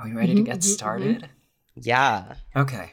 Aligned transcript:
Are 0.00 0.06
we 0.08 0.12
ready 0.14 0.34
to 0.34 0.42
Mhm, 0.42 0.46
get 0.46 0.58
mhm, 0.58 0.62
started? 0.64 1.28
Yeah. 1.74 2.34
Okay. 2.56 2.92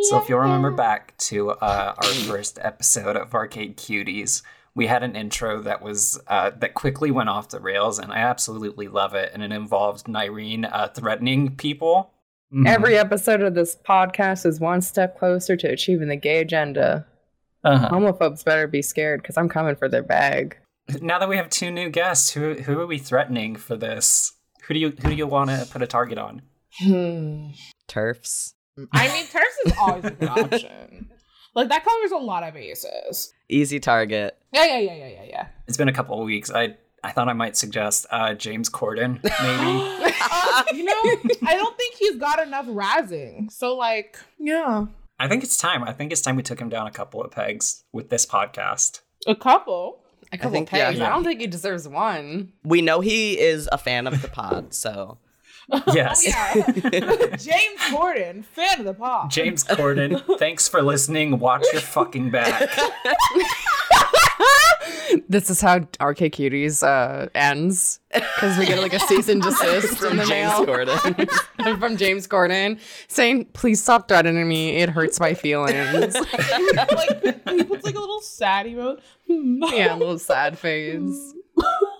So 0.00 0.18
if 0.20 0.28
you'll 0.28 0.40
remember 0.40 0.70
back 0.72 1.16
to 1.18 1.50
uh, 1.52 1.94
our 1.96 2.02
first 2.26 2.58
episode 2.60 3.16
of 3.16 3.32
Arcade 3.32 3.76
Cuties, 3.76 4.42
we 4.74 4.88
had 4.88 5.02
an 5.04 5.14
intro 5.14 5.60
that 5.62 5.80
was 5.82 6.20
uh, 6.26 6.50
that 6.58 6.74
quickly 6.74 7.10
went 7.12 7.28
off 7.28 7.48
the 7.50 7.60
rails, 7.60 7.98
and 8.00 8.12
I 8.12 8.18
absolutely 8.18 8.88
love 8.88 9.14
it. 9.14 9.30
And 9.32 9.42
it 9.42 9.52
involved 9.52 10.06
Nyrene 10.06 10.68
uh, 10.70 10.88
threatening 10.88 11.54
people. 11.56 12.10
Mhm. 12.52 12.66
Every 12.66 12.98
episode 12.98 13.40
of 13.40 13.54
this 13.54 13.76
podcast 13.76 14.44
is 14.46 14.58
one 14.60 14.80
step 14.82 15.16
closer 15.18 15.56
to 15.56 15.68
achieving 15.68 16.08
the 16.08 16.16
gay 16.16 16.40
agenda. 16.40 17.06
Uh-huh. 17.62 17.88
Homophobes 17.90 18.44
better 18.44 18.66
be 18.66 18.82
scared 18.82 19.22
because 19.22 19.38
I'm 19.38 19.48
coming 19.48 19.76
for 19.76 19.88
their 19.88 20.02
bag. 20.02 20.56
Now 21.00 21.18
that 21.18 21.28
we 21.28 21.36
have 21.36 21.48
two 21.48 21.70
new 21.70 21.88
guests, 21.88 22.32
who 22.32 22.54
who 22.54 22.78
are 22.80 22.86
we 22.86 22.98
threatening 22.98 23.56
for 23.56 23.76
this? 23.76 24.32
Who 24.66 24.74
do 24.74 24.80
you 24.80 24.90
who 24.90 25.10
do 25.10 25.14
you 25.14 25.26
want 25.26 25.50
to 25.50 25.66
put 25.70 25.82
a 25.82 25.86
target 25.86 26.18
on? 26.18 26.42
Hmm. 26.78 27.48
TERFs. 27.88 28.54
I 28.92 29.08
mean, 29.08 29.26
TERFs 29.26 29.66
is 29.66 29.72
always 29.78 30.04
a 30.04 30.10
good 30.10 30.28
option. 30.52 31.10
Like 31.54 31.68
that 31.68 31.84
covers 31.84 32.10
a 32.10 32.16
lot 32.16 32.42
of 32.42 32.54
bases. 32.54 33.32
Easy 33.48 33.78
target. 33.78 34.36
Yeah, 34.52 34.64
yeah, 34.66 34.78
yeah, 34.78 34.94
yeah, 34.96 35.08
yeah, 35.08 35.24
yeah. 35.28 35.46
It's 35.68 35.76
been 35.76 35.88
a 35.88 35.92
couple 35.92 36.18
of 36.20 36.26
weeks. 36.26 36.50
I 36.50 36.76
I 37.04 37.12
thought 37.12 37.28
I 37.28 37.34
might 37.34 37.56
suggest 37.56 38.06
uh, 38.10 38.34
James 38.34 38.68
Corden, 38.70 39.22
maybe. 39.22 40.10
Uh, 40.26 40.62
you 40.72 40.84
know, 40.84 40.92
I 41.46 41.54
don't 41.56 41.76
think 41.76 41.96
he's 41.96 42.16
got 42.16 42.40
enough 42.40 42.66
razzing. 42.66 43.50
So, 43.50 43.74
like, 43.76 44.18
yeah, 44.38 44.86
I 45.18 45.28
think 45.28 45.42
it's 45.42 45.56
time. 45.56 45.82
I 45.84 45.92
think 45.92 46.12
it's 46.12 46.20
time 46.20 46.36
we 46.36 46.42
took 46.42 46.58
him 46.60 46.68
down 46.68 46.86
a 46.86 46.90
couple 46.90 47.22
of 47.22 47.30
pegs 47.30 47.84
with 47.92 48.08
this 48.08 48.24
podcast. 48.24 49.00
a 49.26 49.34
couple. 49.34 50.03
A 50.34 50.38
couple 50.38 50.52
think, 50.52 50.72
yeah, 50.72 50.86
pegs. 50.86 50.98
yeah. 50.98 51.06
I 51.06 51.10
don't 51.10 51.24
think 51.24 51.40
he 51.40 51.46
deserves 51.46 51.88
one. 51.88 52.52
We 52.64 52.82
know 52.82 53.00
he 53.00 53.38
is 53.38 53.68
a 53.72 53.78
fan 53.78 54.06
of 54.06 54.20
the 54.20 54.28
pod, 54.28 54.74
so 54.74 55.18
Yes. 55.92 56.24
Oh, 56.26 56.64
yeah. 56.66 57.36
James 57.36 57.80
Corden, 57.88 58.44
fan 58.44 58.80
of 58.80 58.84
the 58.84 58.94
pod. 58.94 59.30
James 59.30 59.64
Corden, 59.64 60.20
thanks 60.38 60.68
for 60.68 60.82
listening. 60.82 61.38
Watch 61.38 61.64
your 61.72 61.80
fucking 61.80 62.30
back. 62.30 62.70
This 65.28 65.48
is 65.48 65.60
how 65.60 65.86
Arcade 66.00 66.32
Cuties 66.32 66.82
uh, 66.82 67.28
ends 67.34 68.00
because 68.12 68.58
we 68.58 68.66
get 68.66 68.80
like 68.80 68.92
a 68.92 69.00
cease 69.00 69.28
and 69.28 69.40
desist 69.40 69.98
from 69.98 70.16
James 70.16 70.28
mail 70.28 70.66
Corden. 70.66 71.78
from 71.78 71.96
James 71.96 72.26
Corden 72.26 72.80
saying, 73.06 73.46
"Please 73.52 73.82
stop 73.82 74.08
threatening 74.08 74.48
me. 74.48 74.76
It 74.76 74.88
hurts 74.88 75.20
my 75.20 75.34
feelings." 75.34 76.14
like 76.14 77.22
he 77.48 77.64
puts 77.64 77.84
like 77.84 77.94
a 77.94 78.00
little 78.00 78.20
sad 78.22 78.66
emote. 78.66 79.00
yeah, 79.28 79.94
a 79.94 79.96
little 79.96 80.18
sad 80.18 80.58
face. 80.58 81.34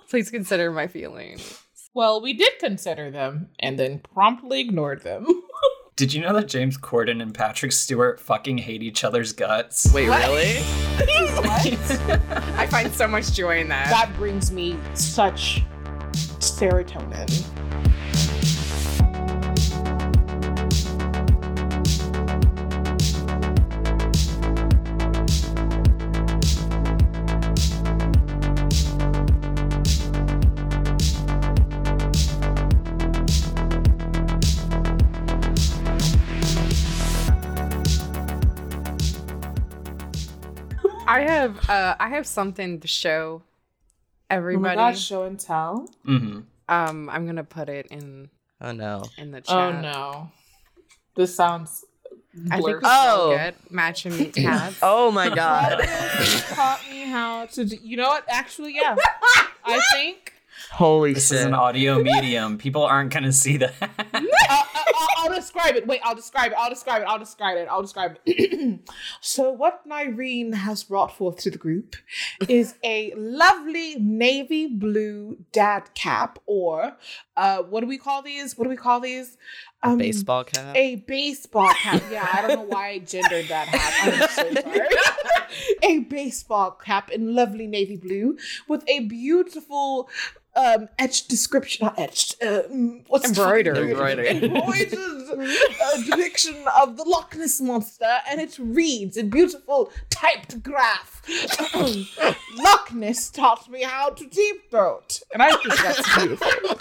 Please 0.08 0.31
consider 0.31 0.73
my 0.73 0.86
feelings. 0.86 1.62
Well, 1.95 2.20
we 2.20 2.33
did 2.33 2.58
consider 2.58 3.11
them 3.12 3.51
and 3.61 3.79
then 3.79 4.01
promptly 4.01 4.61
ignored 4.61 5.03
them. 5.03 5.27
Did 5.97 6.12
you 6.12 6.23
know 6.23 6.33
that 6.34 6.48
James 6.48 6.77
Corden 6.77 7.23
and 7.23 7.33
Patrick 7.33 7.70
Stewart 7.70 8.19
fucking 8.19 8.59
hate 8.59 8.83
each 8.83 9.05
other's 9.05 9.33
guts? 9.33 9.92
Wait, 9.95 10.09
What? 10.09 10.27
really? 10.27 10.56
what? 11.36 11.67
I 12.59 12.67
find 12.67 12.92
so 12.92 13.06
much 13.06 13.33
joy 13.33 13.61
in 13.61 13.69
that. 13.69 13.91
that 13.91 14.12
brings 14.17 14.51
me 14.51 14.77
such 14.95 15.62
serotonin. 16.41 17.45
I 41.07 41.21
have 41.21 41.69
uh, 41.69 41.97
I 42.01 42.09
have 42.11 42.27
something 42.27 42.81
to 42.81 42.89
show 42.89 43.42
Oh 44.31 44.35
my 44.35 44.37
everybody. 44.37 44.97
show 44.97 45.25
and 45.25 45.39
tell. 45.39 45.89
Mm-hmm. 46.07 46.41
Um, 46.69 47.11
I'm 47.11 47.27
gonna 47.27 47.45
put 47.45 47.69
it 47.69 47.87
in 47.91 48.31
Oh 48.61 48.73
no. 48.73 49.05
in 49.19 49.31
the 49.31 49.41
chat. 49.41 49.57
Oh 49.57 49.81
no. 49.81 50.31
This 51.14 51.35
sounds 51.35 51.85
I 52.51 52.57
think 52.57 52.67
we 52.67 52.73
blurry. 52.73 52.81
Oh. 52.85 53.33
oh. 53.33 53.37
good 53.37 53.55
matching 53.70 54.33
hats. 54.35 54.79
Oh 54.83 55.11
my 55.11 55.29
god. 55.29 55.79
That 55.81 56.45
taught 56.55 56.81
me 56.91 57.03
how 57.03 57.47
to 57.47 57.64
do, 57.64 57.77
you 57.83 57.97
know 57.97 58.09
what? 58.09 58.25
Actually, 58.29 58.75
yeah. 58.75 58.97
I 59.64 59.81
think 59.93 60.33
Holy 60.70 61.11
shit. 61.11 61.15
This 61.17 61.29
shit. 61.29 61.39
is 61.39 61.45
an 61.45 61.55
audio 61.55 62.03
medium. 62.03 62.59
People 62.59 62.83
aren't 62.83 63.13
going 63.13 63.25
to 63.25 63.33
see 63.33 63.57
that. 63.59 63.75
uh, 63.81 63.87
I'll, 64.51 65.09
I'll 65.19 65.35
describe 65.35 65.77
it. 65.77 65.87
Wait, 65.87 66.01
I'll 66.05 66.15
describe 66.15 66.53
it. 66.53 66.59
I'll 66.59 66.70
describe 66.70 67.03
it. 67.03 67.09
I'll 67.09 67.19
describe 67.19 67.57
it. 67.59 67.69
I'll 67.70 67.83
describe 67.83 68.19
it. 68.25 68.81
so, 69.20 69.51
what 69.51 69.89
Nyrene 69.89 70.55
has 70.55 70.85
brought 70.85 71.17
forth 71.17 71.39
to 71.39 71.51
the 71.51 71.59
group 71.59 71.97
is 72.48 72.75
a 72.85 73.13
lovely 73.17 73.97
navy 73.97 74.67
blue 74.67 75.39
dad 75.53 75.95
cap, 75.95 76.39
or 76.47 76.97
uh, 77.37 77.59
what 77.63 77.81
do 77.81 77.87
we 77.87 77.98
call 77.98 78.23
these? 78.23 78.57
What 78.57 78.64
do 78.64 78.70
we 78.70 78.77
call 78.77 79.01
these? 79.01 79.37
Um, 79.84 79.98
Baseball 79.98 80.45
cap. 80.45 80.74
A 80.74 80.96
baseball 80.96 81.68
cap. 81.74 82.02
Yeah, 82.11 82.27
I 82.33 82.40
don't 82.40 82.56
know 82.56 82.67
why 82.74 82.89
I 82.89 82.98
gendered 83.00 83.48
that 83.48 83.68
hat. 83.68 83.95
I'm 84.02 84.28
so 84.55 84.61
sorry. 84.72 84.89
a 85.83 85.98
baseball 86.00 86.72
cap 86.72 87.11
in 87.11 87.34
lovely 87.34 87.67
navy 87.67 87.96
blue 87.96 88.36
with 88.68 88.83
a 88.89 89.00
beautiful 89.00 90.08
um 90.56 90.89
etched 91.00 91.28
description 91.28 91.84
not 91.84 91.98
etched 91.98 92.36
uh, 92.40 92.62
mm, 92.72 93.02
what's 93.08 93.28
the 93.30 93.40
Embroidered. 93.42 93.77
Embroidered. 93.77 94.27
embroidered 94.42 94.95
uh, 94.98 96.02
depiction 96.05 96.55
of 96.80 96.96
the 96.96 97.02
Loch 97.05 97.36
Ness 97.36 97.61
monster 97.61 98.18
and 98.28 98.40
it 98.40 98.56
reads 98.58 99.16
in 99.16 99.30
beautiful 99.30 99.90
typed 100.11 100.62
graph 100.62 101.22
Loch 102.56 102.92
Ness 102.92 103.30
taught 103.30 103.68
me 103.68 103.83
how 103.83 104.11
to 104.11 104.27
deep 104.27 104.70
throat 104.70 105.22
and 105.33 105.42
I 105.42 105.51
think 105.56 105.77
that's 105.77 106.16
beautiful 106.16 106.78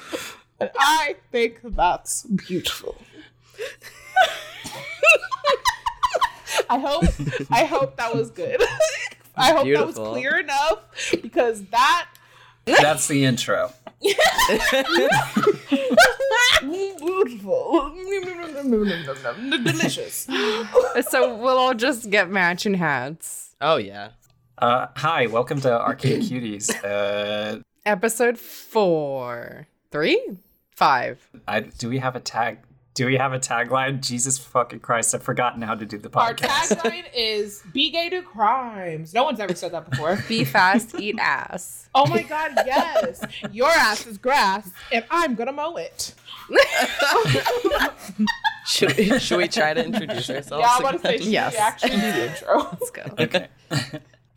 and 0.59 0.69
I 0.77 1.15
think 1.31 1.59
that's 1.63 2.23
beautiful 2.23 2.95
I 6.69 6.79
hope 6.79 7.05
I 7.51 7.65
hope 7.65 7.97
that 7.97 8.13
was 8.15 8.29
good. 8.31 8.61
I 9.35 9.51
hope 9.51 9.65
that 9.67 9.85
was 9.85 9.95
clear 9.95 10.39
enough 10.39 10.79
because 11.21 11.63
that 11.65 12.07
That's 12.65 13.07
the 13.07 13.25
intro. 13.25 13.73
beautiful, 16.61 17.93
delicious. 19.63 20.27
so 21.09 21.35
we'll 21.35 21.57
all 21.57 21.73
just 21.73 22.09
get 22.09 22.29
matching 22.29 22.73
hats. 22.75 23.55
Oh 23.61 23.77
yeah. 23.77 24.09
Uh, 24.57 24.87
hi, 24.95 25.27
welcome 25.27 25.59
to 25.61 25.71
Arcade 25.81 26.21
Cuties. 26.21 26.69
Uh, 26.83 27.59
Episode 27.85 28.37
four, 28.37 29.67
three, 29.91 30.21
five. 30.75 31.27
I, 31.47 31.61
do 31.61 31.89
we 31.89 31.99
have 31.99 32.15
a 32.15 32.19
tag? 32.19 32.59
Do 32.95 33.07
we 33.07 33.15
have 33.17 33.33
a 33.33 33.39
tagline? 33.39 34.01
Jesus 34.01 34.37
fucking 34.37 34.81
Christ, 34.81 35.15
I've 35.15 35.23
forgotten 35.23 35.63
how 35.63 35.73
to 35.73 35.83
do 35.83 35.97
the 35.97 36.09
podcast. 36.11 36.25
Our 36.25 36.91
tagline 36.91 37.05
is 37.15 37.63
"Be 37.73 37.89
gay 37.89 38.09
to 38.09 38.21
crimes." 38.21 39.13
No 39.15 39.23
one's 39.23 39.39
ever 39.39 39.55
said 39.55 39.71
that 39.71 39.89
before. 39.89 40.19
Be 40.27 40.43
fast, 40.43 40.93
eat 40.99 41.17
ass. 41.19 41.79
Oh 41.95 42.07
my 42.07 42.23
god, 42.23 42.53
yes! 42.65 43.21
Your 43.51 43.69
ass 43.69 44.07
is 44.07 44.17
grass, 44.17 44.67
and 44.91 45.05
I'm 45.11 45.35
gonna 45.35 45.51
mow 45.51 45.75
it. 45.75 46.15
Should 48.65 48.97
we, 48.97 49.19
should 49.19 49.37
we 49.37 49.47
try 49.47 49.73
to 49.75 49.85
introduce 49.85 50.27
ourselves? 50.29 50.63
Yeah, 50.65 50.69
I'm 50.71 50.79
about 50.79 50.91
to 50.93 50.99
say, 50.99 51.15
again? 51.15 51.23
should 51.25 51.31
Yes. 51.33 51.55
actually 51.55 51.89
do 51.91 51.97
the 51.97 52.29
intro? 52.31 52.57
Let's 52.71 52.89
go. 52.91 53.03
Okay. 53.19 53.47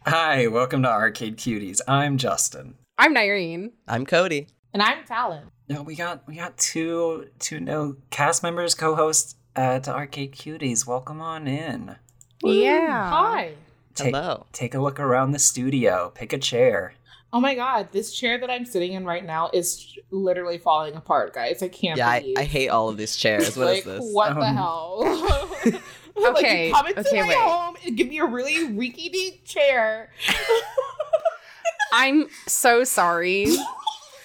Hi, 0.07 0.47
welcome 0.49 0.83
to 0.83 0.89
Arcade 0.91 1.37
Cuties. 1.39 1.81
I'm 1.89 2.19
Justin. 2.19 2.75
I'm 2.99 3.15
Nyrene. 3.15 3.71
I'm 3.89 4.05
Cody. 4.05 4.49
And 4.75 4.83
I'm 4.83 5.05
Talon. 5.05 5.45
No, 5.69 5.83
we 5.83 5.97
got 5.97 6.27
we 6.27 6.37
got 6.37 6.57
two 6.59 7.29
two 7.39 7.59
new 7.61 7.97
cast 8.11 8.43
members, 8.43 8.75
co-hosts 8.75 9.35
uh, 9.57 9.81
to 9.81 9.93
Arcade 9.93 10.33
Cuties. 10.33 10.87
Welcome 10.87 11.21
on 11.21 11.49
in. 11.49 11.97
Yeah. 12.43 13.11
Hi. 13.11 13.55
Take, 13.95 14.15
Hello. 14.15 14.47
Take 14.53 14.75
a 14.75 14.79
look 14.81 15.01
around 15.01 15.33
the 15.33 15.39
studio. 15.39 16.13
Pick 16.15 16.33
a 16.33 16.39
chair. 16.39 16.95
Oh 17.33 17.41
my 17.41 17.55
god, 17.55 17.89
this 17.93 18.15
chair 18.15 18.39
that 18.39 18.51
I'm 18.51 18.65
sitting 18.65 18.93
in 18.93 19.05
right 19.05 19.25
now 19.25 19.51
is 19.53 19.99
literally 20.11 20.59
falling 20.59 20.95
apart, 20.95 21.35
guys. 21.35 21.63
I 21.63 21.69
can't 21.69 21.99
Yeah, 21.99 22.09
I, 22.09 22.21
believe. 22.21 22.39
I 22.39 22.45
hate 22.45 22.69
all 22.69 22.89
of 22.89 22.97
these 22.97 23.17
chairs. 23.17 23.57
What 23.57 23.69
is 23.69 23.85
like, 23.85 23.85
this? 23.85 24.13
What 24.13 24.35
the 24.35 24.41
Um, 24.43 24.57
hell? 24.57 25.51
Okay, 26.19 26.73
like, 26.73 26.75
come 26.81 26.87
into 26.87 27.01
okay, 27.11 27.21
my 27.21 27.29
wait. 27.29 27.37
home 27.37 27.77
and 27.85 27.95
give 27.95 28.09
me 28.09 28.19
a 28.21 28.25
really 28.25 28.73
reeky 28.73 29.11
deep 29.11 29.45
chair. 29.45 30.11
I'm 31.93 32.29
so 32.47 32.85
sorry. 32.85 33.55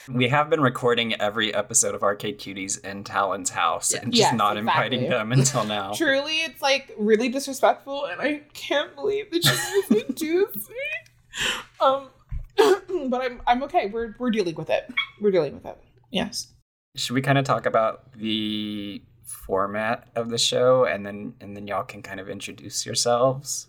We 0.10 0.28
have 0.30 0.50
been 0.50 0.62
recording 0.62 1.14
every 1.22 1.54
episode 1.54 1.94
of 1.96 2.04
Arcade 2.04 2.40
Cuties 2.40 2.84
in 2.84 3.04
Talon's 3.04 3.50
house 3.52 3.94
and 3.94 4.12
just 4.12 4.20
Yes, 4.32 4.34
not 4.34 4.58
exactly. 4.58 4.86
inviting 4.98 5.10
them 5.10 5.32
until 5.32 5.64
now. 5.66 5.94
Truly, 5.96 6.38
it's 6.38 6.62
like 6.62 6.94
really 6.98 7.30
disrespectful, 7.30 8.06
and 8.06 8.20
I 8.22 8.42
can't 8.54 8.96
believe 8.96 9.30
that 9.32 9.44
you 9.46 9.52
guys 9.52 9.90
would 9.90 10.16
do 10.16 10.48
this. 10.54 10.68
Um, 11.80 12.10
but 13.10 13.22
I'm 13.22 13.42
I'm 13.48 13.64
okay. 13.64 13.88
We're 13.88 14.16
we're 14.20 14.32
dealing 14.32 14.56
with 14.56 14.70
it. 14.70 14.92
We're 15.22 15.32
dealing 15.32 15.54
with 15.54 15.66
it. 15.66 15.78
Yes. 16.12 16.48
Should 16.98 17.14
we 17.14 17.22
kind 17.22 17.38
of 17.38 17.46
talk 17.46 17.66
about 17.66 18.12
the 18.14 19.02
format 19.24 20.10
of 20.16 20.30
the 20.30 20.38
show 20.38 20.84
and 20.84 21.06
then 21.06 21.34
and 21.40 21.56
then 21.56 21.68
y'all 21.68 21.84
can 21.86 22.02
kind 22.02 22.20
of 22.20 22.30
introduce 22.30 22.86
yourselves? 22.86 23.68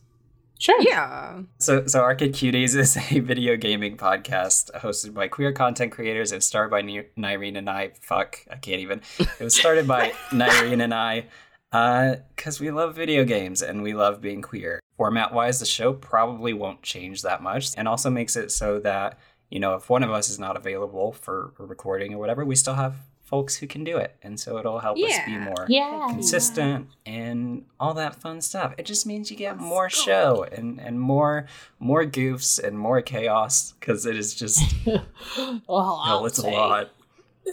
Sure. 0.62 0.80
Yeah. 0.80 1.42
So, 1.58 1.88
so 1.88 2.02
Arcade 2.02 2.34
Cuties 2.34 2.76
is 2.76 2.96
a 2.96 3.18
video 3.18 3.56
gaming 3.56 3.96
podcast 3.96 4.70
hosted 4.80 5.12
by 5.12 5.26
queer 5.26 5.50
content 5.50 5.90
creators 5.90 6.30
and 6.30 6.40
started 6.40 6.70
by 6.70 6.82
Ni- 6.82 7.08
Nyrene 7.18 7.58
and 7.58 7.68
I. 7.68 7.90
Fuck, 8.00 8.46
I 8.48 8.54
can't 8.54 8.80
even. 8.80 9.00
It 9.18 9.40
was 9.40 9.56
started 9.56 9.88
by 9.88 10.10
Nyrene 10.30 10.80
and 10.80 10.94
I 10.94 11.26
uh, 11.72 12.14
because 12.36 12.60
we 12.60 12.70
love 12.70 12.94
video 12.94 13.24
games 13.24 13.60
and 13.60 13.82
we 13.82 13.92
love 13.92 14.20
being 14.20 14.40
queer. 14.40 14.78
Format 14.96 15.34
wise, 15.34 15.58
the 15.58 15.66
show 15.66 15.94
probably 15.94 16.52
won't 16.52 16.82
change 16.82 17.22
that 17.22 17.42
much 17.42 17.70
and 17.76 17.88
also 17.88 18.08
makes 18.08 18.36
it 18.36 18.52
so 18.52 18.78
that, 18.78 19.18
you 19.50 19.58
know, 19.58 19.74
if 19.74 19.90
one 19.90 20.04
of 20.04 20.12
us 20.12 20.30
is 20.30 20.38
not 20.38 20.56
available 20.56 21.10
for 21.10 21.54
recording 21.58 22.14
or 22.14 22.18
whatever, 22.18 22.44
we 22.44 22.54
still 22.54 22.74
have 22.74 22.94
folks 23.32 23.56
who 23.56 23.66
can 23.66 23.82
do 23.82 23.96
it. 23.96 24.14
And 24.22 24.38
so 24.38 24.58
it'll 24.58 24.78
help 24.78 24.98
us 24.98 25.18
be 25.24 25.38
more 25.38 25.64
Yeah. 25.66 26.06
consistent 26.10 26.88
and 27.06 27.64
all 27.80 27.94
that 27.94 28.14
fun 28.14 28.42
stuff. 28.42 28.74
It 28.76 28.84
just 28.84 29.06
means 29.06 29.30
you 29.30 29.38
get 29.38 29.56
more 29.56 29.88
show 29.88 30.44
and, 30.52 30.78
and 30.78 31.00
more 31.00 31.46
more 31.80 32.04
goofs 32.04 32.62
and 32.62 32.78
more 32.78 33.00
chaos 33.00 33.72
because 33.72 34.04
it 34.04 34.16
is 34.18 34.34
just 34.34 34.62
I'll 35.68 36.26
it's 36.26 36.38
a 36.38 36.46
lot. 36.46 36.90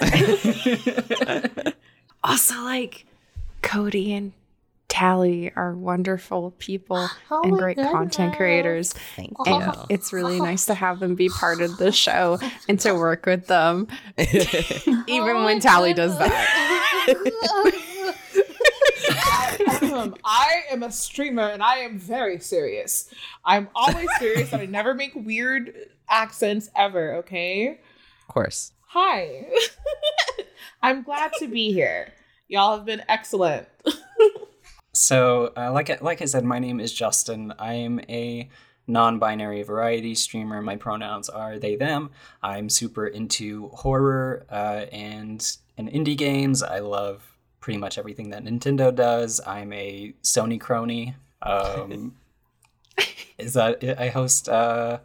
Also, 2.22 2.56
like 2.66 3.06
Cody 3.62 4.12
and 4.14 4.34
Tally 5.00 5.50
are 5.56 5.74
wonderful 5.76 6.52
people 6.60 7.08
Oh 7.32 7.42
and 7.42 7.54
my 7.54 7.58
great 7.58 7.78
content 7.78 8.36
creators. 8.36 8.92
Thank 9.16 9.34
oh. 9.40 9.44
And 9.46 9.74
you. 9.74 9.86
it's 9.88 10.12
really 10.12 10.42
nice 10.42 10.66
to 10.66 10.74
have 10.74 11.00
them 11.00 11.16
be 11.16 11.30
part 11.30 11.62
of 11.62 11.78
the 11.78 11.94
show 11.94 12.38
and 12.68 12.78
to 12.82 12.92
work 12.94 13.26
with 13.26 13.48
them, 13.48 13.88
even 14.18 15.08
Oh 15.08 15.46
when 15.46 15.56
my 15.56 15.60
Tally 15.60 15.94
does 15.94 16.18
that. 16.18 17.00
I 20.26 20.64
am 20.70 20.84
a 20.84 20.92
streamer 20.92 21.44
and 21.44 21.64
I 21.64 21.78
am 21.78 21.98
very 21.98 22.40
serious. 22.40 23.10
I'm 23.46 23.70
always 23.74 24.10
serious 24.20 24.52
and 24.52 24.62
I 24.62 24.66
never 24.66 24.94
make 24.94 25.14
weird 25.16 25.74
accents 26.10 26.70
ever, 26.76 27.16
okay? 27.16 27.70
of 27.70 28.28
course. 28.28 28.74
Hi. 28.88 29.46
I'm 30.82 31.04
glad 31.04 31.32
to 31.40 31.48
be 31.48 31.72
here. 31.72 32.12
Y'all 32.50 32.76
have 32.76 32.86
been 32.86 33.04
excellent. 33.08 33.68
So, 34.94 35.54
uh, 35.56 35.72
like 35.72 35.90
I, 35.90 35.98
like 36.02 36.22
I 36.22 36.26
said, 36.26 36.44
my 36.44 36.60
name 36.60 36.80
is 36.80 36.94
Justin. 36.94 37.54
I 37.60 37.74
am 37.74 38.00
a 38.10 38.50
non-binary 38.88 39.64
variety 39.64 40.16
streamer. 40.16 40.62
My 40.62 40.76
pronouns 40.76 41.30
are 41.30 41.60
they 41.60 41.76
them. 41.76 42.10
I'm 42.42 42.70
super 42.70 43.08
into 43.08 43.70
horror 43.70 44.46
uh, 44.50 44.86
and 44.92 45.58
and 45.78 45.90
indie 45.90 46.18
games. 46.18 46.64
I 46.64 46.80
love 46.80 47.38
pretty 47.62 47.78
much 47.78 47.98
everything 47.98 48.32
that 48.32 48.44
Nintendo 48.44 48.94
does. 48.94 49.40
I'm 49.46 49.72
a 49.74 50.14
Sony 50.24 50.60
crony. 50.60 51.16
Um, 51.42 52.16
is 53.38 53.54
that 53.54 53.84
I 54.00 54.10
host 54.10 54.50
uh, 54.50 55.00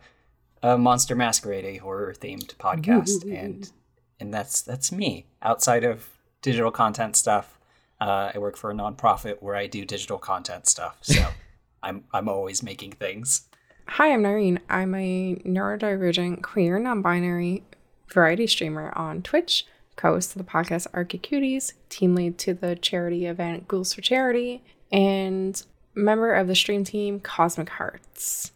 a 0.62 0.78
Monster 0.78 1.14
Masquerade, 1.14 1.64
a 1.64 1.76
horror 1.76 2.14
themed 2.18 2.54
podcast, 2.56 3.30
and 3.32 3.70
and 4.18 4.32
that's 4.32 4.62
that's 4.62 4.90
me. 4.90 5.26
Outside 5.42 5.84
of 5.84 6.08
digital 6.42 6.70
content 6.70 7.16
stuff, 7.16 7.53
uh, 8.00 8.32
I 8.34 8.38
work 8.38 8.56
for 8.56 8.70
a 8.70 8.74
nonprofit 8.74 9.36
where 9.40 9.56
I 9.56 9.66
do 9.66 9.84
digital 9.84 10.18
content 10.18 10.66
stuff. 10.66 10.98
So 11.02 11.26
I'm 11.82 12.04
I'm 12.12 12.28
always 12.28 12.62
making 12.62 12.92
things. 12.92 13.48
Hi, 13.86 14.12
I'm 14.12 14.22
Noreen. 14.22 14.60
I'm 14.68 14.94
a 14.94 15.36
neurodivergent, 15.44 16.42
queer, 16.42 16.78
non 16.78 17.02
binary 17.02 17.62
variety 18.08 18.46
streamer 18.46 18.92
on 18.96 19.22
Twitch, 19.22 19.66
co 19.96 20.14
host 20.14 20.34
of 20.34 20.38
the 20.38 20.50
podcast 20.50 20.86
Arcade 20.94 21.22
Cuties, 21.22 21.74
team 21.88 22.14
lead 22.14 22.38
to 22.38 22.54
the 22.54 22.76
charity 22.76 23.26
event 23.26 23.68
Ghouls 23.68 23.92
for 23.92 24.00
Charity, 24.00 24.62
and 24.90 25.62
member 25.94 26.32
of 26.32 26.48
the 26.48 26.54
stream 26.54 26.84
team 26.84 27.20
Cosmic 27.20 27.68
Hearts. 27.70 28.52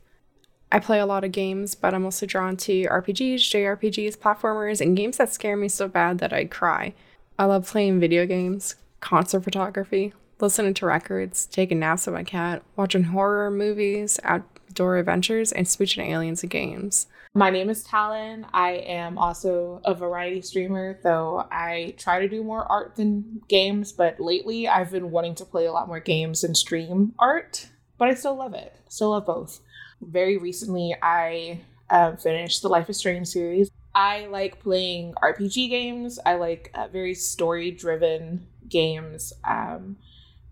I 0.70 0.80
play 0.80 0.98
a 0.98 1.06
lot 1.06 1.24
of 1.24 1.32
games, 1.32 1.74
but 1.74 1.94
I'm 1.94 2.04
also 2.04 2.26
drawn 2.26 2.56
to 2.58 2.84
RPGs, 2.84 3.36
JRPGs, 3.36 4.18
platformers, 4.18 4.80
and 4.80 4.96
games 4.96 5.16
that 5.16 5.32
scare 5.32 5.56
me 5.56 5.68
so 5.68 5.88
bad 5.88 6.18
that 6.18 6.32
I'd 6.32 6.50
cry. 6.50 6.94
I 7.38 7.44
love 7.44 7.68
playing 7.68 8.00
video 8.00 8.26
games, 8.26 8.74
concert 9.00 9.44
photography, 9.44 10.12
listening 10.40 10.74
to 10.74 10.86
records, 10.86 11.46
taking 11.46 11.78
naps 11.78 12.06
with 12.06 12.14
my 12.14 12.24
cat, 12.24 12.62
watching 12.76 13.04
horror 13.04 13.50
movies, 13.50 14.18
outdoor 14.24 14.96
adventures, 14.98 15.52
and 15.52 15.66
smooching 15.66 16.06
aliens 16.06 16.42
in 16.42 16.48
games. 16.48 17.06
My 17.34 17.50
name 17.50 17.70
is 17.70 17.84
Talon. 17.84 18.46
I 18.52 18.70
am 18.72 19.18
also 19.18 19.80
a 19.84 19.94
variety 19.94 20.40
streamer, 20.40 20.98
though 21.02 21.46
I 21.50 21.94
try 21.98 22.20
to 22.20 22.28
do 22.28 22.42
more 22.42 22.64
art 22.64 22.96
than 22.96 23.42
games, 23.48 23.92
but 23.92 24.18
lately 24.18 24.66
I've 24.66 24.90
been 24.90 25.10
wanting 25.10 25.34
to 25.36 25.44
play 25.44 25.66
a 25.66 25.72
lot 25.72 25.88
more 25.88 26.00
games 26.00 26.42
and 26.42 26.56
stream 26.56 27.14
art, 27.18 27.68
but 27.98 28.08
I 28.08 28.14
still 28.14 28.34
love 28.34 28.54
it. 28.54 28.74
Still 28.88 29.10
love 29.10 29.26
both. 29.26 29.60
Very 30.00 30.38
recently, 30.38 30.94
I 31.02 31.60
uh, 31.90 32.16
finished 32.16 32.62
the 32.62 32.68
Life 32.68 32.88
is 32.88 32.96
Strange 32.96 33.28
series. 33.28 33.70
I 33.94 34.26
like 34.26 34.60
playing 34.60 35.14
RPG 35.22 35.70
games. 35.70 36.18
I 36.24 36.34
like 36.36 36.70
uh, 36.74 36.88
very 36.88 37.14
story 37.14 37.70
driven 37.70 38.46
games. 38.68 39.32
Um, 39.48 39.96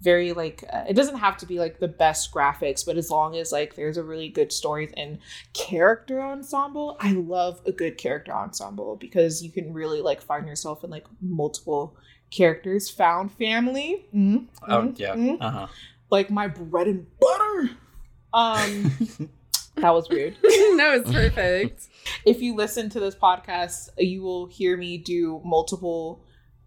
very 0.02 0.34
like 0.34 0.62
uh, 0.70 0.84
it 0.86 0.92
doesn't 0.92 1.16
have 1.16 1.38
to 1.38 1.46
be 1.46 1.58
like 1.58 1.78
the 1.78 1.88
best 1.88 2.30
graphics 2.32 2.84
but 2.84 2.98
as 2.98 3.10
long 3.10 3.34
as 3.34 3.50
like 3.50 3.74
there's 3.76 3.96
a 3.96 4.02
really 4.04 4.28
good 4.28 4.52
story 4.52 4.92
and 4.94 5.18
character 5.54 6.20
ensemble 6.20 6.98
i 7.00 7.12
love 7.12 7.62
a 7.64 7.72
good 7.72 7.96
character 7.96 8.30
ensemble 8.30 8.96
because 8.96 9.42
you 9.42 9.50
can 9.50 9.72
really 9.72 10.02
like 10.02 10.20
find 10.20 10.46
yourself 10.46 10.84
in 10.84 10.90
like 10.90 11.06
multiple 11.22 11.96
characters 12.30 12.90
found 12.90 13.32
family 13.32 14.04
mm, 14.14 14.46
Oh 14.68 14.82
mm, 14.82 14.98
yeah. 14.98 15.14
mm, 15.14 15.38
Uh 15.40 15.50
huh. 15.50 15.66
like 16.10 16.30
my 16.30 16.46
bread 16.46 16.88
and 16.88 17.06
butter 17.18 17.70
um 18.34 18.92
that 19.76 19.94
was 19.94 20.10
weird 20.10 20.36
no, 20.42 20.92
it's 20.92 21.10
perfect. 21.10 21.88
if 22.26 22.42
you 22.42 22.54
listen 22.54 22.90
to 22.90 23.00
this 23.00 23.14
podcast, 23.14 23.88
you 23.98 24.22
will 24.22 24.46
hear 24.46 24.76
me 24.76 24.98
do 24.98 25.40
multiple 25.44 26.22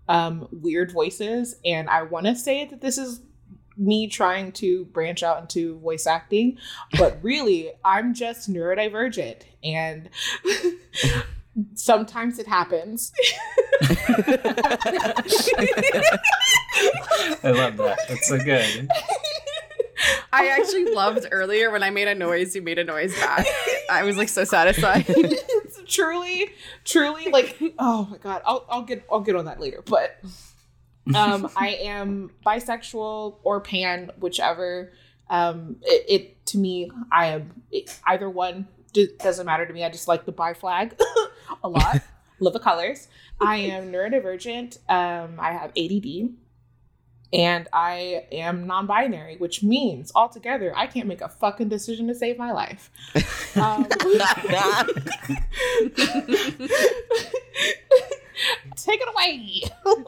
um, 0.10 0.48
weird 0.52 0.92
voices. 0.92 1.56
And 1.64 1.90
I 1.90 2.02
want 2.02 2.26
to 2.26 2.36
say 2.36 2.66
that 2.66 2.82
this 2.82 2.98
is 2.98 3.22
me 3.78 4.08
trying 4.08 4.52
to 4.52 4.84
branch 4.86 5.24
out 5.24 5.40
into 5.40 5.80
voice 5.80 6.06
acting, 6.06 6.58
but 6.98 7.18
really, 7.24 7.72
I'm 7.86 8.14
just 8.14 8.52
neurodivergent. 8.52 9.44
And 9.64 10.10
sometimes 11.76 12.40
it 12.40 12.48
happens. 12.48 13.14
I 17.42 17.52
love 17.52 17.78
that. 17.78 18.00
That's 18.10 18.28
so 18.28 18.38
good. 18.40 18.90
I 20.32 20.48
actually 20.48 20.86
loved 20.86 21.28
earlier 21.32 21.72
when 21.72 21.84
I 21.84 21.90
made 21.90 22.08
a 22.08 22.16
noise, 22.16 22.56
you 22.56 22.62
made 22.62 22.80
a 22.80 22.84
noise 22.84 23.14
back. 23.20 23.46
I 23.90 24.04
was 24.04 24.18
like 24.18 24.30
so 24.30 24.44
satisfied. 24.44 25.06
Truly, 25.90 26.50
truly 26.86 27.30
like 27.32 27.60
oh 27.80 28.08
my 28.10 28.18
god. 28.18 28.42
I'll 28.46 28.66
I'll 28.70 28.84
get 28.84 29.06
I'll 29.12 29.22
get 29.22 29.36
on 29.36 29.46
that 29.46 29.60
later. 29.60 29.84
But 29.86 30.18
um 31.14 31.50
I 31.58 31.70
am 31.82 32.32
bisexual 32.46 33.38
or 33.44 33.62
pan, 33.62 34.12
whichever. 34.20 34.94
Um 35.30 35.78
it, 35.82 36.06
it 36.08 36.46
to 36.48 36.58
me, 36.58 36.92
I 37.12 37.28
am 37.28 37.64
it, 37.72 38.00
either 38.08 38.30
one 38.30 38.68
d- 38.94 39.10
doesn't 39.20 39.46
matter 39.46 39.66
to 39.66 39.74
me. 39.74 39.84
I 39.84 39.90
just 39.90 40.08
like 40.08 40.26
the 40.26 40.32
bi 40.32 40.54
flag 40.54 40.96
a 41.64 41.70
lot. 41.70 42.02
Love 42.40 42.54
the 42.54 42.60
colors. 42.60 43.08
I 43.42 43.58
am 43.58 43.92
neurodivergent. 43.92 44.78
Um 44.90 45.40
I 45.40 45.52
have 45.54 45.72
ADD. 45.78 46.30
And 47.32 47.68
I 47.72 48.26
am 48.32 48.66
non-binary, 48.66 49.38
which 49.38 49.62
means 49.62 50.12
altogether 50.16 50.74
I 50.76 50.88
can't 50.88 51.08
make 51.08 51.22
a 51.22 51.30
fucking 51.30 51.70
decision 51.70 52.08
to 52.08 52.16
save 52.16 52.38
my 52.38 52.52
life. 52.52 52.92
Um, 53.56 53.86
Take 58.76 59.02
it 59.02 59.10
away. 59.10 59.64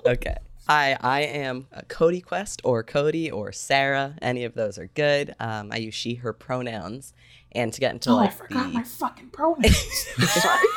okay. 0.06 0.36
Hi, 0.68 0.96
I 1.01 1.22
am 1.22 1.68
Cody 1.88 2.22
Quest 2.22 2.62
or 2.63 2.84
Cody 2.84 3.32
or 3.32 3.51
Sarah. 3.51 4.16
Any 4.22 4.46
of 4.46 4.54
those 4.54 4.78
are 4.78 4.88
good. 4.88 5.36
Um, 5.40 5.72
I 5.72 5.78
use 5.78 5.96
she, 5.96 6.16
her 6.16 6.34
pronouns. 6.34 7.13
And 7.51 7.74
to 7.74 7.80
get 7.82 7.94
into 7.94 8.12
oh, 8.12 8.20
I 8.20 8.30
forgot 8.30 8.68
the 8.68 8.74
my 8.74 8.84
fucking 8.84 9.32
pronouns. 9.32 9.75
Sorry. 10.30 10.68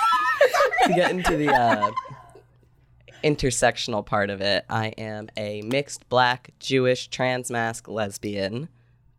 to 0.87 0.95
get 0.95 1.11
into 1.11 1.37
the 1.37 1.53
uh, 1.55 1.93
intersectional 3.25 4.05
part 4.05 4.31
of 4.31 4.41
it, 4.41 4.65
I 4.69 4.89
am 4.99 5.29
a 5.37 5.63
mixed 5.63 6.09
black, 6.09 6.51
Jewish, 6.61 7.09
transmasc, 7.09 7.89
lesbian 7.89 8.69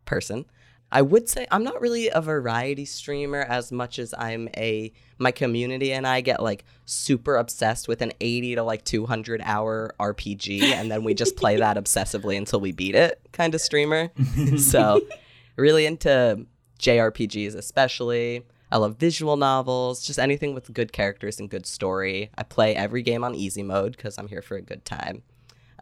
person. 0.04 0.46
I 0.92 1.02
would 1.02 1.28
say 1.28 1.48
I'm 1.50 1.64
not 1.64 1.80
really 1.80 2.08
a 2.08 2.20
variety 2.20 2.84
streamer 2.84 3.42
as 3.42 3.72
much 3.72 3.98
as 3.98 4.14
I'm 4.16 4.48
a 4.56 4.92
my 5.18 5.32
community 5.32 5.92
and 5.92 6.06
I 6.06 6.20
get 6.20 6.42
like 6.42 6.64
super 6.84 7.36
obsessed 7.36 7.88
with 7.88 8.02
an 8.02 8.12
80 8.20 8.54
to 8.56 8.62
like 8.62 8.84
200 8.84 9.40
hour 9.44 9.94
RPG 9.98 10.62
and 10.62 10.90
then 10.90 11.02
we 11.02 11.12
just 11.12 11.36
play 11.36 11.56
that 11.58 11.76
obsessively 11.76 12.38
until 12.38 12.60
we 12.60 12.70
beat 12.70 12.94
it 12.94 13.20
kind 13.32 13.54
of 13.54 13.60
streamer. 13.60 14.10
so 14.58 15.00
really 15.56 15.86
into 15.86 16.46
JRPGs 16.78 17.56
especially. 17.56 18.44
I 18.70 18.78
love 18.78 18.96
visual 18.96 19.36
novels, 19.36 20.04
just 20.04 20.18
anything 20.18 20.54
with 20.54 20.72
good 20.72 20.92
characters 20.92 21.38
and 21.38 21.48
good 21.48 21.66
story. 21.66 22.30
I 22.36 22.42
play 22.42 22.74
every 22.74 23.02
game 23.02 23.22
on 23.22 23.34
easy 23.34 23.62
mode 23.62 23.96
because 23.96 24.18
I'm 24.18 24.28
here 24.28 24.42
for 24.42 24.56
a 24.56 24.62
good 24.62 24.84
time. 24.84 25.22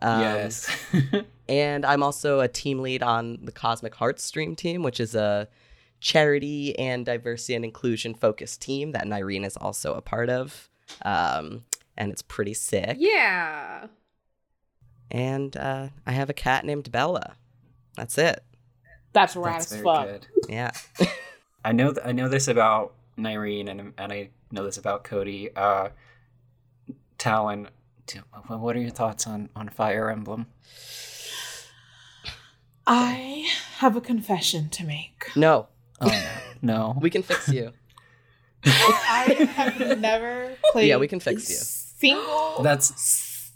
Um, 0.02 0.20
yes. 0.20 0.68
and 1.48 1.86
I'm 1.86 2.02
also 2.02 2.40
a 2.40 2.48
team 2.48 2.80
lead 2.80 3.02
on 3.02 3.38
the 3.42 3.52
Cosmic 3.52 3.94
Hearts 3.94 4.22
Stream 4.22 4.54
Team, 4.54 4.82
which 4.82 5.00
is 5.00 5.14
a 5.14 5.48
charity 6.00 6.78
and 6.78 7.06
diversity 7.06 7.54
and 7.54 7.64
inclusion 7.64 8.14
focused 8.14 8.60
team 8.60 8.92
that 8.92 9.06
Nyrene 9.06 9.46
is 9.46 9.56
also 9.56 9.94
a 9.94 10.02
part 10.02 10.28
of. 10.28 10.68
Um, 11.02 11.64
and 11.96 12.12
it's 12.12 12.22
pretty 12.22 12.54
sick. 12.54 12.96
Yeah. 13.00 13.86
And 15.10 15.56
uh, 15.56 15.88
I 16.06 16.12
have 16.12 16.28
a 16.28 16.34
cat 16.34 16.66
named 16.66 16.92
Bella. 16.92 17.36
That's 17.96 18.18
it. 18.18 18.44
That's 19.14 19.36
rad 19.36 19.60
as 19.60 19.70
very 19.70 19.84
fuck. 19.84 20.06
good. 20.06 20.26
Yeah. 20.48 20.72
I 21.64 21.72
know 21.72 21.92
th- 21.92 22.06
I 22.06 22.12
know 22.12 22.28
this 22.28 22.46
about 22.48 22.94
Nyrene 23.18 23.68
and 23.70 23.92
and 23.96 24.12
I 24.12 24.30
know 24.50 24.64
this 24.64 24.76
about 24.76 25.02
Cody. 25.04 25.50
Uh, 25.56 25.88
Talon, 27.18 27.68
t- 28.06 28.18
what 28.48 28.76
are 28.76 28.80
your 28.80 28.90
thoughts 28.90 29.26
on 29.26 29.48
on 29.56 29.68
Fire 29.68 30.10
Emblem? 30.10 30.46
I 32.86 33.48
have 33.78 33.96
a 33.96 34.00
confession 34.00 34.68
to 34.70 34.84
make. 34.84 35.30
no, 35.36 35.68
Oh 36.00 36.06
no, 36.08 36.28
no. 36.62 36.98
we 37.00 37.08
can 37.10 37.22
fix 37.22 37.48
you. 37.48 37.72
I 38.66 39.48
have 39.54 39.98
never 40.00 40.50
played. 40.72 40.88
Yeah, 40.88 40.96
we 40.96 41.08
can 41.08 41.20
fix 41.20 41.48
you. 41.48 41.56
Single 41.56 42.62
That's 42.62 42.92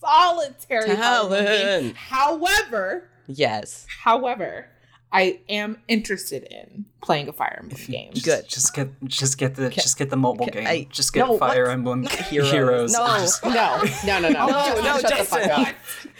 solitary 0.00 0.96
Fire 0.96 1.22
Emblem 1.24 1.44
game. 1.44 1.58
Talon. 1.66 1.94
However, 1.94 3.10
Yes. 3.26 3.86
however, 4.02 4.68
I 5.10 5.40
am 5.48 5.78
interested 5.88 6.42
in 6.44 6.84
playing 7.02 7.28
a 7.28 7.32
Fire 7.32 7.60
Emblem 7.62 7.80
game. 7.86 8.10
Good. 8.22 8.46
Just 8.48 8.74
get 8.74 8.88
just 9.04 9.38
get 9.38 9.54
the 9.54 9.70
Ca- 9.70 9.80
just 9.80 9.96
get 9.98 10.10
the 10.10 10.16
mobile 10.16 10.44
ca- 10.46 10.52
game. 10.52 10.66
I- 10.66 10.86
just 10.90 11.12
get 11.14 11.26
no, 11.26 11.38
Fire 11.38 11.64
what? 11.64 11.72
Emblem 11.72 12.06
Heroes. 12.30 12.50
Heroes. 12.50 12.92
No. 12.92 13.06
Just- 13.18 13.42
No, 13.44 13.80
no, 14.04 14.18
no, 14.20 14.28
no. 14.28 14.46
No, 14.46 14.74
no, 14.82 14.98
Shut 14.98 15.02
the 15.18 15.24
fuck 15.24 15.40
Justin. 15.42 15.50
up. 15.50 15.74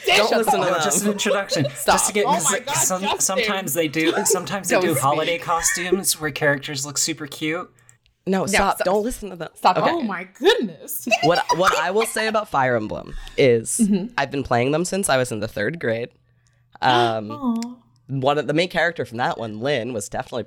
Don't 0.07 0.31
listen 0.39 0.53
to 0.55 0.59
No, 0.59 0.65
them. 0.73 0.83
just 0.83 1.05
an 1.05 1.13
introduction. 1.13 1.67
Stop. 1.75 1.95
Just 1.97 2.07
to 2.07 2.13
get 2.15 2.25
Oh 2.27 2.31
'cause 2.33 2.51
my 2.51 2.59
God, 2.61 2.75
some, 2.75 3.21
sometimes 3.21 3.75
they 3.75 3.89
do 3.89 4.13
sometimes 4.25 4.69
they 4.69 4.77
Don't 4.81 4.91
speak. 4.91 4.99
holiday 4.99 5.39
costumes 5.39 6.19
where 6.21 6.31
characters 6.31 6.87
look 6.87 6.97
super 6.97 7.27
cute. 7.27 7.71
No, 8.27 8.47
stop. 8.47 8.77
stop. 8.77 8.85
Don't 8.85 9.03
listen 9.03 9.31
to 9.31 9.37
them. 9.37 9.49
Stop. 9.55 9.77
Okay. 9.79 9.91
Oh 9.91 10.01
my 10.03 10.25
goodness. 10.39 11.09
what 11.25 11.45
what 11.57 11.77
I 11.79 11.91
will 11.91 12.07
say 12.07 12.27
about 12.27 12.49
Fire 12.49 12.77
Emblem 12.77 13.15
is 13.37 13.79
Mm-hmm. 13.83 14.13
I've 14.17 14.31
been 14.31 14.43
playing 14.45 14.71
them 14.73 14.85
since 14.87 15.09
I 15.11 15.17
was 15.19 15.31
in 15.33 15.41
the 15.41 15.49
third 15.49 15.79
grade. 15.79 16.09
Um, 16.81 17.31
Aw. 17.33 17.75
One 18.09 18.39
of 18.39 18.47
the 18.47 18.55
main 18.55 18.69
character 18.69 19.05
from 19.05 19.19
that 19.19 19.39
one, 19.39 19.61
Lyn, 19.61 19.93
was 19.93 20.09
definitely 20.09 20.47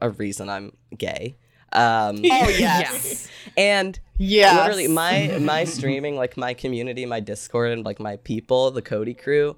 a 0.00 0.10
reason 0.10 0.48
I'm 0.48 0.72
gay. 0.96 1.36
Um, 1.72 2.18
Oh 2.24 2.48
yes. 2.58 3.28
and 3.56 3.98
yeah, 4.18 4.60
literally 4.62 4.88
my 4.88 5.38
my 5.40 5.64
streaming, 5.64 6.16
like 6.16 6.36
my 6.36 6.54
community, 6.54 7.06
my 7.06 7.20
Discord, 7.20 7.72
and 7.72 7.84
like 7.84 8.00
my 8.00 8.16
people, 8.16 8.70
the 8.70 8.82
Cody 8.82 9.14
crew, 9.14 9.56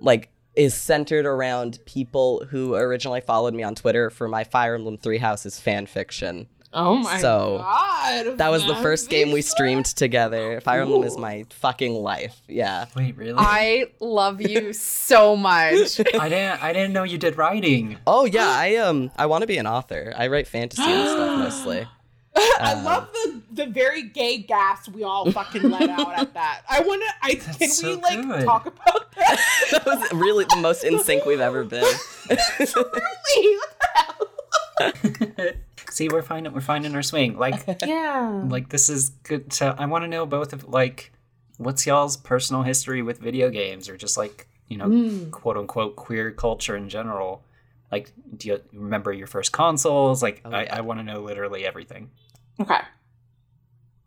like 0.00 0.30
is 0.54 0.72
centered 0.74 1.26
around 1.26 1.80
people 1.84 2.44
who 2.50 2.74
originally 2.76 3.20
followed 3.20 3.54
me 3.54 3.64
on 3.64 3.74
Twitter 3.74 4.08
for 4.08 4.28
my 4.28 4.44
Fire 4.44 4.76
Emblem 4.76 4.96
Three 4.98 5.18
Houses 5.18 5.58
fan 5.58 5.86
fiction. 5.86 6.46
Oh 6.76 6.96
my 6.96 7.18
So, 7.20 7.58
god. 7.58 8.38
That 8.38 8.50
was 8.50 8.66
the 8.66 8.74
first 8.76 9.08
game 9.08 9.30
we 9.30 9.42
streamed 9.42 9.86
together. 9.86 10.60
Fire 10.60 10.82
Emblem 10.82 11.04
is 11.04 11.16
my 11.16 11.44
fucking 11.50 11.94
life. 11.94 12.40
Yeah. 12.48 12.86
Wait, 12.96 13.16
really? 13.16 13.36
I 13.38 13.86
love 14.00 14.40
you 14.42 14.72
so 14.72 15.36
much. 15.36 16.00
I 16.18 16.28
didn't 16.28 16.62
I 16.62 16.72
didn't 16.72 16.92
know 16.92 17.04
you 17.04 17.16
did 17.16 17.36
writing. 17.38 17.96
Oh 18.06 18.24
yeah, 18.24 18.48
I 18.48 18.76
um 18.76 19.12
I 19.16 19.26
want 19.26 19.42
to 19.42 19.46
be 19.46 19.56
an 19.56 19.66
author. 19.68 20.12
I 20.16 20.26
write 20.26 20.48
fantasy 20.48 20.82
and 20.82 21.08
stuff 21.08 21.38
mostly. 21.38 21.86
I 22.36 22.72
Um, 22.72 22.82
love 22.84 23.08
the 23.12 23.42
the 23.52 23.66
very 23.66 24.02
gay 24.02 24.38
gas 24.38 24.88
we 24.88 25.04
all 25.04 25.30
fucking 25.30 25.70
let 25.70 25.88
out 25.88 26.18
at 26.18 26.34
that. 26.34 26.62
I 26.68 26.80
wanna 26.80 27.04
I 27.22 27.34
can 27.36 27.70
we 27.84 27.94
like 27.94 28.20
good. 28.26 28.44
talk 28.44 28.66
about 28.66 29.12
that? 29.14 29.40
that 29.70 29.86
was 29.86 30.12
really 30.12 30.44
the 30.46 30.56
most 30.56 30.82
in 30.82 30.98
sync 30.98 31.24
we've 31.24 31.38
ever 31.38 31.62
been. 31.62 31.84
Truly, 32.28 33.56
what 33.56 33.78
the 33.80 35.32
hell? 35.36 35.50
See, 35.94 36.08
we're 36.08 36.22
finding 36.22 36.52
we're 36.52 36.60
finding 36.60 36.94
our 36.96 37.02
swing. 37.02 37.38
Like 37.38 37.64
Yeah. 37.86 38.42
like 38.48 38.68
this 38.70 38.88
is 38.88 39.10
good 39.22 39.50
to 39.52 39.76
I 39.78 39.86
want 39.86 40.02
to 40.02 40.08
know 40.08 40.26
both 40.26 40.52
of 40.52 40.68
like 40.68 41.12
what's 41.58 41.86
y'all's 41.86 42.16
personal 42.16 42.62
history 42.64 43.00
with 43.00 43.18
video 43.18 43.48
games 43.48 43.88
or 43.88 43.96
just 43.96 44.16
like, 44.16 44.48
you 44.68 44.76
know, 44.76 44.86
Mm. 44.88 45.30
quote 45.30 45.56
unquote 45.56 45.94
queer 45.94 46.32
culture 46.32 46.76
in 46.76 46.88
general. 46.88 47.44
Like 47.92 48.10
do 48.36 48.48
you 48.48 48.60
remember 48.72 49.12
your 49.12 49.28
first 49.28 49.52
consoles? 49.52 50.20
Like 50.20 50.42
Oh, 50.44 50.50
I. 50.50 50.64
I 50.64 50.80
want 50.80 50.98
to 50.98 51.04
know 51.04 51.20
literally 51.20 51.64
everything. 51.64 52.10
Okay. 52.60 52.80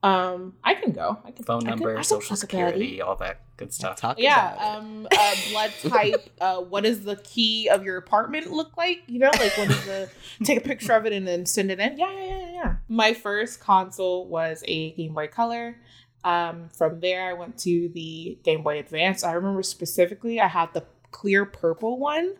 Um, 0.03 0.55
I 0.63 0.75
can 0.75 0.91
go. 0.91 1.17
I 1.25 1.31
can 1.31 1.43
Phone 1.45 1.59
I 1.59 1.59
can- 1.61 1.69
number, 1.69 1.91
I 1.93 1.95
can 1.95 2.03
social 2.03 2.29
talk 2.29 2.37
security, 2.37 3.01
all 3.01 3.15
that 3.17 3.39
good 3.57 3.73
stuff. 3.73 3.97
Talk 3.97 4.17
Yeah, 4.19 4.53
about 4.53 4.77
um, 4.79 5.07
uh, 5.11 5.35
blood 5.51 5.71
type. 5.89 6.29
Uh, 6.39 6.61
what 6.61 6.83
does 6.83 7.03
the 7.03 7.15
key 7.17 7.67
of 7.69 7.83
your 7.83 7.97
apartment 7.97 8.51
look 8.51 8.77
like? 8.77 9.01
You 9.07 9.19
know, 9.19 9.31
like 9.39 9.57
what 9.57 9.69
is 9.69 9.85
the? 9.85 10.09
take 10.43 10.57
a 10.59 10.61
picture 10.61 10.93
of 10.93 11.05
it 11.05 11.13
and 11.13 11.27
then 11.27 11.45
send 11.45 11.71
it 11.71 11.79
in. 11.79 11.97
Yeah, 11.97 12.11
yeah, 12.11 12.25
yeah, 12.25 12.51
yeah. 12.53 12.75
My 12.87 13.13
first 13.13 13.59
console 13.59 14.27
was 14.27 14.63
a 14.67 14.91
Game 14.93 15.13
Boy 15.13 15.27
Color. 15.27 15.75
Um, 16.23 16.69
from 16.69 16.99
there, 16.99 17.29
I 17.29 17.33
went 17.33 17.57
to 17.59 17.89
the 17.93 18.37
Game 18.43 18.63
Boy 18.63 18.79
Advance. 18.79 19.23
I 19.23 19.33
remember 19.33 19.63
specifically, 19.63 20.39
I 20.39 20.47
had 20.47 20.73
the 20.73 20.83
clear 21.11 21.45
purple 21.45 21.99
one. 21.99 22.33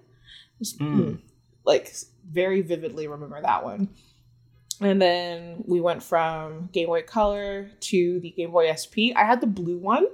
Just, 0.60 0.80
mm, 0.80 1.20
Like 1.66 1.94
very 2.30 2.62
vividly 2.62 3.08
remember 3.08 3.42
that 3.42 3.64
one. 3.64 3.90
And 4.80 5.02
then 5.02 5.64
we 5.66 5.82
went 5.82 6.04
from 6.04 6.70
Game 6.72 6.88
Boy 6.88 7.02
Color 7.02 7.70
to 7.80 8.20
the 8.20 8.30
Game 8.32 8.52
Boy 8.52 8.72
SP. 8.74 9.10
I 9.16 9.24
had 9.24 9.42
the 9.42 9.48
blue 9.48 9.78
one. 9.78 10.08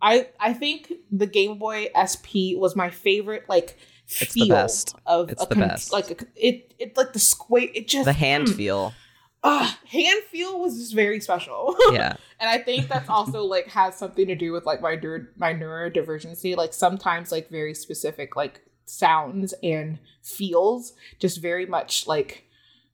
I 0.00 0.28
I 0.38 0.52
think 0.52 0.92
the 1.10 1.26
Game 1.26 1.58
Boy 1.58 1.88
SP 1.96 2.54
was 2.56 2.76
my 2.76 2.90
favorite 2.90 3.44
like 3.48 3.76
It's 4.06 4.32
the 4.34 4.40
feel 4.46 4.48
best. 4.56 4.94
of 5.06 5.30
It's 5.30 5.42
a 5.42 5.46
the 5.46 5.54
con- 5.54 5.68
best. 5.68 5.92
like 5.92 6.10
a, 6.10 6.26
it 6.36 6.74
it 6.78 6.96
like 6.96 7.12
the 7.12 7.18
square 7.18 7.68
it 7.74 7.88
just 7.88 8.04
the 8.06 8.12
hand 8.12 8.48
mm, 8.48 8.54
feel. 8.54 8.92
uh, 9.42 9.72
hand 9.86 10.22
feel 10.30 10.58
was 10.60 10.76
just 10.78 10.94
very 10.94 11.20
special. 11.20 11.76
Yeah. 11.92 12.16
and 12.40 12.48
I 12.48 12.58
think 12.58 12.88
that's 12.88 13.08
also 13.08 13.42
like 13.44 13.66
has 13.68 13.96
something 13.96 14.26
to 14.28 14.34
do 14.36 14.52
with 14.52 14.64
like 14.66 14.80
my 14.80 14.94
dur- 14.96 15.32
my 15.36 15.52
neurodivergency. 15.54 16.56
Like 16.56 16.72
sometimes 16.72 17.32
like 17.32 17.48
very 17.50 17.74
specific 17.74 18.36
like 18.36 18.60
sounds 18.86 19.52
and 19.62 19.98
feels 20.22 20.92
just 21.18 21.40
very 21.42 21.66
much 21.66 22.06
like 22.06 22.44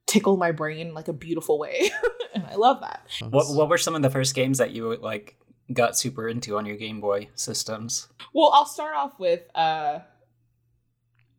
tickle 0.07 0.37
my 0.37 0.53
brain 0.53 0.93
like 0.95 1.09
a 1.09 1.13
beautiful 1.13 1.59
way, 1.59 1.91
and 2.35 2.45
I 2.47 2.57
love 2.57 2.81
that. 2.81 3.07
What 3.31 3.47
what 3.55 3.69
were 3.69 3.79
some 3.79 3.95
of 3.95 4.03
the 4.03 4.11
first 4.11 4.35
games 4.35 4.59
that 4.59 4.71
you 4.73 4.97
like 4.97 5.37
got 5.73 5.97
super 5.97 6.28
into 6.28 6.56
on 6.56 6.66
your 6.66 6.76
Game 6.76 7.00
Boy 7.00 7.28
systems? 7.35 8.09
Well, 8.33 8.50
I'll 8.52 8.66
start 8.66 8.94
off 8.94 9.18
with 9.18 9.42
uh 9.54 10.00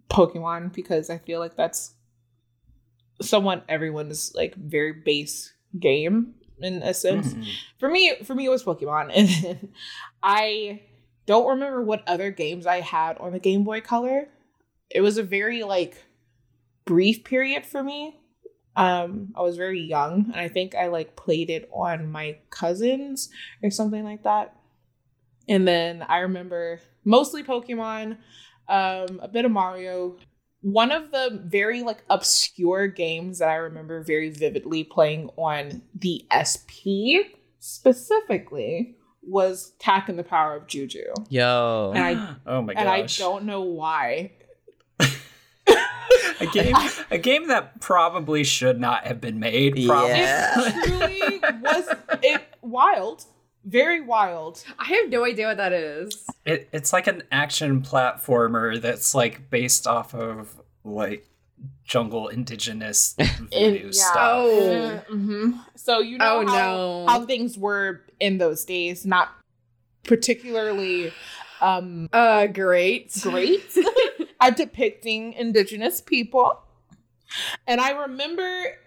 Pokemon 0.09 0.73
because 0.73 1.09
I 1.09 1.17
feel 1.17 1.39
like 1.39 1.55
that's 1.55 1.93
somewhat 3.21 3.65
everyone's 3.69 4.33
like 4.35 4.55
very 4.55 4.93
base 4.93 5.53
game 5.79 6.35
in 6.59 6.81
a 6.83 6.93
sense. 6.93 7.33
Mhm. 7.33 7.45
For 7.79 7.89
me, 7.89 8.15
for 8.23 8.35
me 8.35 8.45
it 8.45 8.49
was 8.49 8.63
Pokemon. 8.63 9.11
And 9.15 9.69
I 10.23 10.81
don't 11.25 11.47
remember 11.49 11.81
what 11.81 12.07
other 12.07 12.31
games 12.31 12.65
I 12.65 12.81
had 12.81 13.17
on 13.17 13.31
the 13.31 13.39
Game 13.39 13.63
Boy 13.63 13.81
Color. 13.81 14.29
It 14.89 15.01
was 15.01 15.17
a 15.17 15.23
very 15.23 15.63
like 15.63 16.03
brief 16.85 17.23
period 17.23 17.65
for 17.65 17.83
me. 17.83 18.19
Um, 18.75 19.33
I 19.35 19.41
was 19.41 19.55
very 19.57 19.81
young, 19.81 20.25
and 20.31 20.35
I 20.35 20.47
think 20.49 20.75
I 20.75 20.87
like 20.87 21.15
played 21.15 21.49
it 21.49 21.69
on 21.73 22.11
my 22.11 22.37
cousins 22.49 23.29
or 23.63 23.69
something 23.71 24.03
like 24.03 24.23
that. 24.23 24.55
And 25.47 25.67
then 25.67 26.01
I 26.01 26.19
remember 26.19 26.79
mostly 27.03 27.43
Pokemon, 27.43 28.17
um, 28.67 29.19
a 29.21 29.27
bit 29.31 29.45
of 29.45 29.51
Mario. 29.51 30.17
One 30.61 30.91
of 30.91 31.11
the 31.11 31.41
very 31.45 31.83
like 31.83 32.03
obscure 32.09 32.87
games 32.87 33.37
that 33.39 33.49
I 33.49 33.55
remember 33.55 34.03
very 34.03 34.29
vividly 34.31 34.83
playing 34.83 35.29
on 35.37 35.83
the 35.93 36.25
SP 36.33 37.29
specifically 37.59 38.97
was 39.21 39.73
Tak 39.79 40.09
and 40.09 40.17
the 40.17 40.23
Power 40.23 40.55
of 40.55 40.67
Juju. 40.67 41.03
Yo. 41.29 41.91
And 41.95 42.03
I- 42.03 42.35
oh 42.47 42.61
my 42.61 42.73
gosh. 42.73 42.81
And 42.81 42.89
I 42.89 43.05
don't 43.05 43.45
know 43.45 43.61
why. 43.61 44.31
a 46.39 46.45
game 46.47 46.75
a 47.11 47.17
game 47.17 47.47
that 47.47 47.79
probably 47.81 48.43
should 48.43 48.79
not 48.79 49.05
have 49.07 49.21
been 49.21 49.39
made. 49.39 49.75
Probably. 49.87 50.09
Yeah. 50.11 50.53
It 50.57 50.87
truly 51.39 51.61
was 51.61 51.87
it 52.23 52.41
wild, 52.61 53.25
very 53.63 54.01
wild. 54.01 54.63
I 54.79 54.85
have 54.85 55.09
no 55.09 55.23
idea 55.25 55.47
what 55.47 55.57
that 55.57 55.73
is. 55.73 56.25
It, 56.45 56.69
it's 56.71 56.91
like 56.93 57.07
an 57.07 57.23
action 57.31 57.81
platformer 57.81 58.79
that's 58.81 59.15
like 59.15 59.49
based 59.49 59.87
off 59.87 60.13
of 60.13 60.59
like 60.83 61.25
jungle 61.83 62.27
indigenous 62.27 63.15
voodoo 63.39 63.85
yeah. 63.85 63.91
stuff. 63.91 64.15
Oh. 64.35 65.01
hmm 65.09 65.51
So 65.75 65.99
you 65.99 66.17
know 66.17 66.41
Oh, 66.41 66.47
how, 66.47 66.53
no. 66.53 67.05
how 67.07 67.25
things 67.25 67.57
were 67.57 68.01
in 68.19 68.37
those 68.39 68.65
days, 68.65 69.05
not 69.05 69.29
particularly 70.03 71.11
um 71.61 72.09
Uh, 72.13 72.47
great. 72.47 73.11
great 73.21 73.63
at 74.41 74.57
depicting 74.57 75.33
indigenous 75.33 76.01
people. 76.01 76.61
And 77.67 77.81
I 77.81 77.91
remember 77.91 78.77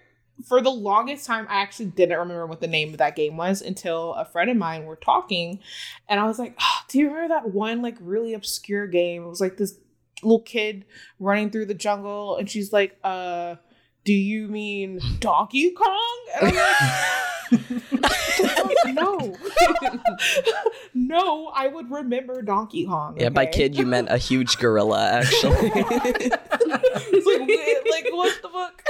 for 0.46 0.60
the 0.60 0.70
longest 0.70 1.26
time, 1.26 1.46
I 1.48 1.62
actually 1.62 1.86
didn't 1.86 2.18
remember 2.18 2.46
what 2.46 2.60
the 2.60 2.68
name 2.68 2.90
of 2.90 2.98
that 2.98 3.16
game 3.16 3.36
was 3.36 3.60
until 3.60 4.14
a 4.14 4.24
friend 4.24 4.50
of 4.50 4.56
mine 4.56 4.84
were 4.84 4.96
talking, 4.96 5.60
and 6.08 6.20
I 6.20 6.24
was 6.26 6.38
like, 6.38 6.54
oh, 6.60 6.78
"Do 6.88 6.98
you 6.98 7.08
remember 7.08 7.34
that 7.34 7.50
one 7.50 7.82
like 7.82 7.96
really 8.00 8.34
obscure 8.34 8.86
game? 8.86 9.24
It 9.24 9.28
was 9.28 9.40
like 9.40 9.56
this 9.56 9.78
little 10.22 10.42
kid 10.42 10.84
running 11.18 11.50
through 11.50 11.66
the 11.66 11.74
jungle, 11.74 12.36
and 12.36 12.48
she's 12.48 12.72
like, 12.72 12.98
uh." 13.02 13.56
Do 14.04 14.14
you 14.14 14.48
mean 14.48 15.00
Donkey 15.18 15.70
Kong? 15.72 16.18
And 16.40 16.48
I'm 16.48 18.00
like, 18.00 18.12
no. 18.92 19.36
no, 20.94 21.46
I 21.48 21.68
would 21.68 21.90
remember 21.90 22.42
Donkey 22.42 22.86
Kong. 22.86 23.16
Yeah, 23.18 23.28
by 23.28 23.46
kid 23.46 23.76
you 23.76 23.86
meant 23.86 24.08
a 24.10 24.18
huge 24.18 24.58
gorilla, 24.58 25.08
actually. 25.10 25.72
It's 27.10 27.26
like, 27.26 27.48
wait, 27.48 27.90
like 27.90 28.12
what 28.12 28.42
the 28.42 28.48
fuck? 28.48 28.82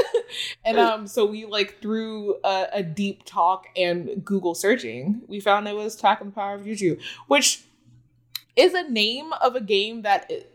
And 0.64 0.78
um, 0.78 1.06
so 1.06 1.26
we 1.26 1.46
like 1.46 1.80
through 1.80 2.36
a, 2.42 2.66
a 2.72 2.82
deep 2.82 3.24
talk 3.24 3.66
and 3.76 4.24
Google 4.24 4.54
searching, 4.54 5.22
we 5.28 5.40
found 5.40 5.68
it 5.68 5.76
was 5.76 5.94
Attack 5.94 6.20
on 6.20 6.28
the 6.28 6.32
Power 6.32 6.56
of 6.56 6.64
Juju, 6.64 6.98
which 7.26 7.62
is 8.56 8.74
a 8.74 8.88
name 8.88 9.32
of 9.34 9.54
a 9.54 9.60
game 9.60 10.02
that 10.02 10.30
it, 10.30 10.47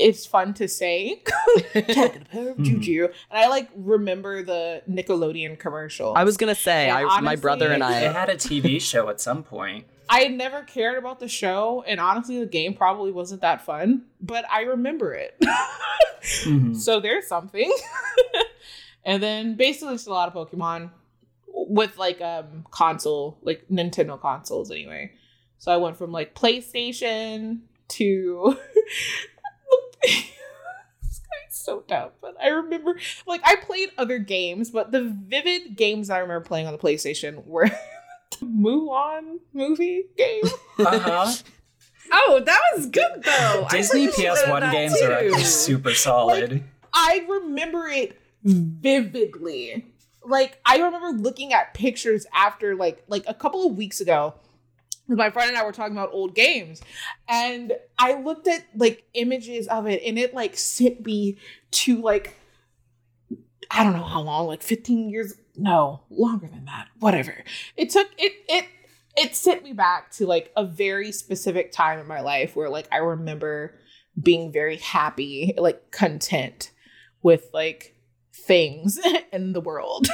it's 0.00 0.26
fun 0.26 0.54
to 0.54 0.66
say. 0.68 1.22
Attack 1.74 2.14
on 2.14 2.18
the 2.20 2.24
Power 2.30 2.48
of 2.50 2.62
Juju, 2.62 3.04
and 3.30 3.38
I 3.38 3.48
like 3.48 3.68
remember 3.76 4.42
the 4.42 4.82
Nickelodeon 4.90 5.58
commercial. 5.58 6.14
I 6.16 6.24
was 6.24 6.36
gonna 6.36 6.54
say, 6.54 6.88
And 6.88 7.06
I, 7.08 7.20
my 7.20 7.36
brother 7.36 7.70
and 7.72 7.82
I. 7.84 7.92
had 7.92 8.28
a 8.28 8.36
TV 8.36 8.80
show 8.90 9.08
at 9.08 9.20
some 9.20 9.42
point. 9.42 9.86
I 10.12 10.26
never 10.26 10.62
cared 10.62 10.98
about 10.98 11.20
the 11.20 11.28
show, 11.28 11.84
and 11.86 12.00
honestly, 12.00 12.40
the 12.40 12.46
game 12.46 12.74
probably 12.74 13.12
wasn't 13.12 13.42
that 13.42 13.64
fun, 13.64 14.06
but 14.20 14.44
I 14.50 14.62
remember 14.62 15.12
it. 15.14 15.36
Mhm. 16.44 16.76
So 16.76 17.00
there's 17.00 17.26
something. 17.26 17.72
and 19.06 19.22
then 19.22 19.54
basically 19.56 19.94
it's 19.94 20.06
a 20.06 20.10
lot 20.10 20.28
of 20.28 20.34
Pokemon 20.50 20.90
with 21.48 21.96
like 21.96 22.20
um 22.20 22.66
console, 22.70 23.38
like 23.40 23.64
Nintendo 23.70 24.20
consoles 24.20 24.70
anyway. 24.70 25.12
So 25.56 25.72
I 25.72 25.78
went 25.78 25.96
from 25.96 26.12
like 26.12 26.34
PlayStation 26.34 27.60
to 27.88 28.54
This 28.54 28.66
guy's 28.86 29.29
so 31.50 31.84
dumb, 31.86 32.10
but 32.20 32.36
I 32.40 32.48
remember 32.48 32.96
like 33.26 33.40
I 33.44 33.56
played 33.56 33.90
other 33.98 34.18
games, 34.18 34.70
but 34.70 34.92
the 34.92 35.02
vivid 35.02 35.76
games 35.76 36.10
I 36.10 36.18
remember 36.18 36.44
playing 36.44 36.66
on 36.66 36.72
the 36.72 36.78
PlayStation 36.78 37.44
were 37.46 37.68
the 38.40 38.46
Mulan 38.46 39.38
movie 39.52 40.04
game. 40.16 40.42
Uh-huh. 40.80 41.30
Oh, 42.10 42.42
that 42.44 42.60
was 42.74 42.86
good 42.86 43.22
though. 43.22 43.66
Disney 43.70 44.08
PS1 44.08 44.60
that 44.60 44.72
games 44.72 44.94
are 44.94 45.20
too. 45.20 45.26
actually 45.26 45.44
super 45.44 45.94
solid. 45.94 46.64
I 46.92 47.26
remember 47.28 47.86
it 47.88 48.18
vividly. 48.42 49.84
Like 50.24 50.58
I 50.64 50.78
remember 50.78 51.10
looking 51.10 51.52
at 51.52 51.74
pictures 51.74 52.26
after 52.34 52.74
like 52.74 53.04
like 53.08 53.24
a 53.28 53.34
couple 53.34 53.66
of 53.66 53.76
weeks 53.76 54.00
ago. 54.00 54.34
My 55.16 55.30
friend 55.30 55.48
and 55.48 55.58
I 55.58 55.64
were 55.64 55.72
talking 55.72 55.96
about 55.96 56.10
old 56.12 56.34
games, 56.34 56.80
and 57.28 57.72
I 57.98 58.14
looked 58.14 58.46
at 58.46 58.64
like 58.76 59.04
images 59.14 59.66
of 59.66 59.86
it, 59.86 60.02
and 60.04 60.18
it 60.18 60.34
like 60.34 60.56
sent 60.56 61.04
me 61.04 61.36
to 61.72 62.00
like 62.00 62.36
I 63.70 63.84
don't 63.84 63.92
know 63.92 64.04
how 64.04 64.20
long, 64.20 64.46
like 64.46 64.62
15 64.62 65.10
years. 65.10 65.34
No, 65.56 66.02
longer 66.10 66.48
than 66.48 66.64
that. 66.64 66.88
Whatever. 66.98 67.44
It 67.76 67.90
took 67.90 68.08
it 68.18 68.32
it 68.48 68.66
it 69.16 69.36
sent 69.36 69.62
me 69.62 69.72
back 69.72 70.10
to 70.12 70.26
like 70.26 70.52
a 70.56 70.64
very 70.64 71.12
specific 71.12 71.72
time 71.72 71.98
in 71.98 72.06
my 72.06 72.20
life 72.20 72.56
where 72.56 72.68
like 72.68 72.88
I 72.90 72.98
remember 72.98 73.78
being 74.20 74.52
very 74.52 74.76
happy, 74.76 75.54
like 75.56 75.90
content 75.90 76.72
with 77.22 77.48
like 77.52 77.96
things 78.32 78.98
in 79.32 79.52
the 79.52 79.60
world. 79.60 80.08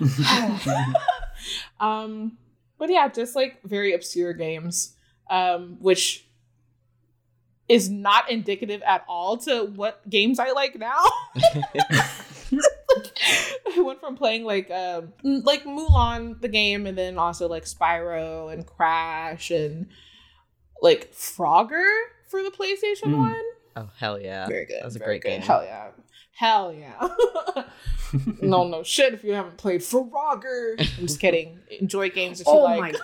um 1.80 2.36
but 2.78 2.90
yeah, 2.90 3.08
just 3.08 3.34
like 3.36 3.62
very 3.64 3.92
obscure 3.94 4.32
games 4.32 4.94
um 5.30 5.76
which 5.80 6.26
is 7.66 7.88
not 7.88 8.30
indicative 8.30 8.82
at 8.82 9.02
all 9.08 9.38
to 9.38 9.64
what 9.64 10.06
games 10.10 10.38
I 10.38 10.50
like 10.50 10.78
now. 10.78 11.02
I 12.56 13.76
went 13.78 14.00
from 14.00 14.16
playing 14.16 14.44
like 14.44 14.70
um 14.70 15.12
like 15.22 15.64
Mulan 15.64 16.40
the 16.40 16.48
game 16.48 16.86
and 16.86 16.96
then 16.96 17.18
also 17.18 17.48
like 17.48 17.64
Spyro 17.64 18.52
and 18.52 18.66
Crash 18.66 19.50
and 19.50 19.86
like 20.82 21.12
Frogger 21.14 21.86
for 22.28 22.42
the 22.42 22.50
PlayStation 22.50 23.14
Mm. 23.14 23.18
1. 23.18 23.36
Oh 23.76 23.88
hell 23.96 24.20
yeah! 24.20 24.46
Very 24.46 24.66
good. 24.66 24.76
That 24.80 24.84
was 24.84 24.94
a 24.96 25.00
great 25.00 25.22
good. 25.22 25.28
game. 25.30 25.40
Hell 25.40 25.64
yeah. 25.64 25.88
Hell 26.36 26.72
yeah. 26.72 27.08
no, 28.42 28.66
no 28.66 28.82
shit 28.82 29.14
if 29.14 29.22
you 29.22 29.32
haven't 29.34 29.56
played 29.56 29.80
Frogger. 29.80 30.74
I'm 30.80 31.06
just 31.06 31.20
kidding. 31.20 31.60
Enjoy 31.80 32.10
games 32.10 32.38
that 32.38 32.46
you 32.46 32.52
Oh 32.52 32.62
like. 32.64 32.80
my 32.80 32.94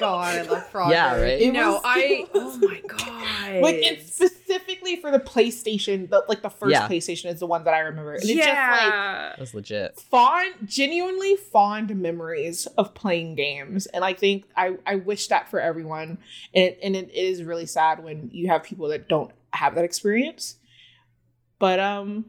god, 0.00 0.38
I 0.38 0.42
love 0.42 0.68
Frogger. 0.72 0.90
Yeah, 0.90 1.14
right? 1.20 1.40
It 1.40 1.52
no, 1.52 1.72
was- 1.74 1.82
I. 1.84 1.98
it 2.00 2.28
Oh 2.34 2.58
my 2.60 2.80
god. 2.86 3.62
Like 3.62 3.76
it's 3.76 4.14
specifically 4.14 4.96
for 4.96 5.10
the 5.12 5.20
PlayStation, 5.20 6.10
the, 6.10 6.24
like 6.28 6.42
the 6.42 6.50
first 6.50 6.72
Yeah. 6.72 6.88
PlayStation 6.88 7.32
is 7.32 7.38
the 7.40 7.46
one 7.46 7.62
that 7.64 7.74
I 7.74 7.80
remember. 7.80 8.14
And 8.14 8.22
it's 8.24 8.32
just 8.32 8.48
like 8.48 8.56
yeah. 8.56 9.34
That 9.38 9.54
legit. 9.54 10.00
fond 10.00 10.54
genuinely 10.64 11.36
fond 11.36 11.94
memories 11.96 12.66
of 12.78 12.94
playing 12.94 13.34
games 13.34 13.86
and 13.86 14.04
i 14.04 14.12
think 14.12 14.44
i 14.56 14.76
i 14.86 14.96
wish 14.96 15.28
that 15.28 15.48
for 15.48 15.58
everyone 15.60 16.18
and 16.54 16.64
it, 16.64 16.78
and 16.82 16.94
it 16.96 17.10
is 17.14 17.42
really 17.42 17.66
sad 17.66 18.02
when 18.04 18.28
you 18.32 18.48
have 18.48 18.62
people 18.62 18.88
that 18.88 19.08
don't 19.08 19.30
have 19.52 19.74
that 19.74 19.84
experience 19.84 20.56
but 21.58 21.80
um 21.80 22.24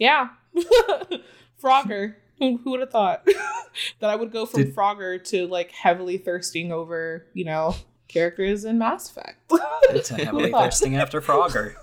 yeah 0.00 0.30
frogger 1.62 2.14
who, 2.38 2.58
who 2.64 2.70
would 2.72 2.80
have 2.80 2.90
thought 2.90 3.24
that 4.00 4.10
i 4.10 4.16
would 4.16 4.32
go 4.32 4.46
from 4.46 4.64
Did- 4.64 4.74
frogger 4.74 5.22
to 5.28 5.46
like 5.46 5.70
heavily 5.70 6.18
thirsting 6.18 6.72
over 6.72 7.26
you 7.34 7.44
know 7.44 7.74
characters 8.08 8.64
in 8.64 8.78
mass 8.78 9.08
effect 9.10 9.38
It's 9.90 10.08
Who 10.08 10.16
heavily 10.22 10.50
thirsting 10.52 10.96
after 10.96 11.20
Frogger. 11.20 11.74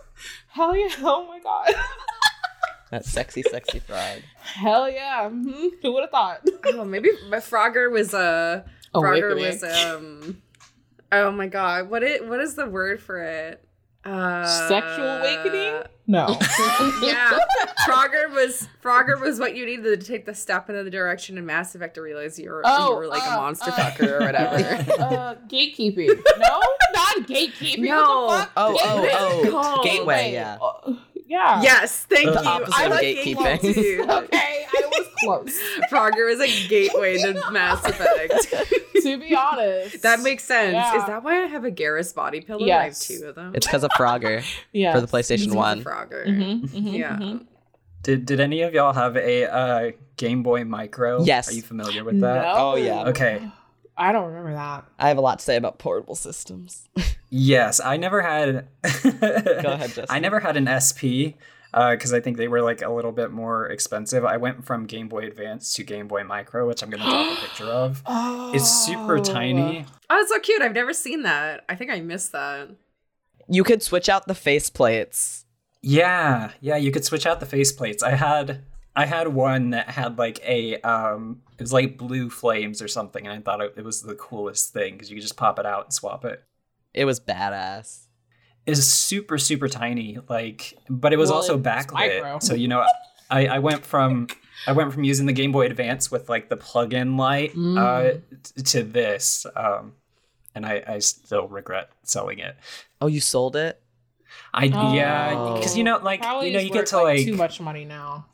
hell 0.49 0.75
yeah 0.75 0.89
oh 0.99 1.25
my 1.27 1.39
god 1.39 1.73
That 2.91 3.05
sexy, 3.05 3.43
sexy 3.43 3.79
frog. 3.79 4.21
hell 4.41 4.89
yeah 4.89 5.29
Mhm. 5.29 5.71
who 5.81 5.91
would 5.93 6.01
have 6.01 6.09
thought 6.11 6.41
Oh, 6.65 6.83
maybe 6.85 7.09
my 7.29 7.37
Frogger 7.37 7.91
was 7.91 8.13
uh 8.13 8.63
Oh, 8.93 9.01
Frogger 9.01 9.33
Awakening. 9.33 9.61
was 9.61 9.63
um. 9.63 10.41
Oh 11.11 11.29
my 11.31 11.47
god, 11.47 11.89
what 11.89 12.01
it 12.03 12.25
what 12.27 12.39
is 12.39 12.55
the 12.55 12.65
word 12.65 13.01
for 13.01 13.21
it? 13.21 13.61
Uh, 14.07 14.45
sexual 14.67 15.05
awakening 15.05 15.83
no 16.09 16.27
yeah, 17.01 17.37
Frogger 17.85 18.31
was 18.31 18.69
Frogger 18.81 19.19
was 19.19 19.39
what 19.39 19.57
you 19.57 19.65
needed 19.65 19.99
to 19.99 20.07
take 20.07 20.25
the 20.25 20.33
step 20.33 20.69
in 20.69 20.75
the 20.75 20.89
direction 20.89 21.37
in 21.37 21.45
Mass 21.45 21.75
Effect 21.75 21.95
to 21.95 22.01
realize 22.01 22.39
you 22.39 22.49
were 22.49 22.61
Oh, 22.63 22.91
you 22.91 22.95
were 22.95 23.07
like 23.07 23.23
uh, 23.23 23.33
a 23.33 23.35
monster 23.35 23.71
uh, 23.71 23.73
fucker 23.73 24.21
or 24.21 24.25
whatever. 24.25 24.55
uh, 25.01 25.35
gatekeeping. 25.49 26.07
No, 26.39 26.61
not 26.93 27.27
gatekeeping. 27.27 27.79
No. 27.79 28.25
What 28.27 28.39
the 28.39 28.43
fuck? 28.45 28.51
Oh, 28.55 28.77
oh, 28.79 29.41
oh. 29.43 29.51
called? 29.51 29.83
Gateway, 29.83 30.31
yeah. 30.31 30.57
Uh, 30.61 30.93
yeah. 31.27 31.61
yes, 31.61 32.05
thank 32.09 32.33
The 32.33 32.41
you. 32.41 32.65
I 32.71 32.87
like 32.87 33.05
gatekeeping. 33.05 33.61
gateway 33.61 33.73
too. 33.73 34.05
Okay, 34.09 34.65
I 34.73 34.87
was 34.89 35.06
close. 35.27 35.59
Frogger 35.91 36.31
is 36.31 36.39
a 36.39 36.67
gateway 36.69 37.17
to 37.17 37.33
Mass 37.51 37.83
Effect. 37.85 38.71
to 39.03 39.17
be 39.19 39.35
honest, 39.35 40.01
that 40.01 40.21
makes 40.21 40.43
sense. 40.43 40.73
Yeah. 40.73 40.97
Is 40.99 41.05
that 41.07 41.23
why 41.23 41.43
I 41.43 41.47
have 41.47 41.63
a 41.65 41.71
Garrus 41.71 42.13
body 42.15 42.41
pillow? 42.41 42.65
I 42.65 42.69
have 42.83 42.87
Yes. 42.87 43.07
two 43.07 43.25
of 43.25 43.35
them. 43.35 43.53
It's 43.55 43.67
because 43.67 43.83
of 43.83 43.91
Frogger 43.91 44.43
yeah 44.73 44.93
for 44.93 45.01
the 45.01 45.07
PlayStation 45.07 45.45
It's 45.45 45.53
One. 45.55 45.79
a 45.81 45.83
Frogger. 45.83 46.25
Mhm, 46.27 46.69
mhm, 46.69 46.97
Yeah. 46.97 47.17
mhm. 47.17 47.45
Did 48.03 48.25
did 48.25 48.39
any 48.39 48.61
of 48.61 48.73
y'all 48.73 48.93
have 48.93 49.17
a 49.17 49.45
uh, 49.51 49.91
Game 50.15 50.41
Boy 50.43 50.63
Micro? 50.63 51.23
Yes. 51.23 51.49
Are 51.49 51.53
you 51.53 51.61
familiar 51.61 52.03
with 52.03 52.19
that? 52.21 52.41
No. 52.43 52.53
Oh, 52.55 52.75
yeah. 52.75 53.05
Okay. 53.09 53.41
I 53.97 54.11
don't 54.11 54.27
remember 54.27 54.53
that. 54.53 54.85
I 54.99 55.07
have 55.09 55.17
a 55.17 55.21
lot 55.21 55.39
to 55.39 55.43
say 55.45 55.55
about 55.57 55.79
portable 55.79 56.13
systems. 56.15 56.87
Yes, 57.29 57.79
I 57.83 57.97
never 57.97 58.21
had. 58.21 58.67
Go 58.83 59.09
ahead, 59.19 59.89
Justin. 59.89 60.05
I 60.09 60.19
never 60.19 60.39
had 60.39 60.55
an 60.55 60.67
SP 60.69 61.33
because 61.71 62.13
I 62.13 62.19
think 62.19 62.37
they 62.37 62.47
were 62.47 62.61
like 62.61 62.81
a 62.81 62.89
little 62.89 63.11
bit 63.11 63.31
more 63.31 63.67
expensive. 63.67 64.23
I 64.25 64.37
went 64.37 64.65
from 64.65 64.85
Game 64.85 65.07
Boy 65.07 65.25
Advance 65.25 65.73
to 65.75 65.83
Game 65.83 66.07
Boy 66.07 66.23
Micro, 66.23 66.67
which 66.67 66.81
I'm 66.81 66.89
gonna 66.89 67.03
drop 67.03 67.37
a 67.37 67.41
picture 67.41 67.65
of. 67.65 68.01
Oh, 68.07 68.51
It's 68.53 68.69
super 68.85 69.19
tiny. 69.19 69.85
Oh, 70.09 70.19
it's 70.19 70.29
so 70.31 70.39
cute. 70.39 70.61
I've 70.61 70.73
never 70.73 70.93
seen 70.93 71.23
that. 71.23 71.65
I 71.67 71.75
think 71.75 71.91
I 71.91 71.99
missed 71.99 72.31
that. 72.31 72.69
You 73.49 73.63
could 73.63 73.83
switch 73.83 74.09
out 74.09 74.27
the 74.27 74.33
faceplates. 74.33 75.43
Yeah, 75.81 76.51
yeah, 76.61 76.75
you 76.77 76.91
could 76.91 77.05
switch 77.05 77.25
out 77.25 77.39
the 77.39 77.45
faceplates. 77.45 78.01
I 78.03 78.11
had 78.15 78.61
I 78.95 79.05
had 79.05 79.27
one 79.29 79.69
that 79.71 79.89
had 79.89 80.17
like 80.17 80.39
a 80.43 80.79
um 80.81 81.41
it 81.57 81.61
was 81.61 81.73
like 81.73 81.97
blue 81.97 82.29
flames 82.29 82.81
or 82.81 82.87
something 82.87 83.25
and 83.27 83.33
I 83.37 83.41
thought 83.41 83.61
it, 83.61 83.73
it 83.77 83.83
was 83.83 84.01
the 84.01 84.15
coolest 84.15 84.73
thing 84.73 84.93
because 84.93 85.09
you 85.09 85.15
could 85.17 85.21
just 85.23 85.37
pop 85.37 85.59
it 85.59 85.65
out 85.65 85.85
and 85.85 85.93
swap 85.93 86.25
it. 86.25 86.43
It 86.93 87.05
was 87.05 87.19
badass. 87.19 88.06
It's 88.67 88.83
super 88.83 89.37
super 89.37 89.67
tiny 89.67 90.19
like 90.29 90.77
but 90.89 91.13
it 91.13 91.17
was 91.17 91.29
Well, 91.29 91.37
also 91.37 91.57
it's 91.57 91.65
backlit. 91.67 91.93
micro. 92.21 92.39
So 92.39 92.53
you 92.53 92.67
know 92.67 92.83
I 93.29 93.47
I 93.47 93.59
went 93.59 93.85
from 93.85 94.27
I 94.67 94.73
went 94.73 94.91
from 94.93 95.03
using 95.03 95.25
the 95.25 95.33
Game 95.33 95.51
Boy 95.51 95.65
Advance 95.65 96.11
with 96.11 96.27
like 96.29 96.49
the 96.49 96.57
plug-in 96.57 97.15
light 97.17 97.51
uh 97.51 97.55
Mm. 97.57 98.21
t- 98.43 98.61
to 98.63 98.83
this 98.83 99.45
um 99.55 99.93
and 100.53 100.65
I 100.65 100.83
I 100.87 100.99
still 100.99 101.47
regret 101.47 101.89
selling 102.03 102.39
it. 102.39 102.55
Oh, 103.01 103.07
you 103.07 103.21
sold 103.21 103.55
it? 103.55 103.81
I 104.53 104.65
yeah, 104.65 105.33
Oh. 105.37 105.61
cuz 105.61 105.77
you 105.77 105.83
know 105.83 105.97
like 105.99 106.21
Probably 106.21 106.47
you 106.47 106.53
know 106.53 106.59
you 106.59 106.71
get 106.71 106.87
to 106.87 107.01
like 107.01 107.23
too 107.23 107.35
much 107.35 107.59
money 107.61 107.85
now. 107.85 108.25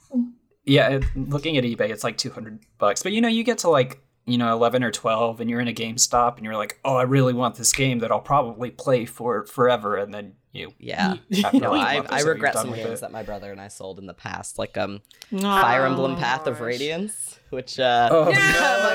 Yeah, 0.65 1.01
looking 1.15 1.57
at 1.57 1.65
eBay, 1.65 1.89
it's 1.89 2.05
like 2.05 2.17
200 2.17 2.59
bucks. 2.77 3.03
But 3.03 3.11
you 3.11 3.19
know, 3.19 3.27
you 3.27 3.43
get 3.43 3.57
to 3.59 3.69
like, 3.69 3.99
you 4.25 4.37
know, 4.37 4.53
11 4.53 4.83
or 4.83 4.91
12 4.91 5.41
and 5.41 5.49
you're 5.49 5.59
in 5.59 5.67
a 5.67 5.73
GameStop 5.73 6.37
and 6.37 6.45
you're 6.45 6.55
like, 6.55 6.79
"Oh, 6.85 6.95
I 6.95 7.03
really 7.03 7.33
want 7.33 7.55
this 7.55 7.73
game 7.73 7.99
that 7.99 8.11
I'll 8.11 8.21
probably 8.21 8.71
play 8.71 9.05
for 9.05 9.45
forever." 9.45 9.97
And 9.97 10.13
then 10.13 10.33
you 10.53 10.73
Yeah. 10.79 11.15
after 11.43 11.59
No, 11.59 11.71
like 11.71 12.05
a 12.05 12.13
I, 12.13 12.17
I 12.17 12.21
so, 12.21 12.27
regret 12.29 12.53
some 12.55 12.71
with 12.71 12.79
games 12.79 12.99
it. 12.99 13.01
that 13.01 13.11
my 13.11 13.23
brother 13.23 13.51
and 13.51 13.59
I 13.59 13.67
sold 13.67 13.99
in 13.99 14.05
the 14.05 14.13
past, 14.13 14.57
like 14.59 14.77
um 14.77 15.01
Fire 15.31 15.85
Emblem 15.85 16.15
Path 16.15 16.47
of. 16.47 16.61
Radiance, 16.61 17.39
which 17.49 17.79
uh 17.79 18.09
Oh, 18.11 18.25
my 18.31 18.31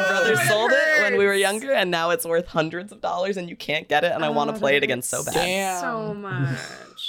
brother 0.09 0.35
that 0.37 0.49
sold 0.49 0.71
it 0.73 1.03
when 1.03 1.19
we 1.19 1.27
were 1.27 1.35
younger, 1.35 1.73
and 1.73 1.91
now 1.91 2.11
it's 2.11 2.25
worth 2.25 2.47
hundreds 2.47 2.93
of 2.93 3.01
dollars, 3.01 3.37
and 3.37 3.49
you 3.51 3.57
can't 3.57 3.89
get 3.89 4.05
it, 4.05 4.13
and 4.13 4.25
I 4.25 4.31
want 4.31 4.51
to 4.51 4.57
Oh, 4.57 4.59
play 4.61 4.77
it 4.77 4.83
again 4.83 5.03
so 5.03 5.23
bad. 5.25 5.35
Damn. 5.35 5.81
So 5.81 6.15
much. 6.15 6.59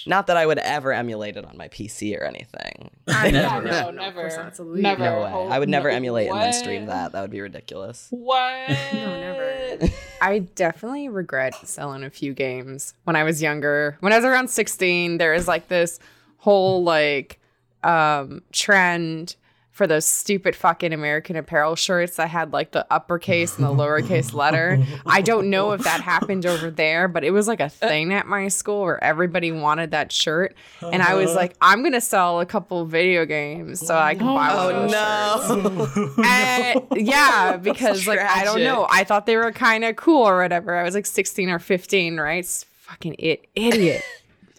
Not 0.06 0.28
that 0.28 0.38
I 0.38 0.46
would 0.46 0.60
ever 0.60 0.94
emulate 0.94 1.38
it 1.38 1.46
on 1.46 1.58
my 1.58 1.68
PC 1.68 2.18
or 2.20 2.24
anything. 2.24 2.90
I 3.08 3.32
Never. 3.32 3.62
know, 3.66 3.72
No, 3.72 3.90
of 3.90 3.96
never. 3.96 4.22
course 4.22 4.36
not. 4.38 4.48
It's 4.48 4.60
illegal. 4.60 4.82
Never. 4.82 5.04
No 5.04 5.22
way. 5.24 5.48
I 5.52 5.60
would 5.60 5.70
never 5.70 5.90
No, 5.90 5.96
emulate 5.96 6.30
and 6.30 6.40
then 6.42 6.54
stream 6.54 6.86
that. 6.88 7.12
That 7.12 7.22
would 7.22 7.32
be 7.32 7.42
ridiculous. 7.42 8.08
What? 8.10 8.70
No, 8.94 9.20
never. 9.20 9.90
I 10.22 10.40
definitely 10.40 11.08
regret 11.10 11.56
selling 11.68 12.04
a 12.04 12.10
few 12.10 12.34
games 12.34 12.94
when 13.06 13.16
I 13.16 13.24
was 13.24 13.42
younger. 13.42 13.98
When 14.02 14.12
I 14.12 14.18
was 14.18 14.26
around 14.26 14.50
16, 14.50 15.18
there 15.18 15.32
was 15.34 15.48
like 15.48 15.68
this 15.70 16.00
whole 16.38 16.84
like 16.84 17.40
um 17.84 18.42
trend 18.52 19.36
for 19.80 19.88
those 19.88 20.04
stupid 20.04 20.58
fucking 20.58 20.92
American 20.92 21.38
Apparel 21.38 21.74
shirts 21.74 22.18
that 22.18 22.30
had 22.30 22.52
like 22.52 22.72
the 22.72 22.86
uppercase 22.92 23.56
and 23.58 23.66
the 23.66 23.72
lowercase 23.72 24.34
letter. 24.34 24.78
I 25.06 25.22
don't 25.22 25.50
know 25.50 25.72
if 25.72 25.86
that 25.86 26.02
happened 26.02 26.46
over 26.46 26.70
there, 26.70 27.08
but 27.08 27.24
it 27.24 27.32
was 27.32 27.48
like 27.48 27.62
a 27.62 27.70
thing 27.70 28.14
at 28.14 28.28
my 28.28 28.50
school 28.50 28.82
where 28.82 29.02
everybody 29.02 29.54
wanted 29.54 29.92
that 29.92 30.12
shirt. 30.12 30.54
And 30.82 31.02
I 31.02 31.14
was 31.14 31.34
like, 31.34 31.56
I'm 31.62 31.82
gonna 31.82 32.02
sell 32.02 32.42
a 32.42 32.46
couple 32.46 32.84
video 32.88 33.26
games 33.26 33.80
so 33.80 33.96
I 33.96 34.16
can 34.16 34.28
oh, 34.28 34.36
buy 34.36 34.54
one 34.54 34.76
of 34.76 34.92
those 34.92 35.96
shirts. 35.96 36.18
And- 36.26 36.86
yeah, 36.98 37.56
because 37.56 38.06
like 38.06 38.20
I 38.20 38.44
don't 38.44 38.62
know. 38.62 38.86
I 38.92 39.06
thought 39.06 39.28
they 39.28 39.38
were 39.38 39.54
kind 39.54 39.86
of 39.86 39.96
cool 39.96 40.28
or 40.28 40.42
whatever. 40.42 40.76
I 40.76 40.84
was 40.84 40.94
like 40.94 41.06
16 41.06 41.50
or 41.50 41.60
15, 41.60 42.20
right? 42.20 42.44
S- 42.44 42.66
Fucking 42.82 43.16
it, 43.18 43.46
idiot. 43.56 44.04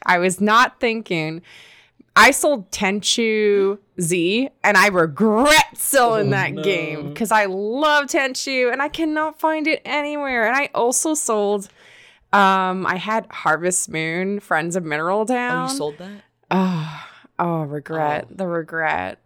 I 0.06 0.16
was 0.16 0.40
not 0.40 0.80
thinking. 0.80 1.42
I 2.16 2.32
sold 2.32 2.70
Tenchu 2.70 3.78
Z, 4.00 4.50
and 4.64 4.76
I 4.76 4.88
regret 4.88 5.76
selling 5.76 6.30
that 6.30 6.62
game 6.62 7.08
because 7.08 7.30
I 7.32 7.46
love 7.46 8.06
Tenchu, 8.06 8.72
and 8.72 8.82
I 8.82 8.88
cannot 8.88 9.38
find 9.40 9.66
it 9.66 9.80
anywhere. 9.84 10.46
And 10.46 10.56
I 10.56 10.70
also 10.74 11.14
sold. 11.14 11.68
Um, 12.32 12.86
I 12.86 12.96
had 12.96 13.26
Harvest 13.30 13.88
Moon, 13.88 14.38
Friends 14.38 14.76
of 14.76 14.84
Mineral 14.84 15.26
Town. 15.26 15.68
Oh, 15.68 15.70
you 15.72 15.76
sold 15.76 15.98
that? 15.98 16.22
Oh, 16.50 17.04
oh, 17.38 17.62
regret. 17.62 18.26
The 18.30 18.46
regret. 18.46 19.18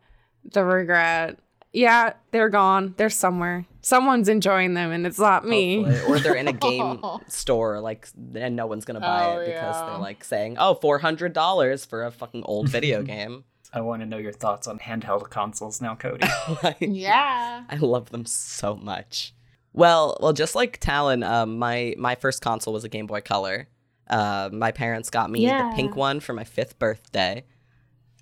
The 0.50 0.64
regret. 0.64 1.38
Yeah, 1.72 2.14
they're 2.30 2.48
gone. 2.48 2.94
They're 2.96 3.10
somewhere. 3.10 3.66
Someone's 3.84 4.28
enjoying 4.28 4.74
them 4.74 4.90
and 4.92 5.06
it's 5.06 5.18
not 5.18 5.46
me. 5.46 5.84
Hopefully. 5.84 6.12
Or 6.12 6.18
they're 6.18 6.34
in 6.34 6.48
a 6.48 6.52
game 6.52 7.00
store, 7.28 7.80
like, 7.80 8.08
and 8.34 8.56
no 8.56 8.66
one's 8.66 8.84
gonna 8.84 9.00
buy 9.00 9.26
Oh, 9.26 9.38
it 9.40 9.46
because 9.46 9.76
yeah. 9.76 9.86
they're 9.86 9.98
like 9.98 10.24
saying, 10.24 10.56
"Oh, 10.58 10.74
four 10.74 10.98
hundred 10.98 11.32
dollars 11.34 11.84
for 11.84 12.04
a 12.04 12.10
fucking 12.10 12.42
old 12.44 12.68
video 12.68 13.02
game." 13.14 13.44
I 13.72 13.80
want 13.82 14.02
to 14.02 14.06
know 14.06 14.18
your 14.18 14.32
thoughts 14.32 14.66
on 14.68 14.78
handheld 14.78 15.28
consoles 15.30 15.80
now, 15.82 15.96
Cody. 15.96 16.26
Like, 16.62 16.76
Yeah. 16.80 17.64
I 17.68 17.76
love 17.76 18.10
them 18.10 18.24
so 18.24 18.76
much. 18.76 19.34
Well, 19.72 20.16
well, 20.20 20.32
just 20.32 20.54
like 20.54 20.78
Talon, 20.78 21.22
um, 21.22 21.58
my 21.58 21.94
my 21.98 22.14
first 22.14 22.40
console 22.40 22.72
was 22.72 22.84
a 22.84 22.88
Game 22.88 23.06
Boy 23.06 23.20
Color. 23.20 23.68
Uh, 24.08 24.48
my 24.52 24.70
parents 24.70 25.10
got 25.10 25.30
me 25.30 25.40
Yeah. 25.40 25.70
the 25.70 25.76
pink 25.76 25.96
one 25.96 26.20
for 26.20 26.32
my 26.32 26.44
fifth 26.44 26.78
birthday, 26.78 27.44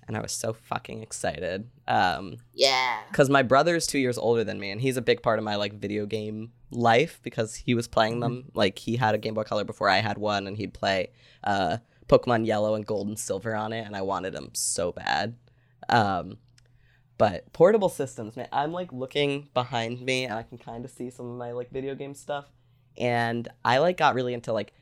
and 0.07 0.17
I 0.17 0.21
was 0.21 0.31
so 0.31 0.53
fucking 0.53 1.03
excited. 1.03 1.69
Um, 1.87 2.37
Yeah. 2.53 2.99
because 3.09 3.29
my 3.29 3.43
brother's 3.43 3.85
two 3.87 3.99
years 3.99 4.17
older 4.17 4.43
than 4.43 4.59
me, 4.59 4.71
and 4.71 4.79
he's 4.81 4.97
a 4.97 5.01
big 5.01 5.21
part 5.21 5.37
of 5.39 5.45
my 5.45 5.55
like 5.55 5.73
video 5.73 6.05
game 6.05 6.51
life 6.71 7.19
because 7.23 7.55
he 7.55 7.73
was 7.75 7.87
playing 7.87 8.19
them. 8.21 8.45
Like 8.53 8.79
he 8.79 8.95
had 8.95 9.15
a 9.15 9.17
Game 9.17 9.33
Boy 9.33 9.43
Color 9.43 9.63
before 9.65 9.89
I 9.89 9.97
had 9.99 10.17
one, 10.17 10.47
and 10.47 10.55
he'd 10.57 10.73
play 10.73 11.11
uh, 11.43 11.77
Pokemon 12.07 12.45
Yellow 12.45 12.75
and 12.75 12.85
Gold 12.85 13.07
and 13.07 13.19
Silver 13.19 13.55
on 13.55 13.73
it, 13.73 13.85
and 13.85 13.95
I 13.95 14.01
wanted 14.01 14.33
them 14.33 14.51
so 14.53 14.91
bad. 14.91 15.35
Um, 15.89 16.37
but 17.17 17.51
portable 17.53 17.89
systems, 17.89 18.35
man, 18.35 18.47
I'm 18.51 18.71
like 18.71 18.91
looking 18.91 19.49
behind 19.53 20.01
me, 20.01 20.23
and 20.25 20.33
I 20.33 20.43
can 20.43 20.57
kind 20.57 20.83
of 20.85 20.91
see 20.91 21.09
some 21.09 21.29
of 21.29 21.37
my 21.37 21.51
like 21.51 21.69
video 21.71 21.95
game 21.95 22.13
stuff, 22.15 22.45
and 22.97 23.47
I 23.63 23.79
like 23.79 23.97
got 23.97 24.15
really 24.15 24.33
into 24.33 24.53
like 24.53 24.73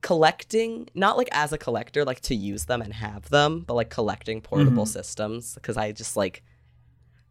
collecting 0.00 0.88
not 0.94 1.16
like 1.16 1.28
as 1.32 1.52
a 1.52 1.58
collector 1.58 2.04
like 2.04 2.20
to 2.20 2.34
use 2.34 2.66
them 2.66 2.80
and 2.82 2.92
have 2.94 3.28
them 3.30 3.60
but 3.66 3.74
like 3.74 3.90
collecting 3.90 4.40
portable 4.40 4.84
Mhm. 4.84 4.88
systems 4.88 5.54
because 5.54 5.76
i 5.76 5.90
just 5.92 6.16
like 6.16 6.42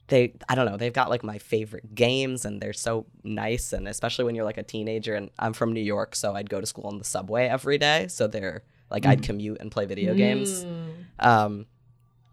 they 0.08 0.34
i 0.50 0.56
don't 0.56 0.66
know 0.66 0.78
they've 0.78 0.94
got 0.94 1.10
like 1.10 1.24
my 1.24 1.38
favorite 1.38 1.96
games 1.96 2.46
and 2.46 2.62
they're 2.62 2.74
so 2.74 3.06
nice 3.24 3.74
and 3.74 3.88
especially 3.88 4.26
when 4.26 4.36
you're 4.36 4.46
like 4.46 4.58
a 4.58 4.64
teenager 4.64 5.16
and 5.16 5.30
i'm 5.40 5.54
from 5.54 5.74
new 5.74 5.82
york 5.82 6.16
so 6.16 6.34
i'd 6.36 6.50
go 6.50 6.60
to 6.60 6.68
school 6.68 6.86
on 6.88 6.98
the 6.98 7.04
subway 7.04 7.48
every 7.48 7.78
day 7.78 8.08
so 8.10 8.28
they're 8.28 8.64
like 8.90 9.06
i'd 9.06 9.22
commute 9.24 9.58
and 9.60 9.72
play 9.72 9.86
video 9.86 10.14
games 10.14 10.66
Mm. 10.66 11.26
um 11.26 11.66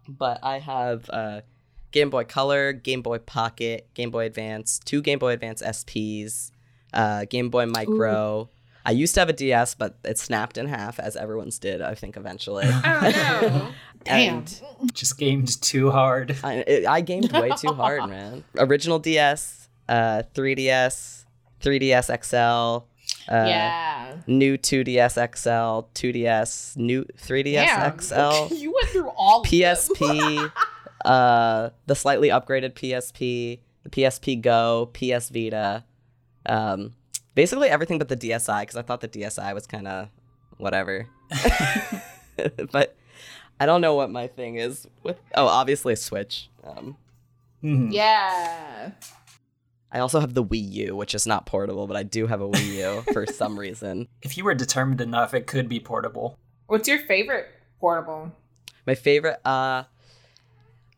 but 0.07 0.39
i 0.43 0.59
have 0.59 1.09
uh 1.09 1.41
game 1.91 2.09
boy 2.09 2.23
color 2.25 2.71
game 2.73 3.01
boy 3.01 3.19
pocket 3.19 3.87
game 3.93 4.11
boy 4.11 4.25
advance 4.25 4.79
two 4.79 5.01
game 5.01 5.19
boy 5.19 5.31
advance 5.31 5.61
sps 5.61 6.51
uh 6.93 7.25
game 7.25 7.49
boy 7.49 7.65
micro 7.65 8.49
i 8.85 8.91
used 8.91 9.13
to 9.13 9.19
have 9.21 9.29
a 9.29 9.33
ds 9.33 9.73
but 9.75 9.97
it 10.03 10.17
snapped 10.17 10.57
in 10.57 10.67
half 10.67 10.99
as 10.99 11.15
everyone's 11.15 11.59
did 11.59 11.81
i 11.81 11.93
think 11.95 12.15
eventually 12.17 12.65
Oh 12.85 13.11
no. 13.13 13.67
Damn. 14.05 14.37
and 14.37 14.61
Just 14.93 15.17
gamed 15.17 15.59
too 15.63 15.89
hard. 15.89 16.37
I, 16.43 16.53
it, 16.67 16.85
I 16.85 17.01
gamed 17.01 17.31
way 17.31 17.49
too 17.57 17.73
hard, 17.73 18.07
man. 18.09 18.43
Original 18.57 18.99
DS, 18.99 19.67
uh, 19.89 20.21
3DS, 20.35 21.25
3DS 21.59 22.23
XL, 22.23 22.85
uh, 23.33 23.45
yeah. 23.47 24.15
new 24.27 24.59
2DS 24.59 25.13
XL, 25.35 25.87
2DS, 25.95 26.77
new 26.77 27.03
3DS 27.17 27.55
Damn. 27.65 27.99
XL, 27.99 28.53
you 28.53 28.71
went 28.73 28.89
through 28.89 29.09
all 29.17 29.41
of 29.41 29.49
them. 29.49 29.59
PSP, 29.59 30.51
uh, 31.03 31.69
the 31.87 31.95
slightly 31.95 32.29
upgraded 32.29 32.73
PSP, 32.73 33.59
the 33.81 33.89
PSP 33.89 34.39
Go, 34.39 34.91
PS 34.93 35.29
Vita, 35.29 35.83
um, 36.45 36.93
basically 37.35 37.69
everything 37.69 37.99
but 37.99 38.09
the 38.09 38.17
DSi 38.17 38.61
because 38.61 38.75
I 38.75 38.81
thought 38.81 39.01
the 39.01 39.07
DSi 39.07 39.53
was 39.53 39.67
kind 39.67 39.87
of 39.87 40.09
whatever. 40.57 41.07
but 42.71 42.95
I 43.59 43.65
don't 43.65 43.81
know 43.81 43.95
what 43.95 44.09
my 44.09 44.27
thing 44.27 44.55
is 44.55 44.87
with. 45.03 45.17
Oh, 45.35 45.47
obviously 45.47 45.95
Switch. 45.95 46.49
Um, 46.63 46.97
Mhm. 47.63 47.91
Yeah. 47.91 48.91
I 49.91 49.99
also 49.99 50.19
have 50.19 50.33
the 50.33 50.43
Wii 50.43 50.71
U, 50.73 50.95
which 50.95 51.15
is 51.15 51.25
not 51.25 51.45
portable, 51.45 51.87
but 51.87 51.95
I 51.97 52.03
do 52.03 52.27
have 52.27 52.41
a 52.41 52.47
Wii 52.49 52.75
U 52.75 53.03
for 53.13 53.25
some 53.25 53.57
reason. 53.57 54.07
If 54.21 54.37
you 54.37 54.43
were 54.43 54.53
determined 54.53 55.01
enough, 55.01 55.33
it 55.33 55.47
could 55.47 55.67
be 55.67 55.79
portable. 55.79 56.37
What's 56.67 56.87
your 56.87 56.99
favorite 56.99 57.47
portable? 57.79 58.31
My 58.85 58.93
favorite, 58.93 59.39
uh, 59.45 59.85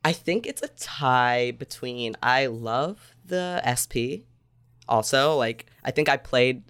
I 0.04 0.12
think 0.12 0.46
it's 0.46 0.62
a 0.62 0.68
tie 0.68 1.52
between 1.52 2.16
I 2.22 2.46
love 2.46 3.14
the 3.24 3.62
SP. 3.64 4.27
Also, 4.88 5.36
like 5.36 5.66
I 5.84 5.90
think 5.90 6.08
I 6.08 6.16
played 6.16 6.62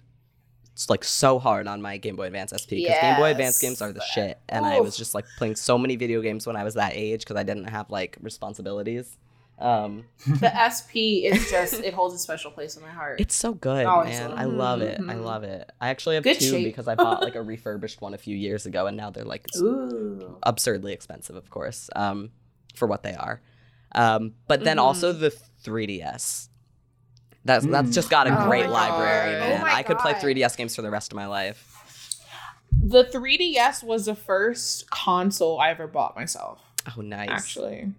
like 0.89 1.03
so 1.03 1.39
hard 1.39 1.67
on 1.67 1.81
my 1.81 1.97
Game 1.97 2.15
Boy 2.15 2.27
Advance 2.27 2.53
SP 2.55 2.79
because 2.79 2.97
Game 3.01 3.15
Boy 3.17 3.31
Advance 3.31 3.59
games 3.59 3.81
are 3.81 3.91
the 3.91 4.01
shit, 4.01 4.39
and 4.47 4.65
I 4.65 4.79
was 4.79 4.95
just 4.97 5.13
like 5.13 5.25
playing 5.37 5.55
so 5.55 5.77
many 5.77 5.95
video 5.95 6.21
games 6.21 6.47
when 6.47 6.55
I 6.55 6.63
was 6.63 6.75
that 6.75 6.93
age 6.95 7.21
because 7.21 7.35
I 7.35 7.43
didn't 7.43 7.65
have 7.65 7.89
like 7.89 8.17
responsibilities. 8.21 9.17
Um, 9.57 10.05
The 10.39 10.47
SP 10.55 11.27
is 11.27 11.49
just 11.51 11.73
it 11.83 11.93
holds 11.93 12.15
a 12.15 12.17
special 12.17 12.49
place 12.49 12.77
in 12.77 12.81
my 12.81 12.89
heart. 12.89 13.19
It's 13.19 13.35
so 13.35 13.53
good, 13.53 13.85
Oh, 13.85 14.05
man. 14.05 14.31
it's- 14.31 14.39
I 14.39 14.45
love 14.45 14.81
it. 14.81 15.01
I 15.05 15.15
love 15.15 15.43
it. 15.43 15.69
I 15.81 15.89
actually 15.89 16.15
have 16.15 16.23
Good 16.23 16.39
two 16.39 16.45
shape. 16.51 16.63
because 16.63 16.87
I 16.87 16.95
bought 16.95 17.21
like 17.21 17.35
a 17.35 17.41
refurbished 17.53 17.99
one 18.01 18.13
a 18.13 18.17
few 18.17 18.37
years 18.37 18.65
ago, 18.65 18.87
and 18.87 18.95
now 18.95 19.09
they're 19.09 19.25
like 19.25 19.47
Ooh. 19.57 20.37
absurdly 20.43 20.93
expensive, 20.93 21.35
of 21.35 21.49
course, 21.49 21.89
um, 21.95 22.31
for 22.75 22.87
what 22.87 23.03
they 23.03 23.15
are. 23.15 23.41
Um, 23.93 24.33
but 24.47 24.63
then 24.63 24.77
Mhm. 24.77 24.81
also 24.83 25.11
the 25.11 25.33
3DS. 25.63 26.48
That's 27.45 27.65
that's 27.65 27.89
Mm. 27.89 27.93
just 27.93 28.09
got 28.09 28.27
a 28.27 28.41
Oh 28.43 28.47
great 28.47 28.69
library, 28.69 29.39
God. 29.39 29.49
man. 29.49 29.61
Oh 29.61 29.65
I 29.65 29.83
could 29.83 29.97
play 29.99 30.13
3DS 30.13 30.55
games 30.57 30.75
for 30.75 30.81
the 30.81 30.91
rest 30.91 31.11
of 31.11 31.15
my 31.15 31.25
life. 31.25 31.65
The 32.71 33.03
3DS 33.05 33.83
was 33.83 34.05
the 34.05 34.15
first 34.15 34.89
console 34.89 35.59
I 35.59 35.69
ever 35.69 35.87
bought 35.87 36.15
myself. 36.15 36.59
Oh, 36.97 37.01
nice. 37.01 37.29
Actually, 37.29 37.91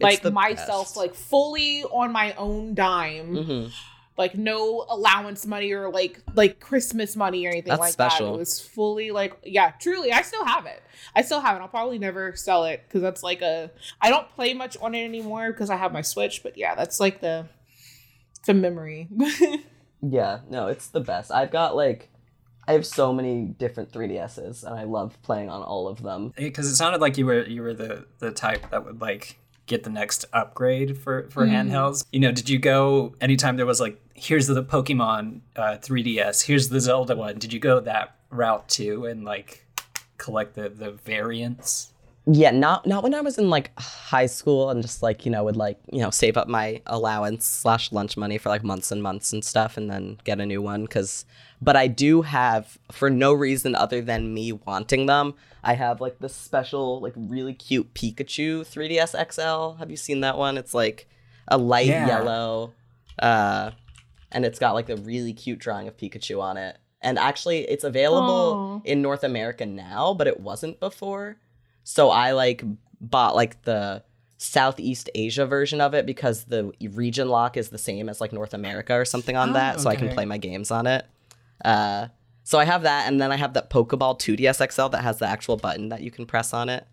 It's 0.00 0.22
like 0.24 0.32
myself, 0.32 0.86
best. 0.88 0.96
like 0.96 1.14
fully 1.14 1.82
on 1.84 2.12
my 2.12 2.34
own 2.34 2.74
dime. 2.74 3.34
Mhm. 3.34 3.72
like 4.18 4.34
no 4.34 4.86
allowance 4.88 5.44
money 5.44 5.70
or 5.72 5.90
like 5.90 6.22
like 6.34 6.58
Christmas 6.58 7.16
money 7.16 7.44
or 7.44 7.50
anything 7.50 7.68
That's 7.68 7.80
like 7.80 7.92
special. 7.92 8.28
that. 8.28 8.34
It 8.36 8.38
was 8.38 8.58
fully 8.58 9.10
like 9.10 9.36
yeah, 9.44 9.72
truly. 9.78 10.10
I 10.10 10.22
still 10.22 10.42
have 10.46 10.64
it. 10.64 10.82
I 11.14 11.20
still 11.20 11.40
have 11.42 11.54
it. 11.58 11.60
I'll 11.60 11.68
probably 11.68 11.98
never 11.98 12.34
sell 12.34 12.64
it 12.64 12.82
because 12.88 13.02
that's 13.02 13.22
like 13.22 13.42
a. 13.42 13.70
I 14.00 14.08
don't 14.08 14.26
play 14.30 14.54
much 14.54 14.74
on 14.80 14.94
it 14.94 15.04
anymore 15.04 15.52
because 15.52 15.68
I 15.68 15.76
have 15.76 15.92
my 15.92 16.00
Switch. 16.00 16.42
But 16.42 16.56
yeah, 16.56 16.74
that's 16.74 16.98
like 16.98 17.20
the 17.20 17.48
the 18.46 18.54
memory. 18.54 19.08
Yeah, 20.02 20.40
no, 20.50 20.66
it's 20.68 20.88
the 20.88 21.00
best. 21.00 21.32
I've 21.32 21.50
got 21.50 21.74
like, 21.76 22.10
I 22.68 22.72
have 22.72 22.86
so 22.86 23.12
many 23.12 23.44
different 23.44 23.92
3DSs, 23.92 24.64
and 24.64 24.74
I 24.74 24.84
love 24.84 25.20
playing 25.22 25.48
on 25.48 25.62
all 25.62 25.88
of 25.88 26.02
them. 26.02 26.32
Because 26.36 26.66
it 26.66 26.76
sounded 26.76 27.00
like 27.00 27.16
you 27.16 27.26
were 27.26 27.44
you 27.44 27.62
were 27.62 27.74
the 27.74 28.06
the 28.18 28.30
type 28.30 28.70
that 28.70 28.84
would 28.84 29.00
like 29.00 29.38
get 29.66 29.84
the 29.84 29.90
next 29.90 30.24
upgrade 30.32 30.98
for 30.98 31.28
for 31.30 31.46
handhelds. 31.46 32.04
You 32.12 32.20
know, 32.20 32.32
did 32.32 32.48
you 32.48 32.58
go 32.58 33.14
anytime 33.20 33.56
there 33.56 33.66
was 33.66 33.80
like 33.80 34.00
here's 34.14 34.46
the 34.46 34.62
Pokemon 34.62 35.40
uh, 35.56 35.78
3DS, 35.78 36.46
here's 36.46 36.68
the 36.68 36.80
Zelda 36.80 37.16
one? 37.16 37.38
Did 37.38 37.52
you 37.52 37.58
go 37.58 37.80
that 37.80 38.16
route 38.30 38.68
too 38.68 39.06
and 39.06 39.24
like 39.24 39.66
collect 40.18 40.54
the 40.54 40.68
the 40.68 40.92
variants? 40.92 41.92
Yeah, 42.28 42.50
not 42.50 42.86
not 42.86 43.04
when 43.04 43.14
I 43.14 43.20
was 43.20 43.38
in 43.38 43.50
like 43.50 43.70
high 43.78 44.26
school 44.26 44.68
and 44.70 44.82
just 44.82 45.00
like 45.00 45.24
you 45.24 45.30
know 45.30 45.44
would 45.44 45.56
like 45.56 45.78
you 45.92 46.00
know 46.00 46.10
save 46.10 46.36
up 46.36 46.48
my 46.48 46.82
allowance 46.86 47.44
slash 47.46 47.92
lunch 47.92 48.16
money 48.16 48.36
for 48.36 48.48
like 48.48 48.64
months 48.64 48.90
and 48.90 49.00
months 49.00 49.32
and 49.32 49.44
stuff 49.44 49.76
and 49.76 49.88
then 49.88 50.18
get 50.24 50.40
a 50.40 50.46
new 50.46 50.60
one 50.60 50.82
because. 50.82 51.24
But 51.62 51.74
I 51.76 51.86
do 51.86 52.20
have 52.22 52.76
for 52.92 53.08
no 53.08 53.32
reason 53.32 53.74
other 53.74 54.02
than 54.02 54.34
me 54.34 54.52
wanting 54.52 55.06
them. 55.06 55.34
I 55.64 55.72
have 55.74 56.00
like 56.02 56.18
this 56.18 56.34
special 56.34 57.00
like 57.00 57.14
really 57.16 57.54
cute 57.54 57.94
Pikachu 57.94 58.60
3DS 58.66 59.14
XL. 59.32 59.78
Have 59.78 59.90
you 59.90 59.96
seen 59.96 60.20
that 60.20 60.36
one? 60.36 60.58
It's 60.58 60.74
like 60.74 61.08
a 61.48 61.56
light 61.56 61.86
Yeah. 61.86 62.06
yellow, 62.08 62.72
uh, 63.20 63.70
and 64.32 64.44
it's 64.44 64.58
got 64.58 64.74
like 64.74 64.90
a 64.90 64.96
really 64.96 65.32
cute 65.32 65.58
drawing 65.60 65.88
of 65.88 65.96
Pikachu 65.96 66.42
on 66.42 66.56
it. 66.56 66.76
And 67.00 67.18
actually, 67.18 67.60
it's 67.60 67.84
available 67.84 68.82
Aw. 68.84 68.88
in 68.88 69.00
North 69.00 69.22
America 69.24 69.64
now, 69.64 70.12
but 70.12 70.26
it 70.26 70.40
wasn't 70.40 70.80
before. 70.80 71.36
So 71.88 72.10
I 72.10 72.32
like 72.32 72.64
bought 73.00 73.36
like 73.36 73.62
the 73.62 74.02
Southeast 74.38 75.08
Asia 75.14 75.46
version 75.46 75.80
of 75.80 75.94
it 75.94 76.04
because 76.04 76.44
the 76.44 76.72
region 76.90 77.28
lock 77.28 77.56
is 77.56 77.68
the 77.68 77.78
same 77.78 78.08
as 78.08 78.20
like 78.20 78.32
North 78.32 78.54
America 78.54 78.92
or 78.92 79.04
something 79.04 79.36
on 79.36 79.50
Oh, 79.50 79.52
that, 79.52 79.80
so 79.80 79.88
I 79.88 79.94
can 79.94 80.08
play 80.08 80.24
my 80.24 80.36
games 80.36 80.72
on 80.72 80.88
it. 80.88 81.06
Uh, 81.64 82.08
so 82.42 82.58
I 82.58 82.64
have 82.64 82.82
that, 82.82 83.06
and 83.06 83.20
then 83.20 83.30
I 83.30 83.36
have 83.36 83.54
that 83.54 83.70
Pokeball 83.70 84.18
2DS 84.18 84.72
XL 84.72 84.88
that 84.88 85.02
has 85.02 85.20
the 85.20 85.28
actual 85.28 85.56
button 85.56 85.90
that 85.90 86.02
you 86.02 86.10
can 86.10 86.26
press 86.26 86.52
on 86.52 86.68
it 86.68 86.88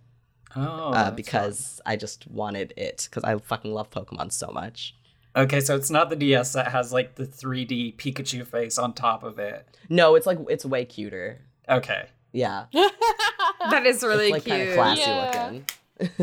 Oh, 0.55 0.91
uh, 0.93 1.09
because 1.09 1.81
I 1.87 1.95
just 1.95 2.27
wanted 2.27 2.71
it 2.77 3.07
because 3.09 3.23
I 3.23 3.35
fucking 3.39 3.73
love 3.73 3.89
Pokemon 3.89 4.31
so 4.31 4.51
much. 4.51 4.95
okay, 5.35 5.59
so 5.59 5.75
it's 5.75 5.89
not 5.89 6.11
the 6.11 6.15
DS 6.15 6.53
that 6.53 6.67
has 6.67 6.93
like 6.93 7.15
the 7.15 7.25
3D 7.25 7.95
Pikachu 7.97 8.45
face 8.45 8.77
on 8.77 8.93
top 8.93 9.23
of 9.23 9.39
it. 9.39 9.67
No, 9.89 10.13
it's 10.13 10.27
like 10.27 10.37
it's 10.49 10.65
way 10.65 10.85
cuter. 10.85 11.41
Okay. 11.67 12.09
Yeah, 12.33 12.65
That 12.73 13.83
is 13.85 14.03
really 14.03 14.25
it's 14.25 14.31
like 14.31 14.43
cute. 14.43 14.57
kind 14.57 14.67
of 14.69 14.75
classy 14.75 15.01
Yeah. 15.01 15.51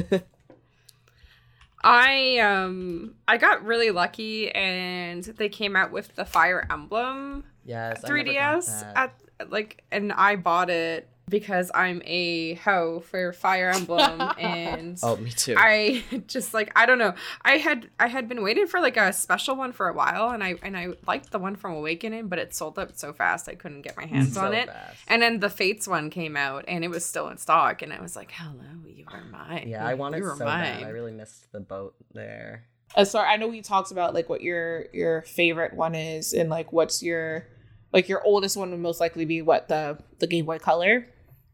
looking. 0.03 0.23
I 1.83 2.39
um 2.39 3.15
I 3.27 3.39
got 3.39 3.65
really 3.65 3.91
lucky 3.91 4.51
and 4.51 5.25
they 5.25 5.49
came 5.49 5.77
out 5.77 5.93
with 5.93 6.15
the 6.15 6.25
Fire 6.27 6.67
Emblem 6.71 7.45
Yes, 7.65 8.05
I 8.05 8.09
never 8.09 8.25
got 8.25 8.27
3DS 8.59 8.81
that. 8.95 9.15
at 9.41 9.51
like 9.51 9.83
and 9.91 10.13
I 10.13 10.37
bought 10.37 10.69
it 10.69 11.09
because 11.31 11.71
I'm 11.75 12.03
a 12.05 12.55
hoe 12.57 13.01
for 13.01 13.33
Fire 13.33 13.71
Emblem 13.71 14.21
and 14.39 14.99
Oh, 15.03 15.17
me 15.17 15.31
too. 15.31 15.55
I 15.57 16.03
just 16.27 16.53
like 16.53 16.71
I 16.77 16.85
don't 16.85 16.99
know. 16.99 17.15
I 17.43 17.53
had 17.59 17.89
I 17.99 18.09
had 18.09 18.29
been 18.29 18.43
waiting 18.43 18.67
for 18.67 18.81
like 18.81 18.97
a 18.99 19.13
special 19.13 19.57
one 19.57 19.73
for 19.73 19.89
a 19.89 19.95
while 19.95 20.31
and 20.31 20.45
I 20.45 20.57
and 20.63 20.77
I 20.77 20.89
liked 21.07 21.31
the 21.31 21.39
one 21.39 21.57
from 21.57 21.73
Awakening, 21.73 22.29
but 22.29 22.39
it 22.39 22.55
sold 22.55 22.79
out 22.79 22.99
so 22.99 23.13
fast 23.15 23.49
I 23.49 23.55
couldn't 23.55 23.83
get 23.83 23.97
my 23.97 24.05
hands 24.15 24.35
So 24.35 24.43
on 24.43 24.53
it. 24.53 24.67
fast. 24.69 24.99
And 25.09 25.23
then 25.23 25.41
the 25.41 25.49
Fates 25.49 25.89
one 25.89 26.11
came 26.11 26.37
out 26.37 26.65
and 26.69 26.85
it 26.85 26.89
was 26.89 27.05
still 27.05 27.29
in 27.29 27.39
stock 27.39 27.81
and 27.83 27.93
I 27.93 28.01
was 28.03 28.17
like, 28.17 28.33
"Hello, 28.33 28.65
you 28.87 29.07
are 29.11 29.25
mine." 29.25 29.69
yeah, 29.69 29.87
I 29.87 29.95
wanted 29.95 30.19
you 30.19 30.25
so 30.25 30.31
are 30.33 30.37
bad. 30.37 30.83
I 30.83 30.89
really 30.91 31.13
missed 31.13 31.53
the 31.53 31.61
boat 31.61 31.95
there. 32.13 32.67
Uh, 32.97 33.05
sorry, 33.05 33.29
I 33.29 33.37
know 33.37 33.47
we 33.47 33.63
talked 33.63 33.93
about 33.93 34.15
like 34.15 34.29
what 34.29 34.41
your 34.43 34.87
your 34.93 35.23
favorite 35.23 35.75
one 35.75 35.95
is, 35.95 36.33
and 36.33 36.51
like 36.51 36.73
what's 36.73 37.03
your 37.05 37.47
like 37.93 38.09
your 38.09 38.21
oldest 38.25 38.57
one 38.57 38.71
would 38.73 38.81
most 38.81 39.01
likely 39.01 39.25
be 39.25 39.43
what 39.43 39.69
the 39.69 39.99
the 40.19 40.27
Game 40.27 40.45
Boy 40.45 40.59
Color. 40.59 41.07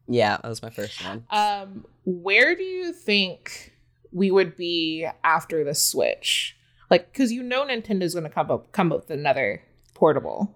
Yeah, 0.08 0.36
that 0.36 0.48
was 0.48 0.62
my 0.62 0.70
first 0.70 1.04
one. 1.04 1.24
Um, 1.30 1.84
where 2.04 2.54
do 2.54 2.62
you 2.62 2.92
think 2.92 3.72
we 4.12 4.30
would 4.30 4.56
be 4.56 5.06
after 5.24 5.64
the 5.64 5.74
Switch? 5.74 6.56
Like, 6.90 7.12
because 7.12 7.32
you 7.32 7.42
know 7.42 7.64
Nintendo's 7.66 8.14
going 8.14 8.24
to 8.24 8.30
come 8.30 8.50
up 8.50 8.72
come 8.72 8.92
up 8.92 9.00
with 9.00 9.10
another 9.10 9.62
portable. 9.94 10.54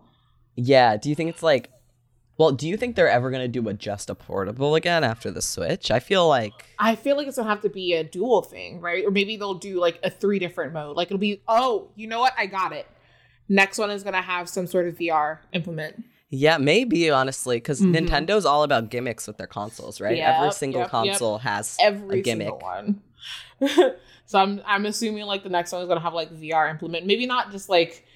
Yeah, 0.54 0.96
do 0.96 1.08
you 1.08 1.14
think 1.14 1.30
it's 1.30 1.42
like 1.42 1.70
well, 2.40 2.52
do 2.52 2.66
you 2.66 2.78
think 2.78 2.96
they're 2.96 3.06
ever 3.06 3.30
gonna 3.30 3.48
do 3.48 3.68
a 3.68 3.74
just 3.74 4.08
a 4.08 4.14
portable 4.14 4.74
again 4.74 5.04
after 5.04 5.30
the 5.30 5.42
Switch? 5.42 5.90
I 5.90 6.00
feel 6.00 6.26
like 6.26 6.54
I 6.78 6.94
feel 6.94 7.18
like 7.18 7.26
it's 7.26 7.36
gonna 7.36 7.50
have 7.50 7.60
to 7.60 7.68
be 7.68 7.92
a 7.92 8.02
dual 8.02 8.40
thing, 8.40 8.80
right? 8.80 9.04
Or 9.04 9.10
maybe 9.10 9.36
they'll 9.36 9.52
do 9.52 9.78
like 9.78 9.98
a 10.02 10.08
three 10.08 10.38
different 10.38 10.72
mode. 10.72 10.96
Like 10.96 11.08
it'll 11.08 11.18
be, 11.18 11.42
oh, 11.46 11.90
you 11.96 12.06
know 12.06 12.18
what? 12.18 12.32
I 12.38 12.46
got 12.46 12.72
it. 12.72 12.86
Next 13.50 13.76
one 13.76 13.90
is 13.90 14.02
gonna 14.02 14.22
have 14.22 14.48
some 14.48 14.66
sort 14.66 14.88
of 14.88 14.96
VR 14.96 15.40
implement. 15.52 16.02
Yeah, 16.32 16.58
maybe 16.58 17.10
honestly, 17.10 17.56
because 17.56 17.80
Mhm. 17.80 18.06
Nintendo's 18.08 18.46
all 18.46 18.62
about 18.62 18.88
gimmicks 18.88 19.26
with 19.26 19.36
their 19.36 19.48
consoles, 19.48 20.00
right? 20.00 20.16
Every 20.18 20.52
single 20.52 20.80
yep, 20.82 20.86
yep. 20.86 20.90
console 20.90 21.38
has 21.38 21.76
Every 21.80 22.20
a 22.20 22.22
gimmick. 22.22 22.48
single 22.48 22.58
one. 22.60 23.02
so 24.26 24.38
I'm 24.38 24.60
I'm 24.64 24.86
assuming 24.86 25.24
like 25.26 25.42
the 25.42 25.48
next 25.48 25.72
one 25.72 25.82
is 25.82 25.88
gonna 25.88 26.00
have 26.00 26.14
like 26.14 26.30
VR 26.32 26.70
implement. 26.70 27.04
Maybe 27.06 27.26
not 27.26 27.50
just 27.50 27.68
like 27.68 28.06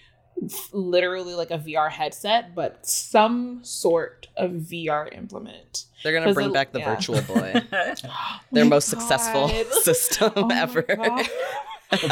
f- 0.42 0.68
literally 0.72 1.35
like 1.35 1.50
a 1.50 1.59
VR 1.59 1.90
headset, 1.90 2.55
but 2.55 2.87
some 2.87 3.61
sort 3.64 4.29
of 4.37 4.53
VR 4.53 5.12
implement. 5.12 5.87
They're 6.05 6.12
gonna 6.12 6.33
bring 6.33 6.50
it- 6.50 6.55
back 6.55 6.70
the 6.72 6.79
yeah. 6.81 6.94
Virtual 6.94 7.20
Boy, 7.22 7.53
Oh 7.72 8.38
their 8.53 8.64
my 8.64 8.70
most 8.70 8.88
successful 8.88 9.48
system 9.83 10.33
Oh 10.37 10.48
ever. 10.53 10.85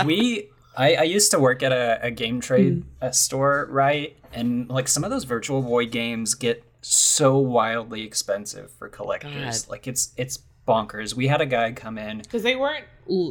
We 0.04 0.50
I, 0.76 0.94
I 0.96 1.02
used 1.02 1.30
to 1.32 1.38
work 1.38 1.62
at 1.62 1.72
a, 1.72 2.00
a 2.02 2.10
game 2.10 2.40
trade 2.40 2.80
Mm-hmm. 2.80 3.04
uh 3.06 3.10
store, 3.12 3.68
right? 3.70 4.16
And 4.32 4.68
like 4.68 4.88
some 4.88 5.04
of 5.04 5.10
those 5.10 5.24
Virtual 5.24 5.62
Boy 5.62 5.86
games 5.86 6.34
get 6.34 6.64
so 6.80 7.36
wildly 7.38 8.02
expensive 8.02 8.70
for 8.72 8.88
collectors. 8.88 9.62
God. 9.62 9.70
Like 9.70 9.86
it's 9.86 10.12
it's 10.16 10.38
bonkers. 10.66 11.14
We 11.14 11.26
had 11.28 11.40
a 11.40 11.46
guy 11.46 11.72
come 11.72 11.98
in. 11.98 12.18
Because 12.18 12.42
they 12.42 12.56
weren't 12.56 12.84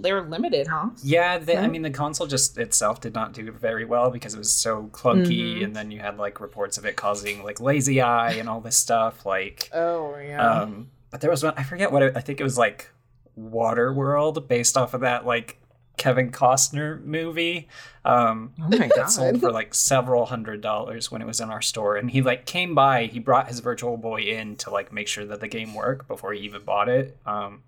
they 0.04 0.12
were 0.12 0.22
limited, 0.28 0.68
huh? 0.68 0.90
Yeah, 1.02 1.38
the, 1.38 1.58
I 1.58 1.68
mean 1.68 1.82
the 1.82 1.90
console 1.90 2.28
just 2.28 2.58
itself 2.58 3.00
did 3.00 3.14
not 3.14 3.32
do 3.34 3.50
very 3.52 3.86
well 3.86 4.12
because 4.12 4.34
it 4.36 4.38
was 4.38 4.52
so 4.52 4.90
clunky, 4.92 5.56
Mhm. 5.60 5.64
and 5.64 5.76
then 5.76 5.92
you 5.92 6.00
had 6.00 6.18
like 6.18 6.42
reports 6.42 6.78
of 6.78 6.86
it 6.86 6.98
causing 6.98 7.42
like 7.44 7.62
lazy 7.62 8.02
eye 8.02 8.34
and 8.34 8.50
all 8.50 8.60
this 8.60 8.76
stuff. 8.78 9.26
Like, 9.26 9.70
Oh 9.74 10.18
yeah. 10.18 10.46
um, 10.64 10.90
but 11.10 11.22
there 11.22 11.32
was 11.32 11.42
one 11.44 11.54
I 11.56 11.64
forget 11.64 11.92
what 11.92 12.04
it, 12.04 12.18
I 12.18 12.22
think 12.22 12.42
it 12.42 12.44
was 12.44 12.58
like 12.58 12.90
water 13.36 13.94
world 13.94 14.48
based 14.50 14.76
off 14.78 14.94
of 14.94 15.02
that 15.02 15.26
like 15.26 15.58
Kevin 16.02 16.32
Costner 16.32 17.00
movie. 17.06 17.68
Um, 18.04 18.54
oh 18.60 18.70
my 18.70 18.90
that 18.96 19.12
sold 19.12 19.40
for 19.40 19.52
like 19.52 19.76
several 19.76 20.26
hundred 20.26 20.60
dollars 20.60 21.12
when 21.12 21.22
it 21.22 21.28
was 21.28 21.40
in 21.40 21.52
our 21.52 21.62
store 21.62 21.96
and 21.96 22.10
he 22.10 22.24
like 22.24 22.48
came 22.48 22.74
by 22.74 23.06
he 23.06 23.20
brought 23.20 23.48
his 23.48 23.60
virtual 23.60 23.98
boy 23.98 24.22
in 24.22 24.56
to 24.56 24.72
like 24.72 24.92
make 24.92 25.08
sure 25.08 25.24
that 25.26 25.42
the 25.42 25.48
game 25.48 25.76
worked 25.76 26.08
before 26.08 26.34
he 26.34 26.40
even 26.40 26.64
bought 26.64 26.90
it 26.90 27.16
um 27.28 27.62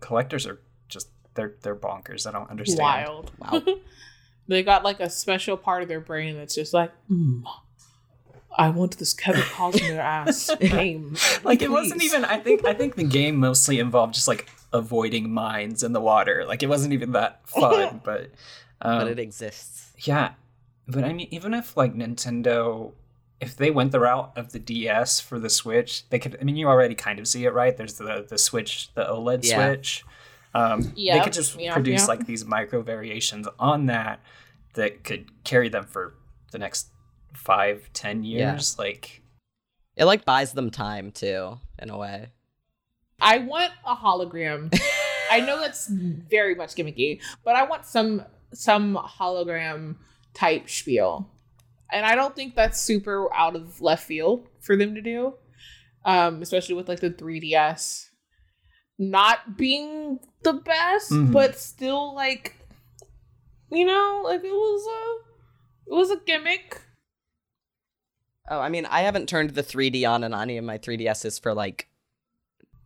collectors 0.00 0.48
are 0.48 0.58
just 0.88 1.06
they're 1.34 1.54
they're 1.62 1.76
bonkers 1.76 2.26
i 2.26 2.32
don't 2.32 2.50
understand 2.50 2.80
Wild. 2.80 3.30
Wow. 3.38 3.62
they 4.48 4.64
got 4.64 4.82
like 4.82 4.98
a 4.98 5.08
special 5.08 5.56
part 5.56 5.84
of 5.84 5.88
their 5.88 6.00
brain 6.00 6.36
that's 6.36 6.56
just 6.56 6.74
like, 6.74 6.90
mm, 7.08 7.44
I 8.58 8.70
want 8.70 8.98
this 8.98 9.14
Kevin 9.14 9.42
Costner 9.42 9.98
ass 9.98 10.50
game. 10.60 11.16
like 11.44 11.62
it 11.62 11.70
wasn't 11.70 12.02
even 12.02 12.24
i 12.24 12.38
think 12.38 12.64
i 12.64 12.74
think 12.74 12.96
the 12.96 13.04
game 13.04 13.36
mostly 13.36 13.78
involved 13.78 14.14
just 14.14 14.26
like 14.26 14.48
avoiding 14.74 15.32
mines 15.32 15.82
in 15.82 15.92
the 15.94 16.00
water 16.00 16.44
like 16.46 16.62
it 16.62 16.68
wasn't 16.68 16.92
even 16.92 17.12
that 17.12 17.40
fun 17.48 18.00
but 18.04 18.30
um, 18.84 18.98
but 18.98 19.08
it 19.08 19.18
exists. 19.18 19.92
Yeah, 20.00 20.32
but 20.86 21.04
I 21.04 21.12
mean, 21.12 21.28
even 21.30 21.54
if 21.54 21.76
like 21.76 21.94
Nintendo, 21.94 22.92
if 23.40 23.56
they 23.56 23.70
went 23.70 23.92
the 23.92 24.00
route 24.00 24.32
of 24.36 24.52
the 24.52 24.58
DS 24.58 25.20
for 25.20 25.38
the 25.38 25.48
Switch, 25.48 26.08
they 26.10 26.18
could. 26.18 26.36
I 26.40 26.44
mean, 26.44 26.56
you 26.56 26.68
already 26.68 26.94
kind 26.94 27.18
of 27.18 27.26
see 27.26 27.44
it, 27.46 27.54
right? 27.54 27.76
There's 27.76 27.94
the 27.94 28.26
the 28.28 28.38
Switch, 28.38 28.92
the 28.94 29.04
OLED 29.04 29.44
Yeah. 29.44 29.56
Switch. 29.56 30.04
Um, 30.54 30.92
they 30.96 31.20
could 31.20 31.32
just 31.32 31.58
yep, 31.58 31.72
produce 31.72 32.02
yep. 32.02 32.08
like 32.08 32.26
these 32.26 32.44
micro 32.44 32.80
variations 32.82 33.48
on 33.58 33.86
that 33.86 34.20
that 34.74 35.02
could 35.02 35.30
carry 35.44 35.68
them 35.68 35.84
for 35.84 36.14
the 36.52 36.58
next 36.58 36.88
five, 37.32 37.90
ten 37.92 38.22
Yeah. 38.22 38.52
years. 38.52 38.78
Like, 38.78 39.22
It 39.96 40.04
like 40.04 40.24
buys 40.24 40.52
them 40.52 40.70
time 40.70 41.10
too, 41.10 41.58
in 41.78 41.90
a 41.90 41.96
way. 41.98 42.28
I 43.20 43.38
want 43.38 43.72
a 43.86 43.94
hologram. 43.94 44.76
I 45.30 45.40
know 45.40 45.58
that's 45.60 45.88
very 45.88 46.54
much 46.54 46.74
gimmicky, 46.74 47.20
but 47.44 47.56
I 47.56 47.64
want 47.64 47.86
some 47.86 48.24
some 48.52 48.96
hologram 48.96 49.96
type 50.34 50.68
spiel. 50.68 51.30
And 51.92 52.04
I 52.04 52.14
don't 52.14 52.34
think 52.34 52.54
that's 52.54 52.80
super 52.80 53.32
out 53.34 53.54
of 53.56 53.80
left 53.80 54.04
field 54.04 54.48
for 54.60 54.76
them 54.76 54.94
to 54.94 55.00
do. 55.00 55.34
Um, 56.04 56.42
especially 56.42 56.74
with 56.74 56.88
like 56.88 57.00
the 57.00 57.10
3DS 57.10 58.06
not 58.98 59.56
being 59.56 60.18
the 60.42 60.52
best, 60.52 61.10
Mhm. 61.10 61.32
but 61.32 61.58
still 61.58 62.14
like 62.14 62.56
you 63.70 63.84
know, 63.84 64.20
like 64.24 64.44
it 64.44 64.52
was 64.52 64.86
a 64.86 65.90
it 65.90 65.94
was 65.94 66.10
a 66.10 66.16
gimmick. 66.24 66.80
Oh, 68.50 68.60
I 68.60 68.68
mean, 68.68 68.86
I 68.86 69.00
haven't 69.00 69.28
turned 69.28 69.50
the 69.50 69.62
3D 69.62 70.04
on 70.08 70.22
in 70.22 70.34
any 70.34 70.58
of 70.58 70.64
my 70.64 70.76
3DSs 70.78 71.40
for 71.42 71.54
like 71.54 71.88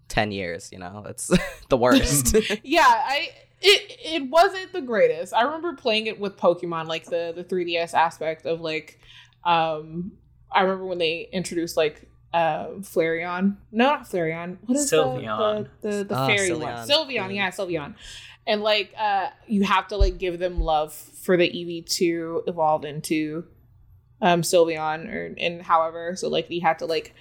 10 0.09 0.33
years, 0.33 0.71
you 0.73 0.79
know? 0.79 1.05
It's 1.09 1.31
the 1.69 1.77
worst. 1.77 2.35
yeah 2.63 2.83
i 2.87 3.31
it 3.61 3.97
it 4.23 4.31
wasn't 4.31 4.73
the 4.73 4.81
greatest 4.81 5.35
i 5.35 5.43
remember 5.43 5.73
playing 5.75 6.07
it 6.07 6.21
with 6.21 6.37
pokemon 6.37 6.87
like 6.87 7.05
the 7.07 7.33
the 7.35 7.43
3ds 7.43 7.93
aspect 7.93 8.47
of 8.47 8.61
like 8.61 9.01
um 9.45 10.13
i 10.53 10.61
remember 10.63 10.85
when 10.87 10.99
they 10.99 11.29
introduced 11.33 11.77
like 11.77 12.09
uh 12.33 12.69
flareon 12.83 13.57
no 13.73 13.87
not 13.87 14.05
flareon 14.05 14.59
what 14.67 14.77
is 14.77 14.89
the- 14.91 14.97
Sylveon. 14.97 15.69
the 15.83 15.89
the, 15.91 16.05
the, 16.05 16.15
Ah, 16.17 16.27
fairy 16.29 16.51
Sylveon. 16.51 16.61
one 16.63 16.89
sylveon 16.89 17.15
Yeah. 17.15 17.29
yeah 17.31 17.51
sylveon 17.51 17.95
and 18.47 18.63
like 18.63 18.95
uh 18.97 19.27
you 19.49 19.65
have 19.65 19.89
to 19.89 19.97
like 19.97 20.19
give 20.19 20.39
them 20.39 20.61
love 20.61 20.93
for 20.95 21.37
the 21.37 21.49
Eevee 21.51 21.85
to 21.97 22.45
evolve 22.47 22.85
into 22.85 23.45
um 24.21 24.43
Sylveon 24.43 25.13
or 25.13 25.35
and 25.39 25.63
however. 25.63 26.17
So 26.17 26.29
like 26.29 26.51
you 26.51 26.61
have 26.63 26.79
to 26.79 26.87
like 26.87 27.15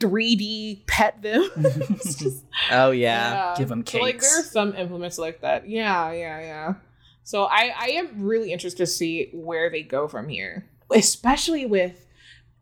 3D 0.00 0.86
pet 0.86 1.20
them. 1.22 1.48
It's 1.56 2.16
just- 2.16 2.44
Oh 2.70 2.90
yeah. 2.90 3.54
Give 3.56 3.70
'em 3.70 3.84
So 3.86 3.98
like 3.98 4.20
there 4.20 4.40
are 4.40 4.42
some 4.44 4.74
implements 4.74 5.18
like 5.18 5.40
that. 5.42 5.68
Yeah, 5.68 6.12
yeah, 6.12 6.40
yeah. 6.40 6.74
So 7.22 7.44
I 7.44 7.72
I 7.78 7.86
am 7.90 8.22
really 8.22 8.52
interested 8.52 8.78
to 8.78 8.86
see 8.86 9.30
where 9.32 9.70
they 9.70 9.82
go 9.82 10.08
from 10.08 10.28
here, 10.28 10.66
especially 10.90 11.66
with 11.66 12.06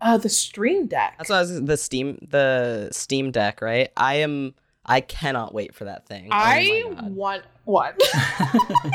uh 0.00 0.18
the 0.18 0.28
Stream 0.28 0.86
Deck. 0.86 1.14
That's 1.18 1.30
what 1.30 1.36
I 1.36 1.40
was 1.40 1.62
the 1.62 1.76
Steam 1.76 2.26
the 2.30 2.88
Steam 2.92 3.30
Deck, 3.30 3.60
right? 3.62 3.90
I 3.96 4.16
am 4.16 4.54
I 4.84 5.00
cannot 5.00 5.54
wait 5.54 5.74
for 5.74 5.84
that 5.84 6.06
thing. 6.06 6.26
Oh 6.26 6.34
I 6.34 6.82
my 6.88 6.94
God. 6.94 7.14
want 7.14 7.42
what? 7.64 7.96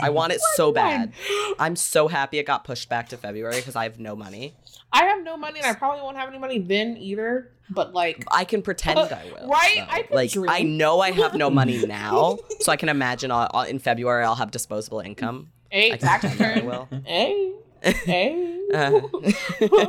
I 0.03 0.09
want 0.11 0.33
it 0.33 0.41
so 0.55 0.71
bad. 0.71 1.13
I'm 1.59 1.75
so 1.75 2.07
happy 2.07 2.37
it 2.39 2.45
got 2.45 2.63
pushed 2.63 2.89
back 2.89 3.09
to 3.09 3.17
February 3.17 3.55
because 3.57 3.75
I 3.75 3.83
have 3.83 3.99
no 3.99 4.15
money. 4.15 4.53
I 4.91 5.03
have 5.05 5.23
no 5.23 5.35
money, 5.37 5.59
and 5.59 5.67
I 5.67 5.73
probably 5.73 6.01
won't 6.01 6.17
have 6.17 6.29
any 6.29 6.37
money 6.37 6.59
then 6.59 6.97
either. 6.97 7.51
But 7.69 7.93
like, 7.93 8.23
I 8.31 8.45
can 8.45 8.61
pretend 8.61 8.97
Uh, 8.99 9.09
I 9.11 9.25
will. 9.25 9.49
right? 9.49 9.75
though. 9.77 9.85
I 9.89 10.07
like 10.11 10.31
dream. 10.31 10.49
I 10.49 10.63
know 10.63 10.99
I 11.01 11.11
have 11.11 11.33
no 11.35 11.49
money 11.49 11.85
now, 11.85 12.37
so 12.61 12.71
I 12.71 12.77
can 12.77 12.87
imagine 12.89 13.29
I'll, 13.31 13.49
I'll- 13.53 13.63
in 13.67 13.79
February 13.79 14.23
I'll 14.23 14.35
have 14.35 14.51
disposable 14.51 14.99
income. 15.01 15.51
hey, 15.69 15.91
I 15.93 15.97
tax 15.97 16.21
pretend 16.25 16.41
I 16.41 16.47
return. 16.55 16.65
will. 16.65 16.87
Hey, 17.05 17.53
hey, 17.81 18.59
Uh, 18.73 19.01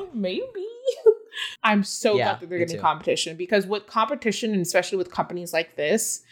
maybe. 0.14 0.44
I'm 1.62 1.84
so 1.84 2.16
Yeah, 2.16 2.24
glad 2.24 2.40
that 2.40 2.48
they're 2.50 2.58
getting 2.58 2.76
too. 2.76 2.82
competition 2.82 3.36
because 3.36 3.66
with 3.66 3.86
competition, 3.86 4.52
and 4.52 4.60
especially 4.62 4.98
with 4.98 5.10
companies 5.12 5.52
like 5.52 5.76
this, 5.76 6.22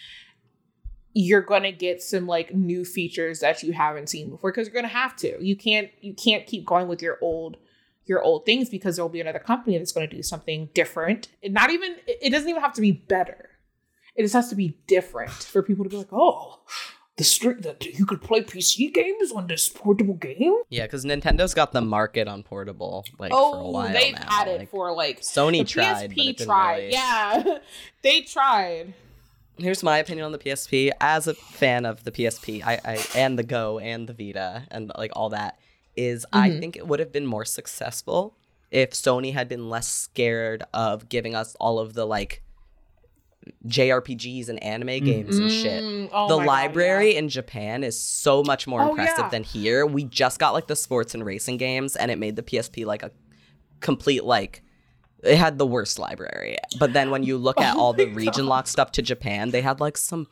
you're 1.19 1.41
gonna 1.41 1.73
get 1.73 2.03
some 2.03 2.27
like 2.27 2.55
new 2.55 2.85
features 2.85 3.41
that 3.41 3.63
you 3.63 3.73
haven't 3.73 4.11
seen 4.11 4.29
before 4.29 4.53
because 4.53 4.69
you're 4.69 4.75
gonna 4.75 4.87
have 4.87 5.17
to. 5.17 5.43
You 5.43 5.57
can't 5.57 5.89
you 6.03 6.13
can't 6.13 6.47
keep 6.47 6.67
going 6.67 6.89
with 6.89 7.01
your 7.01 7.17
old 7.23 7.57
your 8.05 8.23
old 8.23 8.45
things 8.45 8.69
because 8.69 8.97
there'll 8.97 9.09
be 9.09 9.23
another 9.23 9.39
company 9.39 9.79
that's 9.79 9.93
going 9.93 10.09
to 10.09 10.15
do 10.15 10.23
something 10.23 10.69
different. 10.75 11.29
And 11.43 11.55
not 11.55 11.71
even 11.71 11.97
it 12.07 12.31
doesn't 12.31 12.49
even 12.49 12.61
have 12.61 12.75
to 12.75 12.83
be 12.83 12.93
better. 12.93 13.49
It 14.15 14.23
just 14.23 14.35
has 14.35 14.51
to 14.51 14.55
be 14.55 14.77
different 14.87 15.31
for 15.31 15.63
people 15.63 15.85
to 15.85 15.91
be 15.91 15.97
like, 15.97 16.13
oh, 16.13 16.61
the 17.17 17.25
street 17.25 17.63
that 17.63 17.83
you 17.87 18.05
could 18.05 18.21
play 18.21 18.43
PC 18.43 18.93
games 18.93 19.33
on 19.33 19.47
this 19.47 19.71
portable 19.71 20.15
game. 20.15 20.55
yeah, 20.69 20.85
because 20.85 21.07
Nintendo's 21.07 21.55
got 21.55 21.73
the 21.73 21.81
market 21.81 22.29
on 22.29 22.43
portable 22.43 23.07
like 23.19 23.33
oh, 23.35 23.53
for 23.53 23.57
a 23.57 23.61
oh, 23.63 23.71
while 23.71 23.93
they've 23.93 24.13
now. 24.13 24.27
had 24.29 24.49
it 24.49 24.59
like, 24.59 24.71
for 24.71 24.93
like 24.93 25.23
Sony 25.23 25.67
tried, 25.67 26.11
PSP 26.11 26.45
tried. 26.45 26.77
really- 26.77 26.93
Yeah, 26.93 27.59
they 28.03 28.21
tried. 28.21 28.93
Here's 29.59 29.83
my 29.83 29.99
opinion 29.99 30.27
on 30.27 30.33
the 30.33 30.39
PSP. 30.39 30.91
As 31.01 31.27
a 31.27 31.35
fan 31.35 31.87
of 31.87 32.05
the 32.05 32.13
PSP, 32.13 32.63
I, 32.65 32.79
I 32.85 33.05
and 33.15 33.39
the 33.39 33.43
Go 33.43 33.79
and 33.79 34.07
the 34.09 34.13
Vita 34.13 34.65
and 34.71 34.93
like 34.99 35.13
all 35.17 35.31
that, 35.31 35.59
is 35.97 36.27
I 36.33 36.51
Mhm. 36.51 36.61
think 36.61 36.77
it 36.77 36.87
would 36.87 37.01
have 37.01 37.11
been 37.13 37.27
more 37.27 37.45
successful 37.47 38.37
if 38.71 38.91
Sony 38.91 39.33
had 39.33 39.49
been 39.49 39.71
less 39.71 39.89
scared 39.89 40.63
of 40.75 41.09
giving 41.09 41.35
us 41.35 41.57
all 41.59 41.79
of 41.79 41.95
the 41.95 42.05
like 42.07 42.43
JRPGs 43.67 44.49
and 44.49 44.63
anime 44.63 45.05
games 45.05 45.39
and 45.39 45.51
shit. 45.51 45.83
Mm, 45.83 46.09
oh 46.13 46.29
the 46.29 46.37
my 46.39 46.45
God, 46.45 46.47
library 46.47 47.13
yeah. 47.13 47.19
in 47.21 47.29
Japan 47.29 47.85
is 47.85 47.99
so 47.99 48.43
much 48.43 48.67
more 48.67 48.83
Oh, 48.83 48.89
impressive 48.91 49.17
yeah. 49.27 49.29
than 49.29 49.45
here. 49.45 49.87
We 49.87 50.05
just 50.05 50.39
got 50.39 50.53
like 50.53 50.67
the 50.67 50.77
sports 50.77 51.15
and 51.15 51.25
racing 51.25 51.57
games, 51.59 51.97
and 51.97 52.11
it 52.11 52.19
made 52.19 52.37
the 52.37 52.43
PSP 52.43 52.85
like 52.85 53.03
a 53.03 53.11
complete 53.81 54.25
like 54.25 54.63
it 55.27 55.39
had 55.39 55.59
the 55.59 55.67
worst 55.67 55.99
library. 55.99 56.57
But 56.79 56.93
then 56.93 57.11
when 57.11 57.23
you 57.23 57.37
look 57.37 57.61
at 57.61 57.77
Oh 57.77 57.81
all 57.81 57.93
the 57.93 58.07
region 58.07 58.47
lock 58.47 58.67
stuff 58.67 58.93
to 58.93 59.03
Japan, 59.03 59.51
they 59.51 59.61
had 59.61 59.81
like 59.81 59.97
some 59.97 60.29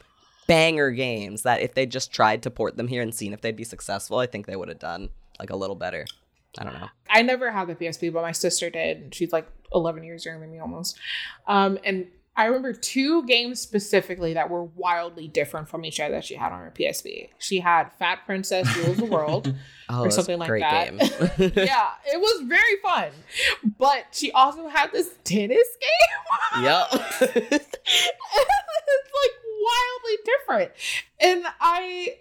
banger 0.46 0.90
games 0.90 1.42
that 1.42 1.60
if 1.60 1.74
they 1.74 1.86
just 1.86 2.12
tried 2.12 2.42
to 2.42 2.50
port 2.50 2.76
them 2.76 2.88
here 2.88 3.02
and 3.02 3.14
seen 3.14 3.32
if 3.32 3.40
they'd 3.40 3.56
be 3.56 3.64
successful, 3.64 4.18
I 4.18 4.26
think 4.26 4.46
they 4.46 4.56
would 4.56 4.68
have 4.68 4.78
done 4.78 5.10
like 5.38 5.50
a 5.50 5.56
little 5.56 5.76
better. 5.76 6.06
I 6.58 6.64
don't 6.64 6.74
know. 6.74 6.88
I 7.10 7.22
never 7.22 7.50
had 7.50 7.66
the 7.68 7.74
PSP, 7.74 8.12
but 8.12 8.22
my 8.22 8.32
sister 8.32 8.70
did. 8.70 9.14
She's 9.14 9.32
like 9.32 9.48
11 9.72 10.04
years 10.04 10.24
younger 10.24 10.40
than 10.40 10.52
me 10.52 10.60
almost. 10.60 10.98
Um, 11.46 11.78
and 11.84 12.06
I 12.36 12.46
remember 12.46 12.72
two 12.72 13.24
games 13.26 13.60
specifically 13.60 14.34
that 14.34 14.50
were 14.50 14.64
wildly 14.64 15.28
different 15.28 15.68
from 15.68 15.84
each 15.84 16.00
other 16.00 16.14
that 16.14 16.24
she 16.24 16.34
had 16.34 16.50
on 16.52 16.58
her 16.60 16.72
PSP. 16.76 17.28
She 17.38 17.60
had 17.60 17.92
Fat 17.92 18.20
Princess 18.26 18.74
Rules 18.76 18.96
the 18.96 19.04
World. 19.06 19.54
Oh, 19.90 20.04
Or 20.06 20.10
something 20.10 20.38
like 20.38 20.48
great 20.48 20.62
that. 20.62 20.96
game. 20.96 20.98
yeah, 21.56 21.90
it 22.06 22.18
was 22.18 22.40
very 22.48 22.76
fun. 22.82 23.10
But 23.78 24.06
she 24.12 24.32
also 24.32 24.66
had 24.66 24.90
this 24.92 25.10
tennis 25.24 25.68
game. 26.54 26.64
yep. 26.64 26.86
it's 26.90 27.78
like 29.12 29.34
wildly 29.60 30.18
different. 30.24 30.72
And 31.20 31.44
I 31.60 32.16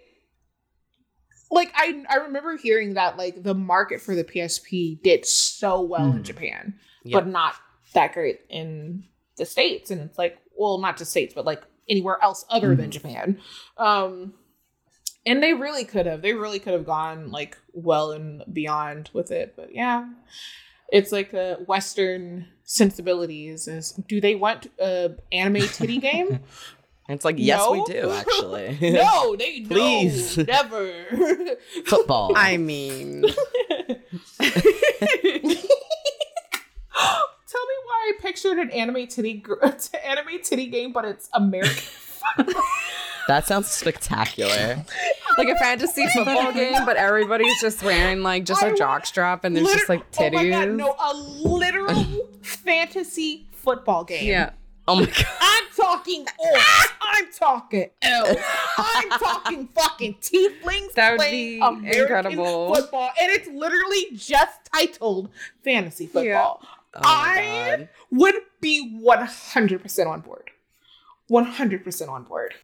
like 1.50 1.72
I 1.74 2.04
I 2.10 2.16
remember 2.16 2.58
hearing 2.58 2.94
that 2.94 3.16
like 3.16 3.42
the 3.42 3.54
market 3.54 4.02
for 4.02 4.14
the 4.14 4.24
PSP 4.24 5.00
did 5.02 5.24
so 5.24 5.80
well 5.80 6.10
in 6.10 6.18
Mhm. 6.20 6.24
Japan, 6.24 6.74
Yeah. 7.02 7.18
but 7.20 7.26
not 7.26 7.54
that 7.94 8.12
great 8.12 8.40
in 8.50 9.04
the 9.36 9.44
States. 9.44 9.90
And 9.90 10.00
it's 10.00 10.18
like, 10.18 10.38
well, 10.56 10.78
not 10.78 10.96
just 10.96 11.10
States, 11.10 11.34
but 11.34 11.44
like 11.44 11.62
anywhere 11.88 12.18
else 12.22 12.44
other 12.50 12.74
than 12.74 12.88
Mhm. 12.88 12.92
Japan. 12.92 13.40
Um 13.76 14.34
and 15.26 15.42
they 15.42 15.54
really 15.54 15.84
could 15.84 16.04
have. 16.06 16.20
They 16.22 16.34
really 16.34 16.58
could 16.58 16.74
have 16.74 16.84
gone 16.86 17.30
like 17.30 17.56
well 17.72 18.12
and 18.12 18.42
beyond 18.52 19.10
with 19.14 19.30
it. 19.30 19.54
But 19.56 19.74
yeah. 19.74 20.06
It's 20.92 21.10
like 21.12 21.30
the 21.30 21.64
Western 21.66 22.46
sensibilities 22.64 23.66
is 23.68 23.92
do 23.92 24.20
they 24.20 24.34
want 24.34 24.66
a 24.78 25.16
anime 25.32 25.62
titty 25.72 25.98
game? 25.98 26.40
it's 27.08 27.24
like 27.24 27.36
yes, 27.38 27.68
we 27.70 27.82
do 27.84 28.10
actually. 28.10 28.78
no, 28.92 29.34
they 29.36 29.60
Please. 29.62 30.36
no, 30.38 30.44
never. 30.44 30.90
Football. 31.86 32.32
I 32.36 32.56
mean, 32.58 33.24
Tell 34.38 34.46
me 34.46 35.56
why 35.56 35.73
I 38.04 38.12
pictured 38.20 38.58
an 38.58 38.70
anime 38.70 39.06
titty 39.06 39.34
gr- 39.34 39.54
anime 40.04 40.40
titty 40.42 40.66
game, 40.66 40.92
but 40.92 41.04
it's 41.04 41.28
American. 41.32 41.82
that 43.28 43.46
sounds 43.46 43.68
spectacular. 43.68 44.84
like 45.38 45.48
a 45.48 45.56
fantasy 45.56 46.06
football 46.14 46.52
game, 46.52 46.84
but 46.84 46.96
everybody's 46.96 47.60
just 47.60 47.82
wearing 47.82 48.22
like 48.22 48.44
just 48.44 48.62
I 48.62 48.66
a 48.66 48.68
want- 48.70 48.78
jock 48.78 49.06
strap 49.06 49.44
and 49.44 49.56
there's 49.56 49.68
just 49.72 49.88
like 49.88 50.10
titties. 50.12 50.38
Oh 50.38 50.42
my 50.44 50.48
god, 50.50 50.68
no, 50.70 50.94
a 50.98 51.14
literal 51.14 52.28
fantasy 52.42 53.46
football 53.52 54.04
game. 54.04 54.26
Yeah. 54.26 54.50
Oh 54.86 54.96
my 54.96 55.06
god. 55.06 55.24
I'm 55.40 55.64
talking 55.74 56.26
orcs. 56.26 56.86
I'm 57.00 57.32
talking 57.32 57.88
elves. 58.02 58.42
I'm 58.76 59.08
talking 59.10 59.68
fucking 59.74 60.16
tieflings 60.20 60.92
That 60.94 61.12
would 61.12 61.20
playing 61.20 61.32
be 61.32 61.58
American 61.60 62.00
incredible. 62.02 62.74
football, 62.74 63.10
and 63.18 63.30
it's 63.32 63.48
literally 63.48 64.08
just 64.14 64.60
titled 64.74 65.30
fantasy 65.62 66.06
football. 66.06 66.60
Oh 66.96 67.00
I 67.04 67.76
god. 67.78 67.88
would 68.10 68.34
be 68.60 69.00
100% 69.04 70.06
on 70.06 70.20
board. 70.20 70.50
100% 71.30 72.08
on 72.08 72.24
board. 72.24 72.54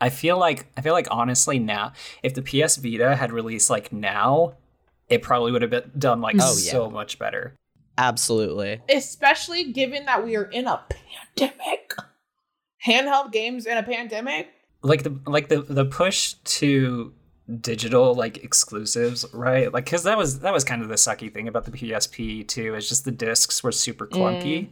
I 0.00 0.08
feel 0.08 0.38
like 0.38 0.66
I 0.76 0.80
feel 0.80 0.94
like 0.94 1.08
honestly 1.10 1.58
now, 1.58 1.92
if 2.22 2.34
the 2.34 2.42
PS 2.42 2.76
Vita 2.76 3.16
had 3.16 3.32
released 3.32 3.68
like 3.70 3.92
now, 3.92 4.54
it 5.08 5.22
probably 5.22 5.52
would 5.52 5.62
have 5.62 5.70
been 5.70 5.90
done 5.98 6.20
like 6.20 6.36
Oh, 6.40 6.56
yeah. 6.58 6.72
so 6.72 6.90
much 6.90 7.18
better. 7.18 7.54
Absolutely. 7.98 8.80
Especially 8.88 9.72
given 9.72 10.06
that 10.06 10.24
we 10.24 10.36
are 10.36 10.44
in 10.44 10.66
a 10.66 10.82
pandemic. 11.36 11.94
Handheld 12.86 13.30
games 13.32 13.66
in 13.66 13.76
a 13.76 13.82
pandemic. 13.82 14.48
Like 14.82 15.02
the 15.02 15.20
like 15.26 15.48
the 15.48 15.60
the 15.62 15.84
push 15.84 16.32
to 16.44 17.12
digital 17.60 18.14
like 18.14 18.42
exclusives, 18.44 19.24
right? 19.32 19.72
Like 19.72 19.86
cuz 19.86 20.02
that 20.04 20.16
was 20.18 20.40
that 20.40 20.52
was 20.52 20.64
kind 20.64 20.82
of 20.82 20.88
the 20.88 20.94
sucky 20.96 21.32
thing 21.32 21.48
about 21.48 21.64
the 21.64 21.70
PSP 21.72 22.46
too. 22.46 22.74
Is 22.74 22.88
just 22.88 23.04
the 23.04 23.10
discs 23.10 23.62
were 23.62 23.72
super 23.72 24.06
clunky. 24.06 24.68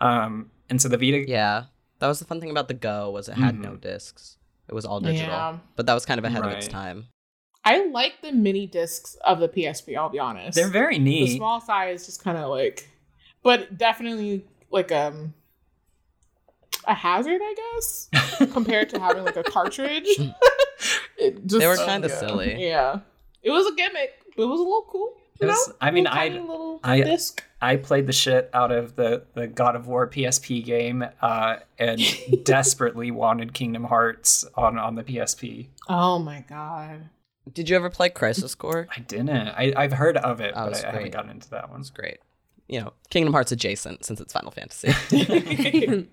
Um 0.00 0.50
and 0.70 0.80
so 0.80 0.88
the 0.88 0.96
Vita 0.96 1.24
Yeah. 1.28 1.64
That 1.98 2.08
was 2.08 2.18
the 2.18 2.24
fun 2.24 2.40
thing 2.40 2.50
about 2.50 2.68
the 2.68 2.74
Go 2.74 3.10
was 3.10 3.28
it 3.28 3.34
had 3.34 3.58
no 3.58 3.76
discs. 3.76 4.36
It 4.68 4.74
was 4.74 4.84
all 4.84 5.00
digital. 5.00 5.28
Yeah. 5.28 5.58
But 5.76 5.86
that 5.86 5.94
was 5.94 6.04
kind 6.06 6.18
of 6.18 6.24
ahead 6.24 6.44
of 6.44 6.50
its 6.52 6.66
time. 6.68 7.06
I 7.64 7.86
like 7.86 8.22
the 8.22 8.32
mini 8.32 8.66
discs 8.66 9.16
of 9.24 9.38
the 9.38 9.48
PSP, 9.48 9.96
I'll 9.96 10.08
be 10.08 10.18
honest. 10.18 10.56
they're 10.56 10.68
very 10.68 10.98
neat. 10.98 11.20
the 11.26 11.30
neat. 11.32 11.36
small 11.36 11.60
size 11.60 12.06
just 12.06 12.22
kind 12.24 12.36
of 12.38 12.48
like 12.50 12.88
but 13.44 13.76
definitely 13.78 14.44
like 14.70 14.90
um 14.90 15.34
a 16.86 16.94
hazard 16.94 17.40
i 17.40 17.54
guess 17.54 18.08
compared 18.52 18.88
to 18.88 18.98
having 18.98 19.24
like 19.24 19.36
a 19.36 19.42
cartridge 19.44 20.08
it 20.08 20.34
just, 21.30 21.60
They 21.60 21.66
were 21.66 21.76
kinda 21.76 22.08
yeah. 22.08 22.18
silly. 22.18 22.56
yeah 22.68 23.00
it 23.42 23.50
was 23.50 23.66
a 23.66 23.74
gimmick 23.74 24.12
but 24.36 24.44
it 24.44 24.46
was 24.46 24.60
a 24.60 24.62
little 24.62 24.86
cool 24.88 25.14
you 25.40 25.46
was- 25.48 25.68
know? 25.68 25.74
I 25.80 25.90
mean, 25.90 26.06
I- 26.06 26.40
I- 26.84 27.00
disc 27.02 27.42
I 27.60 27.76
played 27.76 28.06
the 28.08 28.12
shit 28.12 28.50
out 28.52 28.72
of 28.72 28.96
the, 28.96 29.22
the 29.34 29.46
God 29.46 29.76
of 29.76 29.86
War 29.86 30.08
PSP 30.08 30.64
game 30.64 31.04
uh, 31.20 31.56
and 31.78 32.00
desperately 32.44 33.10
wanted 33.12 33.54
Kingdom 33.54 33.84
Hearts 33.84 34.44
on, 34.56 34.78
on 34.78 34.96
the 34.96 35.04
PSP. 35.04 35.68
oh 35.88 36.18
my 36.18 36.44
god 36.48 37.08
Did 37.52 37.68
you 37.68 37.76
ever 37.76 37.88
play 37.90 38.08
Crisis 38.08 38.54
Core? 38.56 38.88
I 38.96 39.00
didn't. 39.00 39.30
I, 39.30 39.72
I've 39.76 39.92
heard 39.92 40.16
of 40.16 40.40
it, 40.40 40.52
Oh, 40.56 40.64
but 40.66 40.72
it's 40.72 40.84
I, 40.84 40.88
I 40.88 40.90
haven't 40.92 41.00
great. 41.02 41.12
gotten 41.12 41.30
into 41.30 41.50
that 41.50 41.70
one. 41.70 41.80
It's 41.80 41.90
great. 41.90 42.18
You 42.68 42.80
know, 42.80 42.92
Kingdom 43.10 43.32
Hearts 43.34 43.52
adjacent 43.52 44.04
since 44.04 44.20
it's 44.20 44.32
Final 44.32 44.50
Fantasy. 44.52 44.92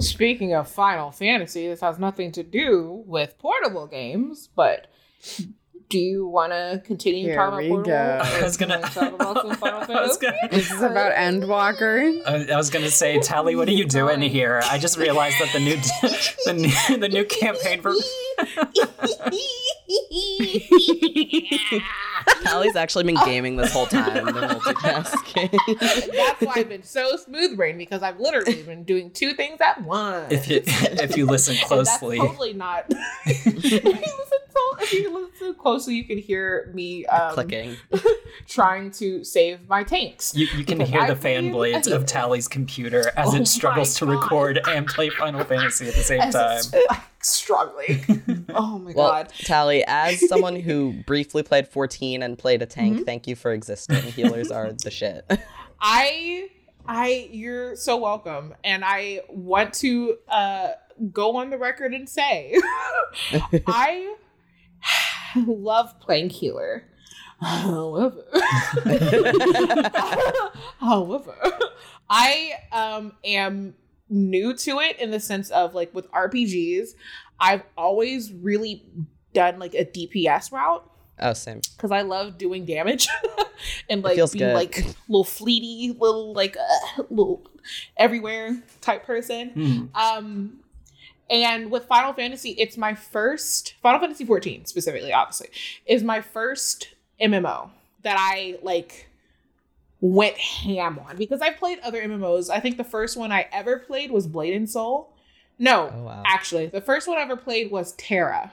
Speaking 0.00 0.54
of 0.54 0.68
Final 0.68 1.12
Fantasy, 1.12 1.68
this 1.68 1.80
has 1.80 1.98
nothing 1.98 2.32
to 2.32 2.42
do 2.42 3.04
with 3.06 3.38
portable 3.38 3.86
games, 3.86 4.48
but 4.54 4.88
do 5.88 5.98
you 5.98 6.26
want 6.26 6.52
to 6.52 6.82
continue 6.84 7.26
Here 7.26 7.36
talking 7.36 7.58
we 7.58 7.66
about 7.66 7.84
portable? 7.86 8.28
go. 8.30 8.38
I 8.38 8.42
was 8.42 8.56
gonna- 8.56 8.80
talk 8.80 9.12
about 9.12 9.36
some 9.42 9.54
Final 9.56 9.84
Fantasy. 9.84 10.20
gonna, 10.20 10.36
This 10.50 10.70
is 10.70 10.82
about 10.82 11.12
Endwalker. 11.14 12.20
I 12.26 12.52
I 12.52 12.56
was 12.56 12.70
gonna 12.70 12.90
say, 12.90 13.18
Tally, 13.22 13.54
what 13.56 13.68
are 13.68 13.72
you 13.72 13.84
doing 13.86 14.20
here? 14.22 14.60
I 14.64 14.78
just 14.78 14.96
realized 14.98 15.36
that 15.40 15.52
the 15.52 15.60
new 15.60 15.76
the 16.46 16.52
new, 16.54 16.98
the 16.98 17.08
new 17.08 17.24
campaign 17.24 17.80
for 17.82 17.92
Tally's 22.42 22.76
actually 22.76 23.04
been 23.04 23.16
gaming 23.24 23.56
this 23.56 23.72
whole 23.72 23.86
time. 23.86 24.12
Been 24.24 24.34
multitasking. 24.34 25.50
That's 26.12 26.40
why 26.42 26.52
I've 26.56 26.68
been 26.68 26.82
so 26.82 27.16
smooth 27.16 27.56
brain 27.56 27.76
because 27.78 28.02
I've 28.02 28.18
literally 28.20 28.62
been 28.62 28.84
doing 28.84 29.10
two 29.10 29.34
things 29.34 29.60
at 29.60 29.82
once. 29.82 30.32
if 30.32 30.48
you 30.48 30.62
if 30.64 31.16
you 31.16 31.26
listen 31.26 31.56
And 31.56 31.64
closely. 31.66 32.18
That's 32.18 32.30
totally 32.30 32.52
not. 32.54 32.86
if, 33.26 33.46
you 33.46 33.80
listen 33.80 34.33
to, 34.54 34.76
if 34.82 34.92
you 34.92 35.12
listen 35.12 35.54
closely, 35.54 35.94
you 35.94 36.04
can 36.04 36.18
hear 36.18 36.70
me 36.74 37.04
um, 37.06 37.34
Clicking. 37.34 37.76
trying 38.48 38.90
to 38.92 39.24
save 39.24 39.68
my 39.68 39.82
tanks. 39.84 40.34
You, 40.34 40.46
you 40.56 40.64
can 40.64 40.80
hear 40.80 41.00
I 41.02 41.08
the 41.08 41.16
fan 41.16 41.50
blades 41.50 41.86
of 41.88 42.06
Tally's 42.06 42.48
computer 42.48 43.10
as 43.16 43.34
Oh 43.34 43.36
it 43.36 43.46
struggles 43.46 43.94
to 43.96 44.06
record 44.06 44.60
and 44.68 44.86
play 44.86 45.10
Final 45.10 45.44
Fantasy 45.44 45.88
at 45.88 45.94
the 45.94 46.02
same 46.02 46.20
As 46.20 46.34
time. 46.34 46.80
it's, 46.82 46.98
struggling. 47.20 48.46
oh 48.54 48.78
my 48.78 48.92
Well, 48.94 49.08
god. 49.08 49.32
Tally, 49.38 49.82
as 49.86 50.26
someone 50.28 50.56
who 50.56 50.92
briefly 51.06 51.42
played 51.42 51.66
14 51.68 52.22
and 52.22 52.38
played 52.38 52.62
a 52.62 52.66
tank, 52.66 52.94
Mm-hmm. 52.96 53.04
thank 53.04 53.26
you 53.26 53.34
for 53.34 53.52
existing. 53.52 54.02
Healers 54.02 54.50
are 54.50 54.72
the 54.72 54.90
shit. 54.90 55.24
I 55.80 56.48
I 56.86 57.28
you're 57.32 57.76
so 57.76 57.96
welcome. 57.96 58.54
And 58.62 58.84
I 58.84 59.22
want 59.30 59.72
to 59.74 60.18
uh 60.28 60.68
go 61.12 61.36
on 61.36 61.48
the 61.50 61.56
record 61.58 61.94
and 61.94 62.08
say 62.08 62.54
I 63.66 64.14
love 65.46 65.98
playing 66.00 66.30
healer. 66.30 66.84
However, 67.40 68.24
however, 70.80 71.34
I 72.08 72.52
um 72.72 73.12
am 73.24 73.74
new 74.08 74.54
to 74.54 74.78
it 74.78 74.98
in 74.98 75.10
the 75.10 75.20
sense 75.20 75.50
of 75.50 75.74
like 75.74 75.94
with 75.94 76.10
RPGs, 76.12 76.90
I've 77.40 77.62
always 77.76 78.32
really 78.32 78.84
done 79.32 79.58
like 79.58 79.74
a 79.74 79.84
DPS 79.84 80.52
route 80.52 80.88
oh, 81.20 81.32
same. 81.32 81.60
because 81.76 81.90
I 81.90 82.02
love 82.02 82.38
doing 82.38 82.64
damage 82.64 83.08
and 83.90 84.02
like 84.02 84.16
feels 84.16 84.32
being 84.32 84.50
good. 84.50 84.54
like 84.54 84.76
little 85.08 85.24
fleety, 85.24 85.98
little 85.98 86.32
like 86.32 86.56
uh, 86.56 87.02
little 87.10 87.46
everywhere 87.96 88.62
type 88.80 89.04
person. 89.04 89.50
Hmm. 89.50 89.84
Um, 89.94 90.60
and 91.30 91.70
with 91.70 91.84
Final 91.86 92.12
Fantasy, 92.12 92.50
it's 92.58 92.76
my 92.76 92.94
first 92.94 93.74
Final 93.82 94.00
Fantasy 94.00 94.24
14 94.24 94.66
specifically, 94.66 95.12
obviously, 95.12 95.48
is 95.86 96.02
my 96.02 96.20
first 96.20 96.88
MMO 97.20 97.70
that 98.02 98.16
I 98.18 98.58
like 98.62 99.08
went 100.00 100.36
ham 100.36 100.98
on 100.98 101.16
because 101.16 101.40
I've 101.40 101.56
played 101.56 101.78
other 101.80 102.02
MMOs. 102.02 102.50
I 102.50 102.60
think 102.60 102.76
the 102.76 102.84
first 102.84 103.16
one 103.16 103.32
I 103.32 103.46
ever 103.52 103.78
played 103.78 104.10
was 104.10 104.26
Blade 104.26 104.54
and 104.54 104.68
Soul. 104.68 105.10
No, 105.58 105.90
Oh, 105.94 106.02
wow. 106.02 106.22
actually, 106.26 106.66
the 106.66 106.80
first 106.80 107.06
one 107.08 107.16
I 107.16 107.22
ever 107.22 107.36
played 107.36 107.70
was 107.70 107.92
TERA. 107.92 108.50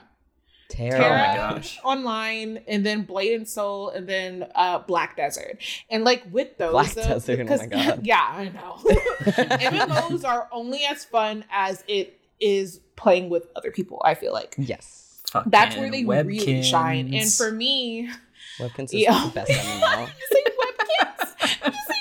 TERA. 0.68 0.94
Oh 0.94 1.00
my 1.00 1.06
TERA 1.08 1.36
gosh. 1.36 1.78
online, 1.84 2.60
and 2.66 2.86
then 2.86 3.02
Blade 3.02 3.34
and 3.34 3.46
Soul, 3.46 3.90
and 3.90 4.08
then 4.08 4.46
uh, 4.54 4.78
Black 4.78 5.16
Desert. 5.16 5.58
And 5.90 6.04
like 6.04 6.22
with 6.30 6.56
those, 6.56 6.70
Black 6.72 6.92
though, 6.94 7.02
Desert, 7.02 7.40
oh 7.40 7.46
'cause- 7.46 7.60
my 7.60 7.66
God. 7.66 8.00
yeah, 8.06 8.22
I 8.34 8.44
know. 8.44 8.78
MMOs 9.32 10.24
are 10.24 10.48
only 10.52 10.84
as 10.88 11.04
fun 11.04 11.44
as 11.50 11.84
it 11.88 12.18
is 12.42 12.80
playing 12.96 13.30
with 13.30 13.46
other 13.56 13.70
people. 13.70 14.02
I 14.04 14.14
feel 14.14 14.32
like 14.32 14.54
Yes. 14.58 15.20
that's 15.46 15.76
where 15.76 15.86
Fucking 15.90 16.06
they 16.06 16.14
really 16.16 16.62
shine. 16.62 17.14
And 17.14 17.32
for 17.32 17.50
me, 17.52 18.10
Webkinz 18.58 18.84
is 18.86 18.94
Yeah. 18.94 19.24
the 19.26 19.30
best 19.34 19.50
MMO. 19.50 20.06
say 20.30 20.44
webkinz. 20.58 21.66
You 21.66 21.72
say 21.72 21.94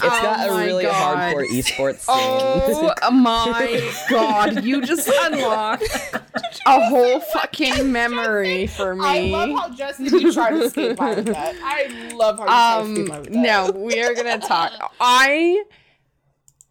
It's 0.00 0.20
got 0.22 0.48
Oh 0.48 0.56
a 0.56 0.64
really 0.64 0.84
God. 0.84 1.34
hardcore 1.34 1.46
esports 1.48 1.98
scene. 1.98 2.90
Oh 3.02 3.10
my 3.12 3.92
god, 4.10 4.64
you 4.64 4.80
just 4.86 5.08
unlocked 5.08 5.84
a 6.66 6.84
whole 6.88 7.20
fucking 7.20 7.90
memory 7.92 8.66
for 8.68 8.94
me. 8.94 9.04
I 9.04 9.20
love 9.22 9.50
how 9.50 9.68
Justin 9.74 10.06
you 10.06 10.32
try 10.32 10.50
to 10.50 10.70
skate 10.70 10.96
by 10.96 11.14
that. 11.16 11.54
I 11.62 12.12
love 12.14 12.38
how 12.38 12.84
you 12.84 13.06
try 13.06 13.06
to 13.06 13.06
skate 13.06 13.08
by 13.08 13.16
um 13.16 13.22
that. 13.24 13.32
no, 13.32 13.70
we 13.72 14.00
are 14.02 14.14
gonna 14.14 14.38
talk. 14.38 14.72
I 15.00 15.64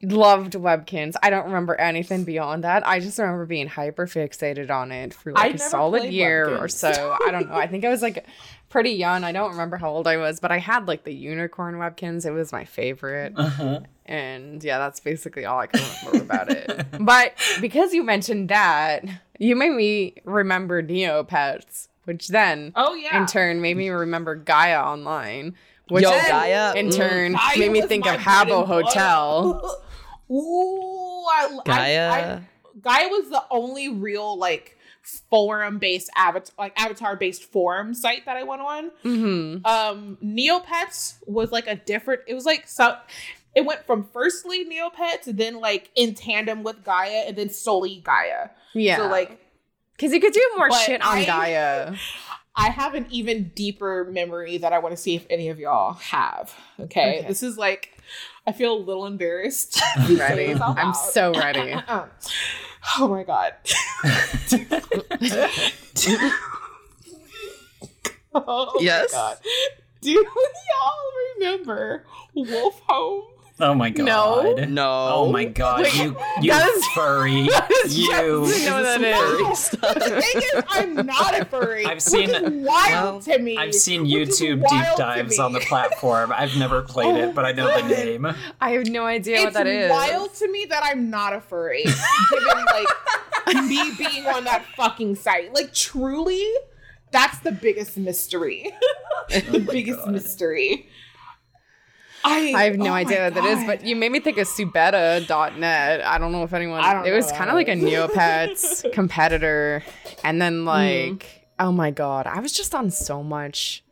loved 0.02 0.54
Webkinz. 0.54 1.16
I 1.24 1.30
don't 1.30 1.46
remember 1.46 1.76
anything 1.76 2.24
beyond 2.24 2.64
that. 2.64 2.88
I 2.88 3.00
just 3.00 3.18
remember 3.18 3.46
being 3.46 3.68
hyper 3.68 4.06
fixated 4.06 4.70
on 4.70 4.92
it 4.92 5.14
for 5.14 5.32
like 5.32 5.56
a 5.56 5.58
solid 5.58 6.02
played 6.02 6.14
year 6.14 6.58
or 6.58 6.68
so. 6.68 7.18
I 7.26 7.32
don't 7.32 7.50
know. 7.50 7.56
I 7.56 7.68
think 7.68 7.84
I 7.84 7.90
was 7.90 8.02
like 8.02 8.26
pretty 8.70 8.92
young. 8.92 9.24
I 9.24 9.32
don't 9.32 9.52
remember 9.52 9.78
how 9.78 9.90
old 9.90 10.08
I 10.08 10.18
was, 10.18 10.40
but 10.40 10.52
I 10.52 10.60
had 10.60 10.88
like 10.88 11.04
the 11.04 11.14
unicorn 11.14 11.76
Webkinz. 11.76 12.26
It 12.26 12.32
was 12.32 12.52
my 12.52 12.66
favorite. 12.66 13.34
Uh-huh. 13.36 13.80
And 14.06 14.64
yeah, 14.64 14.78
that's 14.78 15.00
basically 15.00 15.46
all 15.46 15.60
I 15.60 15.68
can 15.68 15.84
remember 16.06 16.26
about 16.26 16.52
it. 16.52 16.86
But 17.00 17.34
because 17.60 17.94
you 17.94 18.04
mentioned 18.04 18.50
that, 18.50 19.04
you 19.40 19.56
made 19.56 19.72
me 19.72 20.16
remember 20.26 20.84
Neopets, 20.84 21.88
which 22.06 22.28
then 22.28 22.72
Oh 22.76 22.94
yeah. 22.94 23.20
in 23.20 23.26
turn 23.26 23.62
made 23.62 23.78
me 23.78 23.90
remember 23.90 24.36
Gaia 24.36 24.80
Online, 24.80 25.56
which 25.90 26.04
Yo, 26.04 26.12
then 26.12 26.30
Gaia, 26.30 26.76
in 26.76 26.90
mm. 26.90 26.96
turn 26.96 27.34
Gaia 27.34 27.58
made 27.58 27.72
me 27.72 27.82
think 27.82 28.06
of 28.06 28.16
bread 28.16 28.26
Habbo 28.26 28.68
butter. 28.68 28.84
Hotel. 28.84 29.82
Ooh, 30.32 31.26
I, 31.26 31.60
Gaia. 31.66 32.10
I, 32.10 32.20
I, 32.20 32.42
Gaia 32.82 33.08
was 33.10 33.30
the 33.30 33.44
only 33.50 33.90
real 33.90 34.38
like 34.38 34.78
forum 35.30 35.80
based 35.80 36.10
avatar 36.18 36.54
like 36.58 36.80
avatar 36.80 37.16
based 37.16 37.44
forum 37.44 37.94
site 37.94 38.26
that 38.26 38.36
I 38.36 38.44
went 38.44 38.62
on. 38.62 38.92
hmm 39.04 39.58
Um 39.66 40.18
Neopets 40.24 41.16
was 41.26 41.52
like 41.52 41.68
a 41.68 41.76
different 41.76 42.22
it 42.28 42.34
was 42.34 42.46
like 42.46 42.68
so 42.68 42.98
it 43.56 43.66
went 43.66 43.86
from 43.86 44.04
firstly 44.12 44.66
Neopets 44.66 45.26
then 45.26 45.62
like 45.62 45.90
in 45.96 46.14
tandem 46.14 46.62
with 46.62 46.84
Gaia 46.84 47.24
and 47.28 47.38
then 47.38 47.50
solely 47.50 48.02
Gaia. 48.04 48.50
Yeah. 48.74 48.98
So 48.98 49.08
like 49.08 49.40
because 49.96 50.14
you 50.14 50.20
could 50.20 50.34
do 50.34 50.52
more 50.58 50.72
shit 50.74 51.02
on 51.02 51.18
I- 51.20 51.26
Gaia. 51.26 51.96
I 52.60 52.70
have 52.72 52.96
an 52.96 53.06
even 53.12 53.52
deeper 53.54 54.06
memory 54.12 54.58
that 54.58 54.74
I 54.74 54.80
want 54.80 54.96
to 54.96 54.98
see 55.02 55.14
if 55.16 55.28
any 55.30 55.50
of 55.50 55.60
y'all 55.60 55.94
have. 55.94 56.56
Okay. 56.80 57.20
Okay. 57.20 57.28
This 57.28 57.44
is 57.44 57.56
like 57.56 57.94
I 58.48 58.54
feel 58.54 58.74
a 58.76 58.80
little 58.80 59.06
embarrassed. 59.06 59.82
I'm 59.98 60.18
ready. 60.18 60.56
I'm 60.56 60.94
so 60.94 61.34
ready. 61.34 61.76
Um, 61.88 62.10
oh 63.00 63.08
my 63.10 63.24
god. 63.24 63.54
oh 68.34 68.78
Yes? 68.80 69.12
My 69.12 69.18
god. 69.18 69.38
Do 70.00 70.12
y'all 70.12 70.24
remember 71.36 72.06
Wolf 72.34 72.80
Home? 72.88 73.26
Oh 73.60 73.74
my 73.74 73.90
god. 73.90 74.70
No. 74.70 74.88
Oh 75.14 75.32
my 75.32 75.46
god. 75.46 75.82
Wait, 75.82 75.96
you 75.96 76.16
you 76.42 76.52
that 76.52 76.68
is- 76.70 76.86
furry. 76.94 77.46
is 77.86 77.98
you. 77.98 78.08
just- 78.12 78.66
know 78.66 78.76
what 78.76 78.84
that 78.84 79.02
is. 79.52 79.70
The 79.98 80.22
thing 80.22 80.42
is, 80.54 80.64
I'm 80.70 81.06
not 81.08 81.40
a 81.40 81.46
furry. 81.46 81.86
I've 81.86 82.02
seen- 82.02 82.30
which 82.30 82.42
is 82.42 82.52
wild 82.68 82.92
well, 83.04 83.20
to 83.22 83.40
me. 83.40 83.58
I've 83.58 83.74
seen 83.74 84.06
YouTube 84.06 84.62
deep 84.68 84.96
dives 84.98 85.40
on 85.40 85.54
the 85.54 85.60
platform. 85.62 86.32
I've 86.32 86.56
never 86.58 86.82
played 86.84 87.16
it, 87.16 87.34
but 87.34 87.46
I 87.46 87.52
know 87.52 87.66
the 87.82 87.88
name. 87.96 88.28
I 88.62 88.72
have 88.72 88.86
no 88.88 89.06
idea 89.06 89.38
It's 89.38 89.46
what 89.46 89.54
that 89.56 89.68
is. 89.68 89.90
wild 89.90 90.34
to 90.36 90.52
me 90.52 90.66
that 90.70 90.84
I'm 90.86 91.10
not 91.10 91.34
a 91.34 91.42
furry, 91.42 91.84
given 91.84 92.66
like 92.72 93.64
me 93.66 93.92
being 93.98 94.28
on 94.28 94.44
that 94.44 94.66
fucking 94.76 95.16
site. 95.16 95.54
Like 95.54 95.74
truly, 95.74 96.46
that's 97.12 97.40
the 97.40 97.52
biggest 97.52 97.98
mystery. 97.98 98.72
the 99.30 99.44
oh 99.50 99.60
my 99.60 99.72
biggest 99.74 100.00
God. 100.00 100.12
mystery. 100.14 100.90
I, 102.28 102.54
I 102.56 102.64
have 102.66 102.78
no 102.78 102.90
oh 102.92 102.94
idea 102.94 103.24
what 103.26 103.34
that 103.36 103.46
is, 103.46 103.64
but 103.66 103.86
you 103.86 103.96
made 103.96 104.12
me 104.12 104.20
think 104.20 104.38
of 104.38 104.48
Subeta.net. 104.48 106.02
I 106.06 106.18
don't 106.18 106.32
know 106.32 106.44
if 106.44 106.54
anyone. 106.54 106.82
I 106.82 106.94
don't 106.94 107.06
it 107.06 107.10
know 107.12 107.16
was 107.16 107.32
kind 107.32 107.50
of 107.50 107.56
like 107.56 107.68
a 107.68 107.76
Neopets 107.76 108.92
competitor, 108.94 109.84
and 110.24 110.42
then 110.42 110.66
like, 110.66 111.48
oh 111.60 111.72
my 111.72 111.92
god, 111.92 112.28
I 112.28 112.40
was 112.40 112.52
just 112.54 112.74
on 112.76 112.90
so 112.92 113.24
much 113.24 113.84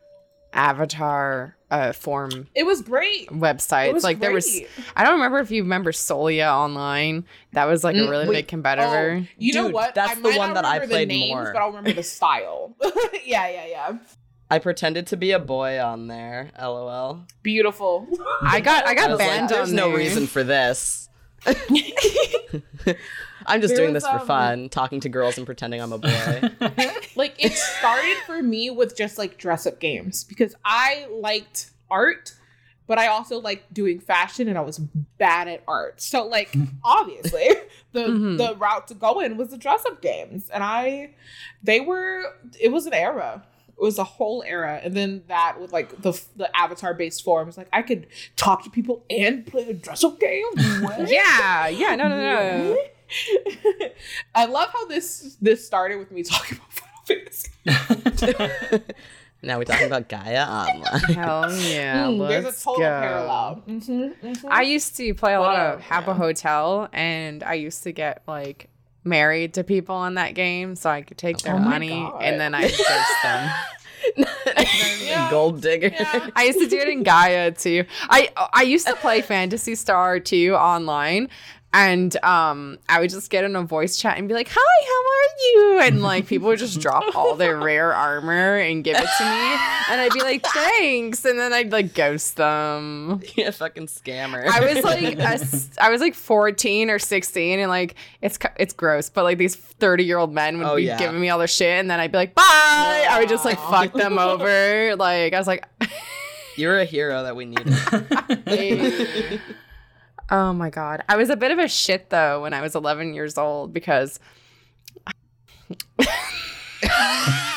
Avatar 0.52 1.56
uh, 1.70 1.92
form 1.92 2.46
it 2.54 2.64
was 2.64 2.80
great. 2.82 3.28
websites. 3.28 3.88
It 3.88 3.94
was 3.94 4.04
like 4.04 4.20
there 4.20 4.32
was. 4.32 4.60
I 4.94 5.04
don't 5.04 5.14
remember 5.14 5.38
if 5.40 5.50
you 5.50 5.62
remember 5.62 5.92
Solia 5.92 6.52
Online. 6.54 7.24
That 7.52 7.64
was 7.66 7.82
like 7.84 7.96
a 7.96 8.00
Mm, 8.00 8.10
really 8.10 8.28
wait, 8.28 8.34
big 8.34 8.48
competitor. 8.48 9.22
Oh, 9.22 9.26
you 9.38 9.52
know 9.54 9.68
what? 9.68 9.94
that's 9.94 10.12
I 10.12 10.20
the 10.20 10.38
one 10.38 10.54
that 10.54 10.64
I 10.64 10.74
remember 10.76 10.86
the 10.86 10.92
played 10.92 11.08
names, 11.08 11.28
more. 11.34 11.52
but 11.52 11.60
I'll 11.60 11.68
remember 11.68 11.92
the 11.92 12.02
style. 12.02 12.76
yeah, 13.24 13.48
yeah, 13.48 13.66
yeah. 13.66 13.98
I 14.50 14.58
pretended 14.60 15.06
to 15.08 15.16
be 15.16 15.32
a 15.32 15.38
boy 15.38 15.80
on 15.80 16.06
there. 16.06 16.50
LOL. 16.60 17.24
Beautiful. 17.42 18.06
I 18.42 18.60
got 18.60 18.86
I 18.86 18.90
I 18.90 18.94
got 18.94 19.10
was 19.10 19.18
banned 19.18 19.40
like, 19.42 19.50
There's 19.50 19.70
on 19.70 19.74
no 19.76 19.88
there. 19.88 19.98
reason 19.98 20.26
for 20.26 20.44
this. 20.44 21.08
I'm 23.48 23.60
just 23.60 23.74
There 23.74 23.84
doing 23.84 23.94
was, 23.94 24.02
this 24.02 24.10
for 24.10 24.20
um, 24.20 24.26
fun, 24.26 24.68
talking 24.68 25.00
to 25.00 25.08
girls 25.08 25.36
and 25.36 25.46
pretending 25.46 25.80
I'm 25.80 25.92
a 25.92 25.98
boy. 25.98 26.40
like 27.16 27.34
it 27.44 27.52
started 27.52 28.16
for 28.26 28.42
me 28.42 28.70
with 28.70 28.96
just 28.96 29.18
like 29.18 29.36
dress 29.38 29.66
up 29.66 29.78
games 29.80 30.24
because 30.24 30.54
I 30.64 31.06
liked 31.10 31.70
art 31.90 32.34
but 32.88 32.98
I 33.00 33.08
also 33.08 33.40
liked 33.40 33.74
doing 33.74 33.98
fashion 33.98 34.46
and 34.46 34.56
I 34.56 34.60
was 34.60 34.78
bad 35.18 35.48
at 35.48 35.62
art. 35.66 36.00
So 36.00 36.24
like 36.26 36.54
obviously 36.84 37.48
the 37.92 38.00
Mhm. 38.06 38.38
the 38.38 38.54
route 38.56 38.86
to 38.88 38.94
go 38.94 39.18
in 39.20 39.36
was 39.36 39.50
the 39.50 39.58
dress 39.58 39.84
up 39.86 40.00
games. 40.02 40.48
And 40.50 40.62
I 40.62 41.14
they 41.64 41.80
were 41.80 42.22
it 42.60 42.70
was 42.70 42.86
an 42.86 42.94
era. 42.94 43.44
It 43.78 43.82
was 43.82 43.98
a 43.98 44.04
whole 44.04 44.42
era. 44.46 44.80
And 44.82 44.94
then 44.96 45.22
that 45.28 45.60
with 45.60 45.72
like 45.72 46.00
the 46.02 46.18
the 46.36 46.54
avatar 46.56 46.94
based 46.94 47.22
forms, 47.22 47.58
like 47.58 47.68
I 47.72 47.82
could 47.82 48.06
talk 48.36 48.64
to 48.64 48.70
people 48.70 49.04
and 49.10 49.46
play 49.46 49.68
a 49.68 49.74
dress 49.74 50.02
up 50.04 50.18
game. 50.18 50.44
What? 50.82 51.08
Yeah, 51.10 51.68
yeah, 51.68 51.94
no, 51.96 52.08
no, 52.08 52.16
no. 52.16 52.76
I 54.34 54.46
love 54.46 54.70
how 54.72 54.86
this 54.86 55.36
this 55.40 55.64
started 55.66 55.96
with 55.98 56.10
me 56.10 56.22
talking 56.22 56.58
about 56.58 56.72
Final 56.72 57.04
Fantasy. 57.06 57.50
now 59.42 59.58
we're 59.58 59.64
talking 59.64 59.86
about 59.86 60.08
Gaia 60.08 60.44
Online. 60.44 61.00
Hell 61.14 61.52
yeah, 61.56 62.06
Mm, 62.06 62.18
let's 62.18 62.42
There's 62.44 62.60
a 62.60 62.64
total 62.64 62.80
go. 62.80 63.00
parallel. 63.00 63.62
Mm-hmm, 63.68 64.26
mm-hmm. 64.26 64.48
I 64.50 64.62
used 64.62 64.96
to 64.96 65.14
play 65.14 65.34
a 65.34 65.40
lot 65.40 65.56
of 65.56 65.80
Whatever, 65.80 65.82
Habbo 65.94 66.06
yeah. 66.08 66.14
Hotel, 66.14 66.88
and 66.92 67.42
I 67.42 67.54
used 67.54 67.82
to 67.84 67.92
get 67.92 68.22
like 68.26 68.70
married 69.06 69.54
to 69.54 69.64
people 69.64 70.04
in 70.04 70.14
that 70.14 70.34
game, 70.34 70.76
so 70.76 70.90
I 70.90 71.02
could 71.02 71.18
take 71.18 71.36
oh 71.36 71.44
their 71.44 71.54
Oh 71.56 71.58
money 71.60 72.10
and 72.20 72.40
then 72.40 72.54
I 72.54 72.62
ghost 72.62 73.12
them. 73.22 73.50
Yeah. 75.00 75.30
Gold 75.30 75.60
digger. 75.62 75.88
Yeah. 75.88 76.30
I 76.34 76.44
used 76.44 76.58
to 76.58 76.68
do 76.68 76.78
it 76.78 76.88
in 76.88 77.02
Gaia 77.02 77.52
too. 77.52 77.84
I 78.10 78.30
I 78.52 78.62
used 78.62 78.86
to 78.86 78.94
play 78.96 79.20
Phantasy 79.22 79.74
Star 79.74 80.20
2 80.20 80.54
online. 80.54 81.28
And 81.78 82.16
um, 82.24 82.78
I 82.88 83.00
would 83.00 83.10
just 83.10 83.28
get 83.28 83.44
in 83.44 83.54
a 83.54 83.62
voice 83.62 83.98
chat 83.98 84.16
and 84.16 84.26
be 84.28 84.32
like, 84.32 84.48
"Hi, 84.50 84.56
how 84.86 85.02
are 85.12 85.36
you?" 85.44 85.80
And 85.86 86.02
like 86.02 86.26
people 86.26 86.48
would 86.48 86.58
just 86.58 86.80
drop 86.80 87.14
all 87.14 87.34
their 87.36 87.56
rare 87.60 87.92
armor 87.92 88.56
and 88.56 88.82
give 88.82 88.96
it 88.96 89.06
to 89.18 89.24
me, 89.24 89.90
and 89.90 90.00
I'd 90.00 90.12
be 90.14 90.20
like, 90.22 90.42
"Thanks," 90.46 91.24
and 91.26 91.38
then 91.38 91.52
I'd 91.52 91.72
like 91.72 91.92
ghost 91.92 92.36
them. 92.36 93.20
You're 93.36 93.52
fucking 93.52 93.88
scammer. 93.88 94.46
I 94.46 94.72
was 94.74 94.82
like, 94.84 95.18
a 95.18 95.82
I 95.84 95.90
was 95.90 96.00
like 96.00 96.14
14 96.14 96.88
or 96.88 96.98
16, 96.98 97.58
and 97.60 97.68
like 97.68 97.94
it's 98.22 98.38
it's 98.58 98.72
gross, 98.72 99.10
but 99.10 99.24
like 99.24 99.36
these 99.36 99.54
30 99.54 100.02
year 100.04 100.16
old 100.16 100.32
men 100.32 100.56
would 100.56 100.66
Oh, 100.66 100.76
be 100.76 100.84
yeah. 100.84 100.98
giving 100.98 101.20
me 101.20 101.28
all 101.28 101.38
their 101.38 101.46
shit, 101.46 101.78
and 101.78 101.90
then 101.90 102.00
I'd 102.00 102.10
be 102.10 102.16
like, 102.16 102.34
bye. 102.34 102.42
I 103.10 103.18
would 103.20 103.28
just 103.28 103.44
like 103.44 103.58
fuck 103.58 103.92
them 103.92 104.18
over. 104.18 104.96
Like 104.96 105.34
I 105.34 105.38
was 105.38 105.46
like, 105.46 105.66
You're 106.56 106.78
a 106.78 106.86
hero 106.86 107.22
that 107.24 107.36
we 107.36 107.44
needed. 107.44 107.66
Oh 110.30 110.52
my 110.52 110.70
god. 110.70 111.02
I 111.08 111.16
was 111.16 111.30
a 111.30 111.36
bit 111.36 111.50
of 111.50 111.58
a 111.58 111.68
shit 111.68 112.10
though 112.10 112.42
when 112.42 112.52
I 112.54 112.60
was 112.62 112.74
11 112.74 113.14
years 113.14 113.38
old 113.38 113.72
because 113.72 114.18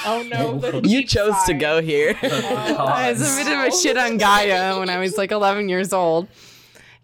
Oh 0.05 0.25
no, 0.29 0.59
you 0.75 0.81
deep 0.81 1.09
chose 1.09 1.35
to 1.45 1.53
go 1.53 1.81
here. 1.81 2.15
I 2.23 3.11
was 3.11 3.21
a 3.21 3.43
bit 3.43 3.51
of 3.53 3.65
a 3.73 3.77
shit 3.77 3.97
on 3.97 4.17
Gaia 4.17 4.79
when 4.79 4.89
I 4.89 4.97
was 4.99 5.17
like 5.17 5.31
11 5.31 5.69
years 5.69 5.93
old. 5.93 6.27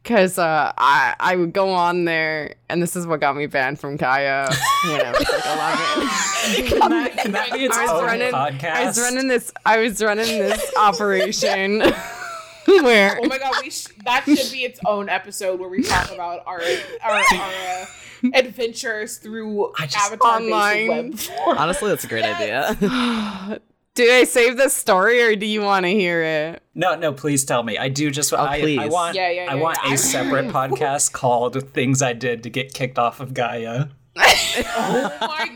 Cause 0.03 0.38
uh, 0.38 0.72
I 0.78 1.16
I 1.20 1.36
would 1.36 1.51
go 1.51 1.72
on 1.72 2.05
there, 2.05 2.53
and 2.70 2.80
this 2.80 2.95
is 2.95 3.07
what 3.07 3.20
got 3.22 3.36
me 3.36 3.47
banned 3.47 3.80
from 3.80 3.95
Gaia 3.97 4.47
when 4.88 5.01
I 5.01 5.11
was 5.11 5.28
like 5.28 6.68
11. 6.68 6.68
can, 6.80 6.89
that, 6.91 7.18
can 7.18 7.32
that 7.32 7.51
be 7.51 7.66
its 7.66 7.76
I 7.76 7.82
was 7.82 7.91
own 7.91 8.05
running- 8.05 8.32
podcast? 8.32 8.72
I 8.72 8.86
was 8.86 8.99
running 8.99 9.28
this. 9.28 9.51
I 9.66 9.80
was 9.80 10.03
running 10.03 10.28
this 10.28 10.74
operation 10.78 11.82
where 12.66 13.20
Oh 13.22 13.28
my 13.28 13.38
god, 13.38 13.53
we 13.61 13.70
sh- 13.70 13.88
that 14.05 14.24
should 14.26 14.51
be 14.51 14.63
its 14.63 14.80
own 14.86 15.09
episode 15.09 15.59
where 15.59 15.70
we 15.70 15.84
talk 15.84 16.11
about 16.11 16.43
our 16.45 16.61
our, 17.03 17.11
our 17.13 17.24
uh, 17.34 17.86
adventures 18.34 19.18
through 19.18 19.74
I 19.78 19.86
just- 19.88 19.97
Avatar 19.97 20.38
Online. 20.39 20.88
web. 21.11 21.20
Honestly, 21.57 21.89
that's 21.89 22.03
a 22.03 22.07
great 22.07 22.26
idea. 22.26 22.76
do 23.95 24.11
I 24.11 24.24
save 24.26 24.57
this 24.57 24.74
story 24.74 25.22
or 25.24 25.36
do 25.36 25.45
you 25.45 25.61
want 25.61 25.86
to 25.86 25.91
hear 25.91 26.22
it? 26.22 26.63
No, 26.74 26.95
no, 26.95 27.13
please 27.13 27.45
tell 27.45 27.63
me. 27.63 27.78
I 27.78 27.89
do 27.89 28.11
just. 28.11 28.34
I, 28.34 28.55
I 28.55 28.59
please. 28.59 28.91
want. 28.91 29.16
Yeah, 29.16 29.30
yeah, 29.30 29.41
I 29.49 29.55
yeah, 29.55 29.61
want 29.61 29.78
yeah. 29.86 29.93
a 29.93 29.97
separate 29.97 30.47
podcast 30.47 31.13
called 31.13 31.72
"Things 31.74 32.01
I 32.01 32.13
Did 32.13 32.43
to 32.43 32.49
Get 32.49 32.74
Kicked 32.74 32.99
Off 32.99 33.20
of 33.20 33.34
Gaia." 33.34 33.88
Oh 34.18 35.18
my 35.22 35.51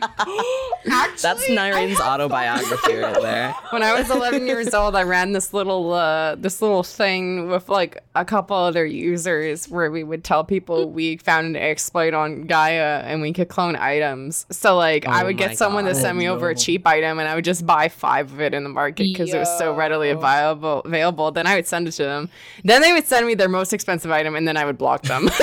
Actually, 0.92 1.22
That's 1.22 1.48
Nyrene's 1.48 2.00
autobiography 2.00 2.94
right 2.96 3.14
there. 3.22 3.54
When 3.70 3.82
I 3.82 3.98
was 3.98 4.10
11 4.10 4.46
years 4.46 4.74
old, 4.74 4.94
I 4.96 5.02
ran 5.02 5.32
this 5.32 5.54
little 5.54 5.92
uh, 5.92 6.34
this 6.34 6.60
little 6.60 6.82
thing 6.82 7.48
with 7.48 7.68
like 7.68 8.02
a 8.14 8.24
couple 8.24 8.56
other 8.56 8.84
users 8.84 9.68
where 9.68 9.90
we 9.90 10.04
would 10.04 10.24
tell 10.24 10.44
people 10.44 10.90
we 10.90 11.16
found 11.16 11.46
an 11.46 11.56
exploit 11.56 12.12
on 12.12 12.42
Gaia 12.46 13.00
and 13.04 13.22
we 13.22 13.32
could 13.32 13.48
clone 13.48 13.76
items. 13.76 14.46
So 14.50 14.76
like 14.76 15.06
I 15.06 15.22
Oh 15.22 15.26
would 15.26 15.36
my 15.36 15.46
get 15.46 15.58
someone 15.58 15.84
to 15.84 15.94
send 15.94 16.18
me 16.18 16.28
over 16.28 16.50
a 16.50 16.54
cheap 16.54 16.86
item 16.86 17.18
and 17.18 17.28
I 17.28 17.34
would 17.34 17.44
just 17.44 17.64
buy 17.66 17.88
five 17.88 18.32
of 18.32 18.40
it 18.40 18.52
in 18.52 18.62
the 18.64 18.70
market 18.70 19.04
because 19.04 19.32
it 19.32 19.38
was 19.38 19.58
so 19.58 19.74
readily 19.74 20.10
available. 20.10 20.82
Available. 20.84 21.30
Then 21.30 21.46
I 21.46 21.54
would 21.54 21.66
send 21.66 21.88
it 21.88 21.92
to 21.92 22.02
them. 22.04 22.28
Then 22.64 22.82
they 22.82 22.92
would 22.92 23.06
send 23.06 23.26
me 23.26 23.34
their 23.34 23.48
most 23.48 23.72
expensive 23.72 24.10
item 24.10 24.34
and 24.34 24.46
then 24.46 24.56
I 24.56 24.64
would 24.64 24.76
block 24.78 25.02
them. 25.02 25.30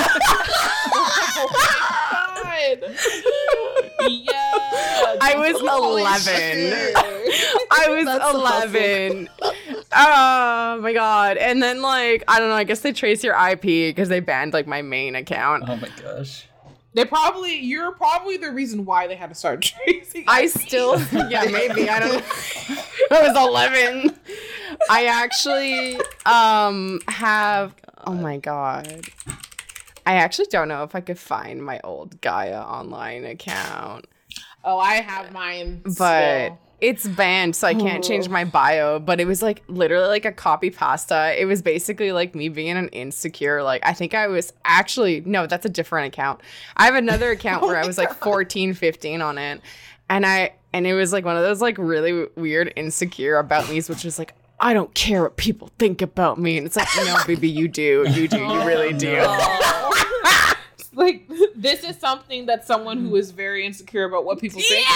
My 2.88 3.90
god. 3.98 4.10
Yeah. 4.10 5.16
I 5.20 5.34
was 5.36 5.60
Holy 5.60 6.02
11. 6.02 6.94
I 7.70 7.88
was 7.88 8.06
11. 8.34 9.28
Oh 9.92 10.80
my 10.80 10.92
god. 10.92 11.36
And 11.36 11.62
then 11.62 11.82
like 11.82 12.24
I 12.28 12.38
don't 12.38 12.48
know, 12.48 12.54
I 12.54 12.64
guess 12.64 12.80
they 12.80 12.92
trace 12.92 13.24
your 13.24 13.34
IP 13.34 13.62
because 13.62 14.08
they 14.08 14.20
banned 14.20 14.52
like 14.52 14.66
my 14.66 14.82
main 14.82 15.14
account. 15.14 15.64
Oh 15.66 15.76
my 15.76 15.88
gosh. 16.02 16.46
They 16.94 17.04
probably 17.04 17.58
you're 17.60 17.92
probably 17.92 18.36
the 18.38 18.50
reason 18.50 18.84
why 18.84 19.06
they 19.06 19.14
had 19.16 19.28
to 19.28 19.34
start 19.34 19.62
tracing. 19.84 20.24
I 20.26 20.42
IP. 20.42 20.50
still 20.50 20.98
yeah, 21.28 21.44
maybe. 21.44 21.88
I 21.88 22.00
don't 22.00 22.12
know. 22.14 22.22
I 23.10 23.28
was 23.28 23.36
11. 23.36 24.18
I 24.90 25.06
actually 25.06 25.98
um 26.26 27.00
have 27.08 27.74
oh 28.06 28.14
my 28.14 28.38
god. 28.38 29.04
I 30.08 30.14
actually 30.14 30.46
don't 30.46 30.68
know 30.68 30.84
if 30.84 30.94
I 30.94 31.02
could 31.02 31.18
find 31.18 31.62
my 31.62 31.80
old 31.84 32.18
Gaia 32.22 32.62
online 32.62 33.26
account. 33.26 34.06
Oh, 34.64 34.78
I 34.78 35.02
have 35.02 35.34
mine. 35.34 35.82
but 35.84 35.92
still. 36.46 36.58
it's 36.80 37.06
banned 37.08 37.54
so 37.54 37.66
i 37.66 37.74
can't 37.74 38.02
change 38.02 38.26
oh. 38.28 38.30
my 38.30 38.44
bio 38.44 38.98
but 38.98 39.20
it 39.20 39.26
was 39.26 39.42
like 39.42 39.62
literally 39.68 40.06
like 40.06 40.24
a 40.24 40.32
copy 40.32 40.70
pasta 40.70 41.34
it 41.38 41.44
was 41.44 41.60
basically 41.60 42.12
like 42.12 42.34
me 42.34 42.48
being 42.48 42.76
an 42.76 42.88
insecure 42.88 43.62
like 43.62 43.84
i 43.84 43.92
think 43.92 44.14
i 44.14 44.26
was 44.26 44.52
actually 44.64 45.22
no 45.26 45.46
that's 45.46 45.66
a 45.66 45.68
different 45.68 46.06
account 46.06 46.40
i 46.76 46.86
have 46.86 46.94
another 46.94 47.30
account 47.36 47.62
oh 47.62 47.66
where 47.66 47.76
i 47.76 47.86
was 47.86 47.98
like 47.98 48.12
14 48.14 48.74
15 48.74 49.20
on 49.20 49.36
it 49.38 49.60
and 50.08 50.24
i 50.24 50.52
and 50.72 50.86
it 50.86 50.94
was 50.94 51.12
like 51.12 51.24
one 51.24 51.36
of 51.36 51.42
those 51.42 51.60
like 51.60 51.76
really 51.78 52.26
weird 52.36 52.72
insecure 52.76 53.38
about 53.38 53.68
me's 53.68 53.88
which 53.88 54.04
was 54.04 54.18
like 54.18 54.34
I 54.60 54.74
don't 54.74 54.92
care 54.94 55.22
what 55.22 55.36
people 55.36 55.70
think 55.78 56.02
about 56.02 56.38
me. 56.38 56.58
And 56.58 56.66
it's 56.66 56.76
like, 56.76 56.88
no, 56.96 57.16
baby, 57.26 57.48
you 57.48 57.68
do. 57.68 58.04
You 58.08 58.28
do. 58.28 58.38
You 58.38 58.64
really 58.64 58.94
oh, 58.94 58.98
do. 58.98 60.96
like 60.98 61.28
this 61.54 61.84
is 61.84 61.96
something 61.98 62.46
that 62.46 62.66
someone 62.66 62.98
who 62.98 63.14
is 63.16 63.30
very 63.30 63.64
insecure 63.64 64.04
about 64.04 64.24
what 64.24 64.40
people 64.40 64.60
think 64.60 64.86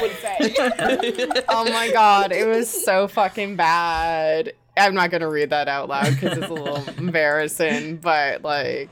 would 0.00 0.12
say. 0.12 1.42
oh 1.48 1.64
my 1.70 1.90
god, 1.92 2.32
it 2.32 2.46
was 2.46 2.70
so 2.70 3.06
fucking 3.08 3.56
bad. 3.56 4.54
I'm 4.76 4.94
not 4.94 5.10
gonna 5.10 5.28
read 5.28 5.50
that 5.50 5.68
out 5.68 5.88
loud 5.88 6.14
because 6.14 6.38
it's 6.38 6.48
a 6.48 6.52
little 6.52 6.82
embarrassing, 6.98 7.98
but 7.98 8.42
like 8.42 8.90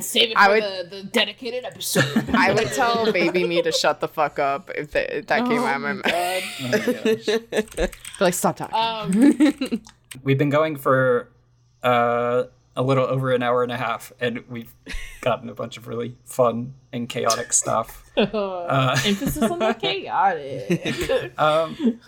Save 0.00 0.30
it 0.30 0.34
for 0.34 0.38
I 0.40 0.48
would- 0.48 0.62
the, 0.90 0.96
the 0.96 1.02
dedicated 1.04 1.64
episode. 1.64 2.30
I 2.34 2.52
would 2.52 2.68
tell 2.72 3.12
baby 3.12 3.46
me 3.46 3.62
to 3.62 3.70
shut 3.72 4.00
the 4.00 4.08
fuck 4.08 4.38
up 4.38 4.70
if, 4.74 4.90
that 4.92 5.16
if 5.18 5.26
that 5.28 5.46
came 5.46 5.62
out 5.62 5.76
of 5.76 5.82
my 5.82 5.92
mouth. 5.94 6.04
Oh 6.06 6.68
my 6.68 6.78
gosh. 6.78 7.90
Like, 8.20 8.34
stop 8.34 8.56
talking. 8.56 8.74
Um, 8.76 9.82
We've 10.22 10.38
been 10.38 10.50
going 10.50 10.76
for 10.76 11.28
uh, 11.82 12.44
a 12.76 12.82
little 12.82 13.04
over 13.04 13.32
an 13.32 13.42
hour 13.42 13.62
and 13.64 13.72
a 13.72 13.76
half, 13.76 14.12
and 14.20 14.44
we've 14.48 14.72
gotten 15.20 15.48
a 15.48 15.54
bunch 15.54 15.76
of 15.76 15.88
really 15.88 16.16
fun 16.24 16.74
and 16.92 17.08
chaotic 17.08 17.52
stuff. 17.52 18.00
Uh, 18.16 18.96
emphasis 19.04 19.42
on 19.42 19.58
the 19.58 19.74
chaotic. 19.74 21.36
um, 21.36 22.00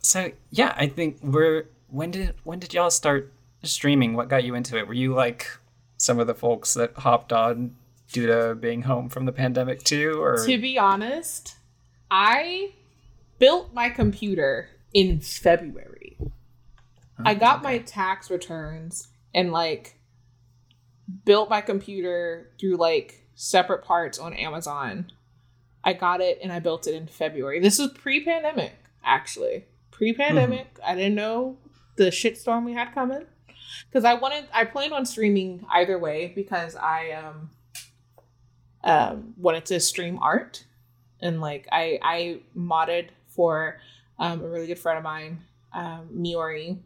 so 0.00 0.30
yeah, 0.50 0.74
I 0.76 0.86
think 0.86 1.16
we're. 1.22 1.64
When 1.88 2.10
did 2.10 2.34
when 2.44 2.58
did 2.58 2.74
y'all 2.74 2.90
start 2.90 3.32
streaming? 3.62 4.12
What 4.14 4.28
got 4.28 4.44
you 4.44 4.54
into 4.54 4.76
it? 4.76 4.86
Were 4.86 4.92
you 4.92 5.14
like 5.14 5.48
some 5.96 6.18
of 6.18 6.26
the 6.26 6.34
folks 6.34 6.74
that 6.74 6.92
hopped 6.94 7.32
on 7.32 7.76
due 8.12 8.26
to 8.26 8.54
being 8.54 8.82
home 8.82 9.08
from 9.08 9.24
the 9.24 9.32
pandemic 9.32 9.82
too, 9.82 10.20
or 10.20 10.44
to 10.46 10.58
be 10.58 10.78
honest, 10.78 11.56
I 12.10 12.72
built 13.38 13.74
my 13.74 13.90
computer 13.90 14.68
in 14.92 15.20
February. 15.20 16.16
I 17.24 17.34
oh, 17.34 17.38
got 17.38 17.62
my 17.62 17.78
tax 17.78 18.30
returns 18.30 19.08
and 19.34 19.52
like 19.52 19.98
built 21.24 21.50
my 21.50 21.60
computer 21.60 22.50
through 22.58 22.76
like 22.76 23.26
separate 23.34 23.84
parts 23.84 24.18
on 24.18 24.34
Amazon. 24.34 25.10
I 25.84 25.92
got 25.92 26.20
it 26.20 26.40
and 26.42 26.52
I 26.52 26.58
built 26.58 26.86
it 26.86 26.94
in 26.94 27.06
February. 27.06 27.60
This 27.60 27.78
was 27.78 27.90
pre-pandemic, 27.92 28.74
actually. 29.04 29.66
Pre-pandemic. 29.92 30.74
Mm-hmm. 30.74 30.90
I 30.90 30.94
didn't 30.94 31.14
know 31.14 31.58
the 31.96 32.06
shitstorm 32.06 32.64
we 32.64 32.72
had 32.72 32.92
coming. 32.92 33.24
Because 33.88 34.04
I 34.04 34.14
wanted 34.14 34.46
I 34.52 34.64
planned 34.64 34.92
on 34.92 35.06
streaming 35.06 35.64
either 35.70 35.98
way 35.98 36.32
because 36.34 36.76
I 36.76 37.12
um 37.12 37.50
um 38.84 39.34
wanted 39.36 39.66
to 39.66 39.80
stream 39.80 40.18
art. 40.20 40.64
And 41.20 41.40
like 41.40 41.66
I 41.72 41.98
I 42.02 42.40
modded 42.56 43.08
for 43.28 43.78
um, 44.18 44.42
a 44.42 44.48
really 44.48 44.66
good 44.66 44.78
friend 44.78 44.98
of 44.98 45.04
mine, 45.04 45.42
um, 45.72 46.08
Miori, 46.14 46.78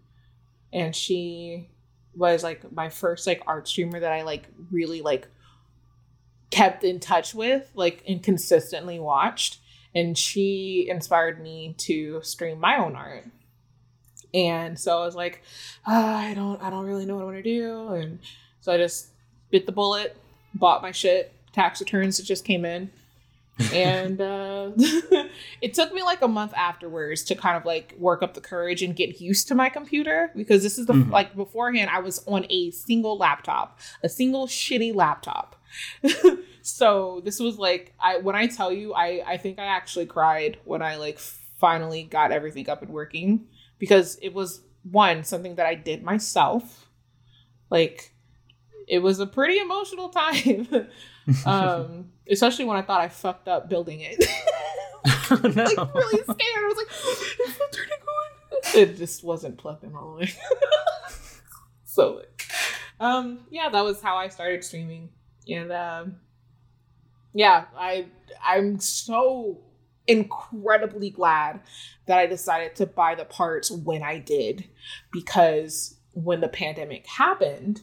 and 0.72 0.94
she 0.94 1.68
was 2.14 2.42
like 2.42 2.72
my 2.72 2.88
first 2.88 3.26
like 3.26 3.42
art 3.46 3.68
streamer 3.68 4.00
that 4.00 4.12
I 4.12 4.22
like 4.22 4.48
really 4.70 5.00
like 5.00 5.28
kept 6.50 6.82
in 6.84 6.98
touch 7.00 7.34
with, 7.34 7.70
like 7.74 8.02
and 8.06 8.22
consistently 8.22 8.98
watched. 8.98 9.58
And 9.94 10.16
she 10.16 10.86
inspired 10.88 11.42
me 11.42 11.74
to 11.78 12.22
stream 12.22 12.60
my 12.60 12.76
own 12.76 12.94
art. 12.94 13.24
And 14.34 14.78
so 14.78 15.02
I 15.02 15.04
was 15.06 15.14
like, 15.14 15.42
ah, 15.86 16.18
I 16.18 16.34
don't 16.34 16.62
I 16.62 16.70
don't 16.70 16.86
really 16.86 17.04
know 17.06 17.16
what 17.16 17.22
I 17.22 17.24
want 17.26 17.36
to 17.38 17.42
do. 17.42 17.88
And 17.94 18.18
so 18.60 18.72
I 18.72 18.76
just 18.76 19.08
bit 19.50 19.66
the 19.66 19.72
bullet, 19.72 20.16
bought 20.54 20.82
my 20.82 20.92
shit, 20.92 21.32
tax 21.52 21.80
returns 21.80 22.16
that 22.18 22.24
just 22.24 22.44
came 22.44 22.64
in. 22.64 22.90
and 23.74 24.20
uh, 24.22 24.70
it 25.60 25.74
took 25.74 25.92
me 25.92 26.02
like 26.02 26.22
a 26.22 26.28
month 26.28 26.54
afterwards 26.56 27.22
to 27.24 27.34
kind 27.34 27.56
of 27.56 27.64
like 27.66 27.94
work 27.98 28.22
up 28.22 28.32
the 28.34 28.40
courage 28.40 28.82
and 28.82 28.96
get 28.96 29.20
used 29.20 29.48
to 29.48 29.54
my 29.54 29.68
computer 29.68 30.30
because 30.34 30.62
this 30.62 30.78
is 30.78 30.86
the 30.86 30.94
Mhm. 30.94 31.10
like 31.10 31.34
beforehand 31.36 31.90
I 31.92 31.98
was 32.00 32.24
on 32.26 32.46
a 32.48 32.70
single 32.70 33.18
laptop, 33.18 33.78
a 34.02 34.08
single 34.08 34.46
shitty 34.46 34.94
laptop. 34.94 35.56
so 36.62 37.20
this 37.24 37.38
was 37.40 37.58
like 37.58 37.92
I 38.00 38.18
when 38.18 38.34
I 38.36 38.46
tell 38.46 38.72
you 38.72 38.94
I 38.94 39.22
I 39.26 39.36
think 39.36 39.58
I 39.58 39.64
actually 39.66 40.06
cried 40.06 40.58
when 40.64 40.82
I 40.82 40.96
like 40.96 41.18
finally 41.18 42.02
got 42.04 42.32
everything 42.32 42.68
up 42.70 42.82
and 42.82 42.90
working 42.90 43.46
because 43.80 44.16
it 44.22 44.32
was 44.32 44.60
one 44.88 45.24
something 45.24 45.56
that 45.56 45.66
I 45.66 45.74
did 45.74 46.04
myself. 46.04 46.88
Like 47.70 48.12
it 48.86 49.00
was 49.00 49.18
a 49.18 49.26
pretty 49.26 49.58
emotional 49.58 50.10
time. 50.10 50.68
um 51.46 52.10
especially 52.30 52.66
when 52.66 52.76
I 52.76 52.82
thought 52.82 53.00
I 53.00 53.08
fucked 53.08 53.48
up 53.48 53.68
building 53.68 54.00
it. 54.02 54.24
Oh, 55.32 55.36
no. 55.36 55.64
like 55.64 55.94
really 55.94 56.22
scared. 56.24 56.36
I 56.36 56.66
was 56.66 56.76
like, 56.76 57.48
is 57.48 57.56
the 57.56 57.68
turning 57.72 57.92
on? 58.02 58.60
It 58.74 58.96
just 58.98 59.24
wasn't 59.24 59.56
plugged 59.56 59.82
in 59.84 59.94
all 59.94 60.12
the 60.12 60.20
way. 60.20 60.32
so 61.84 62.16
like, 62.16 62.44
um 62.98 63.46
yeah, 63.48 63.70
that 63.70 63.82
was 63.82 64.02
how 64.02 64.16
I 64.16 64.28
started 64.28 64.62
streaming. 64.62 65.08
And 65.48 65.72
um 65.72 66.16
yeah, 67.32 67.66
I 67.76 68.08
I'm 68.44 68.78
so 68.80 69.62
incredibly 70.10 71.10
glad 71.10 71.60
that 72.06 72.18
I 72.18 72.26
decided 72.26 72.74
to 72.76 72.86
buy 72.86 73.14
the 73.14 73.24
parts 73.24 73.70
when 73.70 74.02
I 74.02 74.18
did 74.18 74.64
because 75.12 75.96
when 76.12 76.40
the 76.40 76.48
pandemic 76.48 77.06
happened, 77.06 77.82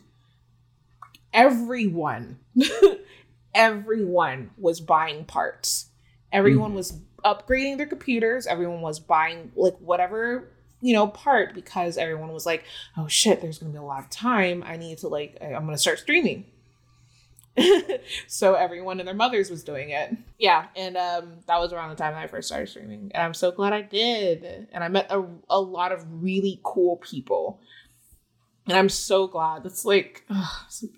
everyone 1.33 2.39
everyone 3.55 4.51
was 4.57 4.81
buying 4.81 5.23
parts. 5.23 5.89
Everyone 6.33 6.71
hmm. 6.71 6.77
was 6.77 6.99
upgrading 7.23 7.77
their 7.77 7.87
computers, 7.87 8.45
everyone 8.45 8.81
was 8.81 8.99
buying 8.99 9.51
like 9.55 9.77
whatever 9.77 10.49
you 10.79 10.93
know 10.93 11.07
part 11.07 11.55
because 11.55 11.97
everyone 11.97 12.31
was 12.31 12.45
like 12.45 12.63
oh 12.97 13.07
shit 13.07 13.41
there's 13.41 13.57
gonna 13.57 13.71
be 13.71 13.79
a 13.79 13.81
lot 13.81 14.03
of 14.03 14.09
time. 14.09 14.63
I 14.67 14.75
need 14.75 14.97
to 14.99 15.07
like 15.07 15.37
i'm 15.41 15.65
gonna 15.65 15.77
start 15.77 15.99
streaming 15.99 16.45
so 18.27 18.53
everyone 18.55 18.99
and 18.99 19.07
their 19.07 19.15
mothers 19.15 19.49
was 19.49 19.63
doing 19.63 19.89
it. 19.89 20.15
Yeah. 20.37 20.67
And 20.75 20.97
um 20.97 21.37
that 21.47 21.59
was 21.59 21.73
around 21.73 21.89
the 21.89 21.95
time 21.95 22.13
that 22.13 22.23
i 22.23 22.27
first 22.27 22.47
started 22.47 22.67
streaming. 22.67 23.11
And 23.13 23.23
i'm 23.23 23.33
so 23.33 23.51
glad 23.51 23.73
i 23.73 23.81
did. 23.81 24.67
And 24.71 24.83
i 24.83 24.87
met 24.87 25.07
a, 25.09 25.25
a 25.49 25.59
lot 25.59 25.91
of 25.91 26.05
really 26.09 26.59
cool 26.63 26.97
people. 26.97 27.59
And 28.67 28.77
i'm 28.77 28.89
so 28.89 29.27
glad. 29.27 29.63
That's 29.63 29.85
like 29.85 30.27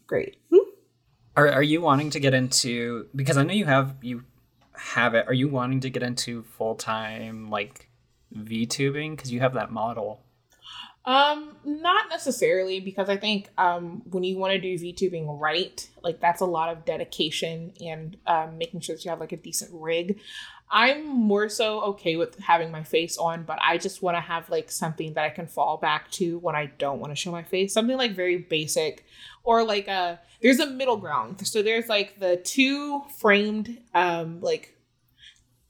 great. 0.07 0.37
Are 1.35 1.47
are 1.49 1.63
you 1.63 1.81
wanting 1.81 2.09
to 2.11 2.19
get 2.19 2.33
into 2.33 3.07
because 3.15 3.37
I 3.37 3.43
know 3.43 3.53
you 3.53 3.65
have 3.65 3.95
you 4.01 4.23
have 4.73 5.13
it. 5.13 5.27
Are 5.27 5.33
you 5.33 5.47
wanting 5.47 5.81
to 5.81 5.89
get 5.89 6.03
into 6.03 6.43
full 6.43 6.75
time 6.75 7.49
like 7.49 7.89
VTubing 8.35 9.11
because 9.11 9.31
you 9.31 9.39
have 9.39 9.53
that 9.53 9.71
model? 9.71 10.23
Um, 11.09 11.55
not 11.65 12.07
necessarily 12.11 12.79
because 12.79 13.09
I 13.09 13.17
think 13.17 13.49
um 13.57 14.03
when 14.11 14.23
you 14.23 14.37
want 14.37 14.53
to 14.53 14.59
do 14.59 14.77
VTubing 14.77 15.39
right, 15.39 15.89
like 16.03 16.19
that's 16.19 16.41
a 16.41 16.45
lot 16.45 16.69
of 16.69 16.85
dedication 16.85 17.73
and 17.81 18.15
um 18.27 18.59
making 18.59 18.81
sure 18.81 18.95
that 18.95 19.03
you 19.03 19.09
have 19.09 19.19
like 19.19 19.31
a 19.31 19.37
decent 19.37 19.71
rig. 19.73 20.19
I'm 20.69 21.07
more 21.07 21.49
so 21.49 21.81
okay 21.93 22.15
with 22.15 22.37
having 22.37 22.69
my 22.69 22.83
face 22.83 23.17
on, 23.17 23.41
but 23.41 23.57
I 23.59 23.79
just 23.79 24.03
want 24.03 24.17
to 24.17 24.21
have 24.21 24.51
like 24.51 24.69
something 24.69 25.15
that 25.15 25.25
I 25.25 25.31
can 25.31 25.47
fall 25.47 25.77
back 25.77 26.11
to 26.11 26.37
when 26.37 26.55
I 26.55 26.67
don't 26.77 26.99
want 26.99 27.11
to 27.11 27.15
show 27.15 27.31
my 27.31 27.41
face. 27.41 27.73
Something 27.73 27.97
like 27.97 28.11
very 28.11 28.37
basic 28.37 29.03
or 29.43 29.63
like 29.63 29.87
a 29.87 30.19
there's 30.43 30.59
a 30.59 30.67
middle 30.67 30.97
ground. 30.97 31.47
So 31.47 31.63
there's 31.63 31.89
like 31.89 32.19
the 32.19 32.37
two 32.37 33.01
framed 33.17 33.79
um 33.95 34.41
like 34.41 34.77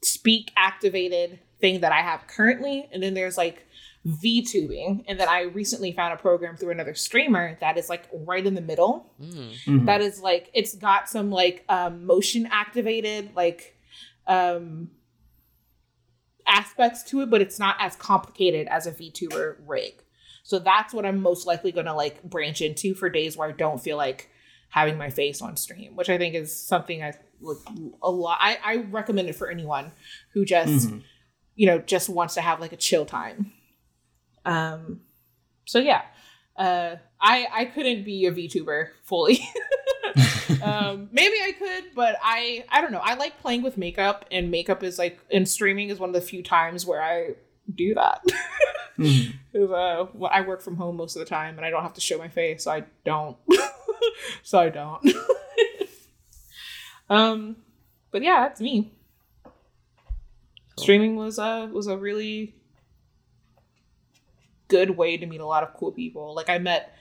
speak 0.03 0.51
activated 0.57 1.39
thing 1.61 1.79
that 1.79 1.93
I 1.93 2.01
have 2.01 2.27
currently 2.27 2.89
and 2.91 3.01
then 3.01 3.13
there's 3.13 3.37
like 3.37 3.65
VTubing. 4.07 5.03
And 5.07 5.19
then 5.19 5.27
I 5.29 5.41
recently 5.43 5.91
found 5.91 6.13
a 6.13 6.17
program 6.17 6.55
through 6.57 6.71
another 6.71 6.95
streamer 6.95 7.57
that 7.59 7.77
is 7.77 7.89
like 7.89 8.07
right 8.13 8.45
in 8.45 8.53
the 8.55 8.61
middle. 8.61 9.11
Mm. 9.21 9.53
Mhm. 9.65 9.85
That 9.85 10.01
is 10.01 10.21
like 10.21 10.49
it's 10.53 10.75
got 10.75 11.09
some 11.09 11.31
like 11.31 11.65
um 11.69 12.05
motion 12.05 12.47
activated 12.51 13.31
like 13.35 13.75
um 14.27 14.91
aspects 16.47 17.03
to 17.03 17.21
it, 17.21 17.29
but 17.29 17.41
it's 17.41 17.59
not 17.59 17.75
as 17.79 17.95
complicated 17.95 18.67
as 18.67 18.87
a 18.87 18.91
VTuber 18.91 19.57
rig. 19.67 20.01
So 20.43 20.57
that's 20.57 20.93
what 20.93 21.05
I'm 21.05 21.21
most 21.21 21.45
likely 21.45 21.71
gonna 21.71 21.95
like 21.95 22.23
branch 22.23 22.61
into 22.61 22.95
for 22.95 23.09
days 23.09 23.37
where 23.37 23.49
I 23.49 23.51
don't 23.51 23.79
feel 23.79 23.97
like 23.97 24.29
having 24.69 24.97
my 24.97 25.09
face 25.09 25.41
on 25.41 25.57
stream, 25.57 25.95
which 25.95 26.09
I 26.09 26.17
think 26.17 26.35
is 26.35 26.55
something 26.55 27.03
I 27.03 27.13
like 27.41 27.57
a 28.01 28.09
lot 28.11 28.37
I, 28.41 28.57
I 28.63 28.75
recommend 28.77 29.29
it 29.29 29.35
for 29.35 29.49
anyone 29.49 29.91
who 30.33 30.43
just 30.45 30.89
Mhm. 30.89 31.03
you 31.55 31.67
know 31.67 31.79
just 31.79 32.09
wants 32.09 32.33
to 32.33 32.41
have 32.41 32.59
like 32.59 32.73
a 32.73 32.77
chill 32.77 33.05
time 33.05 33.53
um 34.49 35.01
so 35.65 35.79
yeah. 35.79 36.01
Uh 36.57 36.95
i 37.21 37.47
i 37.53 37.65
couldn't 37.65 38.03
be 38.03 38.25
a 38.25 38.31
vtuber 38.31 38.89
fully. 39.03 39.39
Um 40.63 41.07
maybe 41.11 41.35
i 41.41 41.51
could 41.57 41.83
but 41.95 42.15
i 42.23 42.65
i 42.69 42.81
don't 42.81 42.91
know. 42.91 42.99
I 43.03 43.13
like 43.13 43.39
playing 43.39 43.61
with 43.61 43.77
makeup 43.77 44.25
and 44.31 44.49
makeup 44.51 44.83
is 44.83 44.97
like 44.97 45.19
and 45.31 45.47
streaming 45.47 45.89
is 45.89 45.99
one 45.99 46.09
of 46.09 46.15
the 46.15 46.21
few 46.21 46.41
times 46.43 46.85
where 46.85 47.01
i 47.01 47.35
do 47.73 47.93
that. 47.93 48.21
'Cause, 48.97 49.71
uh 49.71 50.07
well, 50.13 50.31
i 50.33 50.41
work 50.41 50.61
from 50.61 50.75
home 50.75 50.97
most 50.97 51.15
of 51.15 51.19
the 51.21 51.25
time 51.29 51.55
and 51.57 51.65
i 51.65 51.69
don't 51.69 51.83
have 51.83 51.93
to 51.93 52.01
show 52.01 52.17
my 52.17 52.27
face 52.27 52.63
so 52.65 52.71
i 52.71 52.83
don't. 53.05 53.37
So 54.43 54.59
i 54.59 54.69
don't. 54.69 55.01
Um 57.09 57.55
but 58.11 58.21
yeah 58.23 58.41
that's 58.47 58.59
me. 58.61 58.91
Streaming 60.77 61.15
was 61.15 61.39
uh 61.39 61.67
was 61.71 61.87
a 61.87 61.97
really 61.97 62.55
good 64.69 64.91
way 64.91 65.17
to 65.17 65.25
meet 65.25 65.41
a 65.41 65.45
lot 65.45 65.63
of 65.63 65.73
cool 65.73 65.91
people 65.91 66.33
like 66.33 66.49
i 66.49 66.57
met 66.57 66.95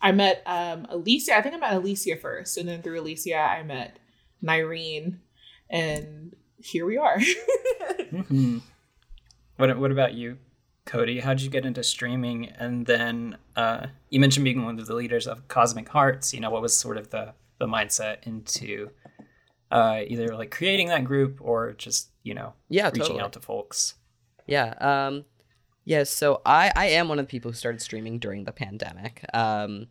i 0.00 0.10
met 0.12 0.42
um 0.46 0.86
alicia 0.90 1.36
i 1.36 1.42
think 1.42 1.54
i 1.54 1.58
met 1.58 1.74
alicia 1.74 2.16
first 2.16 2.56
and 2.56 2.66
then 2.68 2.80
through 2.82 2.98
alicia 3.00 3.36
i 3.36 3.62
met 3.62 3.98
Nyrene 4.42 5.18
and 5.68 6.34
here 6.58 6.86
we 6.86 6.96
are 6.96 7.18
Mhm. 8.12 8.62
What 9.56 9.78
what 9.78 9.90
about 9.90 10.14
you, 10.14 10.38
Cody? 10.86 11.20
How'd 11.20 11.40
you 11.40 11.50
get 11.50 11.66
into 11.66 11.82
streaming? 11.82 12.46
And 12.46 12.86
then 12.86 13.36
uh, 13.56 13.88
you 14.08 14.20
mentioned 14.20 14.44
being 14.44 14.64
one 14.64 14.78
of 14.78 14.86
the 14.86 14.94
leaders 14.94 15.26
of 15.26 15.46
Cosmic 15.48 15.88
Hearts. 15.88 16.32
You 16.32 16.40
know, 16.40 16.50
what 16.50 16.62
was 16.62 16.76
sort 16.76 16.96
of 16.96 17.10
the 17.10 17.34
the 17.58 17.66
mindset 17.66 18.18
into 18.26 18.90
uh, 19.70 20.00
either 20.06 20.28
like 20.36 20.50
creating 20.52 20.88
that 20.88 21.04
group 21.04 21.38
or 21.40 21.72
just 21.72 22.10
you 22.22 22.34
know 22.34 22.54
Yeah, 22.68 22.86
reaching 22.86 23.00
totally. 23.02 23.20
out 23.20 23.32
to 23.34 23.40
folks? 23.40 23.94
Yeah. 24.46 24.74
Um, 24.80 25.24
yeah. 25.88 26.04
So 26.04 26.42
I, 26.44 26.70
I 26.76 26.86
am 26.98 27.08
one 27.08 27.18
of 27.18 27.26
the 27.26 27.30
people 27.30 27.50
who 27.50 27.56
started 27.56 27.80
streaming 27.80 28.18
during 28.18 28.44
the 28.44 28.52
pandemic. 28.52 29.24
Um, 29.32 29.86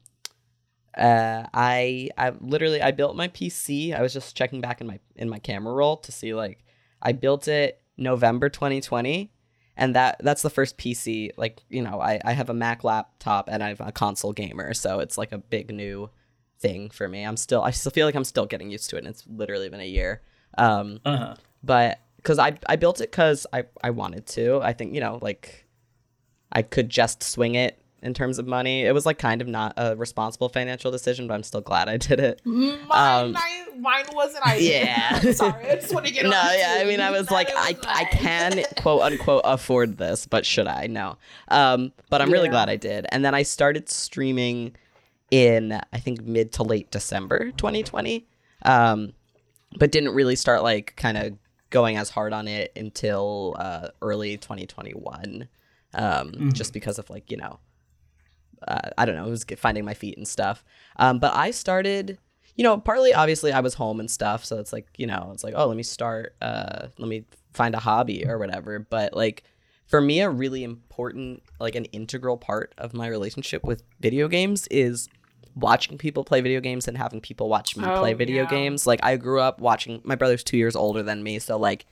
uh, 0.95 1.45
I, 1.53 2.09
I 2.17 2.31
literally, 2.39 2.81
I 2.81 2.91
built 2.91 3.15
my 3.15 3.27
PC. 3.27 3.93
I 3.97 4.01
was 4.01 4.13
just 4.13 4.35
checking 4.35 4.61
back 4.61 4.81
in 4.81 4.87
my, 4.87 4.99
in 5.15 5.29
my 5.29 5.39
camera 5.39 5.73
roll 5.73 5.97
to 5.97 6.11
see 6.11 6.33
like, 6.33 6.63
I 7.01 7.11
built 7.11 7.47
it 7.47 7.81
November 7.97 8.49
2020. 8.49 9.31
And 9.75 9.95
that, 9.95 10.17
that's 10.23 10.41
the 10.41 10.49
first 10.49 10.77
PC, 10.77 11.31
like, 11.37 11.61
you 11.69 11.81
know, 11.83 11.99
I, 12.01 12.19
I 12.25 12.33
have 12.33 12.49
a 12.49 12.53
Mac 12.53 12.83
laptop 12.83 13.47
and 13.51 13.63
I 13.63 13.69
have 13.69 13.81
a 13.81 13.91
console 13.91 14.33
gamer. 14.33 14.73
So 14.73 14.99
it's 14.99 15.17
like 15.17 15.31
a 15.31 15.37
big 15.37 15.71
new 15.71 16.09
thing 16.59 16.89
for 16.89 17.07
me. 17.07 17.23
I'm 17.23 17.37
still, 17.37 17.61
I 17.61 17.71
still 17.71 17.91
feel 17.91 18.07
like 18.07 18.15
I'm 18.15 18.23
still 18.23 18.45
getting 18.47 18.71
used 18.71 18.89
to 18.89 18.95
it. 18.95 18.99
And 18.99 19.07
it's 19.07 19.23
literally 19.27 19.69
been 19.69 19.79
a 19.79 19.85
year. 19.87 20.21
Um, 20.57 20.99
Uh 21.05 21.17
huh. 21.17 21.35
but 21.63 21.99
because 22.17 22.39
I 22.39 22.57
I 22.67 22.75
built 22.75 22.99
it 22.99 23.11
because 23.11 23.45
I 23.53 23.65
I 23.83 23.91
wanted 23.91 24.25
to. 24.27 24.59
I 24.61 24.73
think 24.73 24.93
you 24.95 24.99
know 24.99 25.19
like 25.21 25.66
I 26.51 26.61
could 26.61 26.89
just 26.89 27.23
swing 27.23 27.55
it 27.55 27.77
in 28.03 28.13
terms 28.13 28.37
of 28.37 28.45
money. 28.47 28.83
It 28.83 28.93
was 28.93 29.05
like 29.05 29.17
kind 29.17 29.41
of 29.41 29.47
not 29.47 29.73
a 29.75 29.95
responsible 29.95 30.49
financial 30.49 30.91
decision, 30.91 31.27
but 31.27 31.33
I'm 31.33 31.43
still 31.43 31.61
glad 31.61 31.89
I 31.89 31.97
did 31.97 32.19
it. 32.19 32.41
mine, 32.45 32.79
Um, 32.91 33.31
mine, 33.33 33.81
mine 33.81 34.05
wasn't 34.13 34.45
I 34.45 34.55
Yeah. 34.61 35.19
sorry 35.31 35.69
i 35.71 35.75
just 35.75 35.93
want 35.93 36.05
to 36.05 36.13
get 36.13 36.23
no, 36.23 36.29
yeah, 36.31 36.77
I 36.79 36.85
mean 36.85 37.01
I 37.01 37.09
was 37.11 37.29
like 37.31 37.49
I 37.55 37.75
I 37.87 38.03
can 38.05 38.63
quote 38.77 39.01
unquote 39.01 39.41
afford 39.45 39.97
this, 39.97 40.25
but 40.27 40.45
should 40.45 40.67
I? 40.67 40.87
No. 40.87 41.17
Um, 41.47 41.91
but 42.09 42.21
I'm 42.21 42.31
really 42.31 42.45
Yeah. 42.45 42.51
glad 42.51 42.69
I 42.69 42.75
did. 42.75 43.07
And 43.09 43.25
then 43.25 43.33
I 43.35 43.43
started 43.43 43.89
streaming 43.89 44.75
in 45.31 45.73
I 45.91 45.97
think 45.99 46.21
mid 46.23 46.53
to 46.53 46.63
late 46.63 46.91
December 46.91 47.51
2020. 47.57 48.25
Um, 48.63 49.13
but 49.77 49.91
didn't 49.91 50.13
really 50.13 50.35
start 50.35 50.63
like 50.63 50.93
kind 50.95 51.17
of 51.17 51.33
going 51.71 51.97
as 51.97 52.09
hard 52.09 52.31
on 52.31 52.47
it 52.47 52.71
until 52.77 53.55
uh, 53.59 53.89
early 54.01 54.37
2021 54.37 55.47
um, 55.97 56.51
just 56.53 56.71
because 56.73 56.97
of 56.99 57.09
like 57.09 57.29
you 57.29 57.37
know 57.37 57.59
uh, 58.67 58.89
I 58.97 59.05
don't 59.05 59.15
know, 59.15 59.27
it 59.27 59.29
was 59.29 59.45
finding 59.57 59.85
my 59.85 59.93
feet 59.93 60.17
and 60.17 60.27
stuff. 60.27 60.63
Um, 60.97 61.19
but 61.19 61.33
I 61.35 61.51
started, 61.51 62.17
you 62.55 62.63
know, 62.63 62.77
partly 62.79 63.13
obviously 63.13 63.51
I 63.51 63.59
was 63.59 63.75
home 63.75 63.99
and 63.99 64.09
stuff, 64.09 64.43
so 64.45 64.57
it's 64.57 64.73
like, 64.73 64.87
you 64.97 65.05
know, 65.05 65.29
it's 65.33 65.43
like, 65.43 65.53
oh, 65.55 65.67
let 65.67 65.77
me 65.77 65.83
start, 65.83 66.35
uh, 66.41 66.87
let 66.97 67.07
me 67.07 67.25
find 67.53 67.75
a 67.75 67.79
hobby 67.79 68.25
or 68.27 68.39
whatever. 68.39 68.79
But 68.79 69.13
like, 69.13 69.43
for 69.85 70.01
me, 70.01 70.21
a 70.21 70.29
really 70.29 70.63
important, 70.63 71.43
like, 71.59 71.75
an 71.75 71.85
integral 71.85 72.35
part 72.35 72.73
of 72.79 72.93
my 72.95 73.07
relationship 73.07 73.63
with 73.63 73.83
video 73.99 74.27
games 74.27 74.67
is 74.71 75.07
watching 75.55 75.97
people 75.97 76.23
play 76.23 76.41
video 76.41 76.59
games 76.59 76.87
and 76.87 76.97
having 76.97 77.21
people 77.21 77.47
watch 77.49 77.77
me 77.77 77.85
Oh, 77.87 77.99
play 77.99 78.13
video 78.13 78.43
yeah. 78.43 78.49
games. 78.49 78.85
Like, 78.87 78.99
I 79.03 79.17
grew 79.17 79.39
up 79.39 79.61
watching. 79.61 80.01
My 80.03 80.15
brother's 80.15 80.43
two 80.43 80.57
years 80.57 80.75
older 80.75 81.03
than 81.03 81.21
me, 81.23 81.37
so 81.39 81.57
like, 81.57 81.85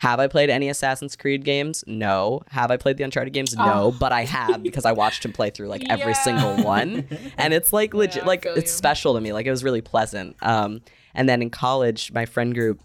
have 0.00 0.18
I 0.20 0.26
played 0.26 0.50
any 0.50 0.68
Assassin's 0.68 1.14
Creed 1.16 1.44
games? 1.44 1.84
No. 1.86 2.42
Have 2.50 2.70
I 2.70 2.76
played 2.76 2.96
the 2.96 3.04
Uncharted 3.04 3.32
games? 3.32 3.54
No. 3.54 3.94
But 3.98 4.12
I 4.12 4.24
have 4.24 4.62
because 4.62 4.84
I 4.84 4.92
watched 4.92 5.24
him 5.24 5.32
play 5.32 5.50
through 5.50 5.68
like 5.68 5.82
every 5.90 6.12
Yeah. 6.12 6.22
single 6.24 6.56
one, 6.64 7.06
and 7.38 7.54
it's 7.54 7.72
like 7.72 7.94
legit. 7.94 8.22
Yeah, 8.22 8.24
like 8.26 8.44
it's 8.46 8.70
you. 8.72 8.76
special 8.76 9.14
to 9.14 9.20
me. 9.20 9.32
Like 9.32 9.46
it 9.46 9.50
was 9.50 9.62
really 9.64 9.80
pleasant. 9.82 10.36
Um, 10.42 10.80
and 11.14 11.28
then 11.28 11.42
in 11.42 11.50
college, 11.50 12.12
my 12.12 12.24
friend 12.26 12.54
group, 12.54 12.80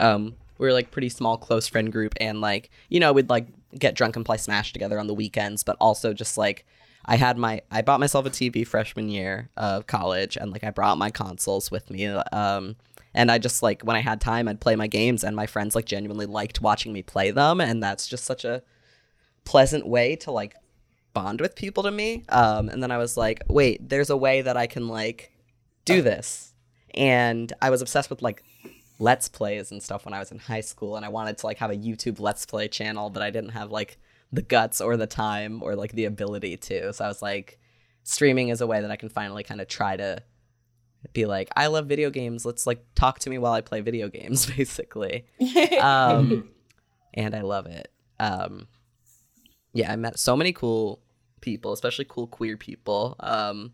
um, 0.00 0.34
we 0.58 0.66
were 0.66 0.72
like 0.72 0.90
pretty 0.90 1.08
small, 1.08 1.36
close 1.36 1.66
friend 1.66 1.90
group, 1.90 2.14
and 2.20 2.40
like 2.40 2.70
you 2.88 3.00
know 3.00 3.12
we'd 3.12 3.28
like 3.30 3.46
get 3.78 3.94
drunk 3.94 4.16
and 4.16 4.24
play 4.24 4.36
Smash 4.36 4.72
together 4.72 4.98
on 4.98 5.06
the 5.06 5.14
weekends, 5.14 5.64
but 5.64 5.76
also 5.80 6.12
just 6.12 6.36
like 6.38 6.64
I 7.06 7.16
had 7.16 7.36
my 7.38 7.62
I 7.70 7.82
bought 7.82 8.00
myself 8.00 8.26
a 8.26 8.30
TV 8.30 8.66
freshman 8.66 9.08
year 9.08 9.48
of 9.56 9.86
college, 9.86 10.36
and 10.36 10.50
like 10.52 10.62
I 10.64 10.70
brought 10.70 10.98
my 10.98 11.10
consoles 11.10 11.70
with 11.70 11.90
me. 11.90 12.06
Um, 12.06 12.76
and 13.14 13.30
I 13.30 13.38
just 13.38 13.62
like 13.62 13.82
when 13.82 13.96
I 13.96 14.00
had 14.00 14.20
time, 14.20 14.48
I'd 14.48 14.60
play 14.60 14.76
my 14.76 14.86
games, 14.86 15.24
and 15.24 15.36
my 15.36 15.46
friends 15.46 15.74
like 15.74 15.86
genuinely 15.86 16.26
liked 16.26 16.60
watching 16.60 16.92
me 16.92 17.02
play 17.02 17.30
them, 17.30 17.60
and 17.60 17.82
that's 17.82 18.08
just 18.08 18.24
such 18.24 18.44
a 18.44 18.62
pleasant 19.44 19.86
way 19.86 20.16
to 20.16 20.30
like 20.30 20.54
bond 21.12 21.40
with 21.40 21.54
people 21.54 21.82
to 21.82 21.90
me. 21.90 22.24
Um, 22.28 22.68
and 22.68 22.82
then 22.82 22.90
I 22.90 22.98
was 22.98 23.16
like, 23.16 23.42
wait, 23.48 23.88
there's 23.88 24.10
a 24.10 24.16
way 24.16 24.42
that 24.42 24.56
I 24.56 24.66
can 24.66 24.88
like 24.88 25.32
do 25.84 26.02
this, 26.02 26.54
and 26.94 27.52
I 27.60 27.70
was 27.70 27.82
obsessed 27.82 28.10
with 28.10 28.22
like 28.22 28.42
let's 28.98 29.28
plays 29.28 29.72
and 29.72 29.82
stuff 29.82 30.04
when 30.04 30.14
I 30.14 30.18
was 30.18 30.30
in 30.30 30.38
high 30.38 30.60
school, 30.60 30.96
and 30.96 31.04
I 31.04 31.08
wanted 31.08 31.38
to 31.38 31.46
like 31.46 31.58
have 31.58 31.70
a 31.70 31.76
YouTube 31.76 32.20
let's 32.20 32.46
play 32.46 32.68
channel, 32.68 33.10
but 33.10 33.22
I 33.22 33.30
didn't 33.30 33.50
have 33.50 33.70
like 33.70 33.98
the 34.32 34.42
guts 34.42 34.80
or 34.80 34.96
the 34.96 35.06
time 35.06 35.62
or 35.62 35.76
like 35.76 35.92
the 35.92 36.06
ability 36.06 36.56
to. 36.56 36.92
So 36.92 37.04
I 37.04 37.08
was 37.08 37.20
like, 37.20 37.58
streaming 38.04 38.48
is 38.48 38.60
a 38.60 38.66
way 38.66 38.80
that 38.80 38.90
I 38.90 38.96
can 38.96 39.10
finally 39.10 39.42
kind 39.42 39.60
of 39.60 39.68
try 39.68 39.96
to 39.96 40.22
be 41.12 41.26
like, 41.26 41.48
I 41.56 41.66
love 41.66 41.86
video 41.86 42.10
games. 42.10 42.44
Let's 42.46 42.66
like 42.66 42.84
talk 42.94 43.18
to 43.20 43.30
me 43.30 43.38
while 43.38 43.52
I 43.52 43.60
play 43.60 43.80
video 43.80 44.08
games, 44.08 44.46
basically. 44.56 45.24
Um, 45.80 46.50
and 47.14 47.34
I 47.34 47.42
love 47.42 47.66
it. 47.66 47.90
Um, 48.18 48.68
yeah, 49.72 49.92
I 49.92 49.96
met 49.96 50.18
so 50.18 50.36
many 50.36 50.52
cool 50.52 51.00
people, 51.40 51.72
especially 51.72 52.06
cool 52.08 52.26
queer 52.26 52.56
people. 52.56 53.16
Um, 53.20 53.72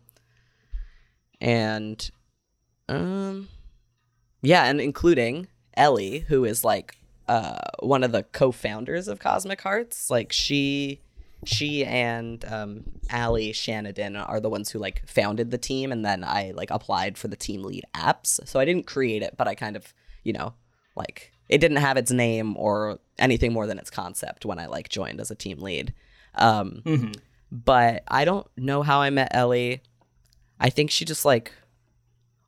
and 1.39 2.09
um, 2.87 3.47
yeah, 4.41 4.65
and 4.65 4.81
including 4.81 5.47
Ellie, 5.75 6.19
who 6.27 6.45
is 6.45 6.63
like 6.63 6.97
uh, 7.27 7.59
one 7.79 8.03
of 8.03 8.11
the 8.11 8.23
co-founders 8.23 9.07
of 9.07 9.19
Cosmic 9.19 9.61
Hearts. 9.61 10.09
Like 10.09 10.31
she, 10.31 11.01
she 11.45 11.85
and 11.85 12.43
um, 12.45 12.83
Allie 13.09 13.51
Shanaden 13.53 14.27
are 14.27 14.39
the 14.39 14.49
ones 14.49 14.69
who 14.71 14.79
like 14.79 15.03
founded 15.07 15.51
the 15.51 15.57
team, 15.57 15.91
and 15.91 16.03
then 16.05 16.23
I 16.23 16.51
like 16.55 16.71
applied 16.71 17.17
for 17.17 17.27
the 17.27 17.35
team 17.35 17.63
lead 17.63 17.85
apps. 17.95 18.39
So 18.47 18.59
I 18.59 18.65
didn't 18.65 18.87
create 18.87 19.21
it, 19.23 19.35
but 19.37 19.47
I 19.47 19.55
kind 19.55 19.75
of, 19.75 19.93
you 20.23 20.33
know, 20.33 20.53
like 20.95 21.31
it 21.47 21.59
didn't 21.59 21.77
have 21.77 21.97
its 21.97 22.11
name 22.11 22.55
or 22.57 22.99
anything 23.17 23.53
more 23.53 23.65
than 23.67 23.79
its 23.79 23.89
concept 23.89 24.45
when 24.45 24.59
I 24.59 24.65
like 24.67 24.89
joined 24.89 25.19
as 25.21 25.31
a 25.31 25.35
team 25.35 25.59
lead. 25.59 25.93
Um, 26.35 26.81
Mhm. 26.85 27.15
but 27.51 28.03
I 28.07 28.25
don't 28.25 28.47
know 28.57 28.83
how 28.83 29.01
I 29.01 29.09
met 29.09 29.29
Ellie. 29.33 29.81
I 30.59 30.69
think 30.69 30.91
she 30.91 31.05
just 31.05 31.25
like 31.25 31.51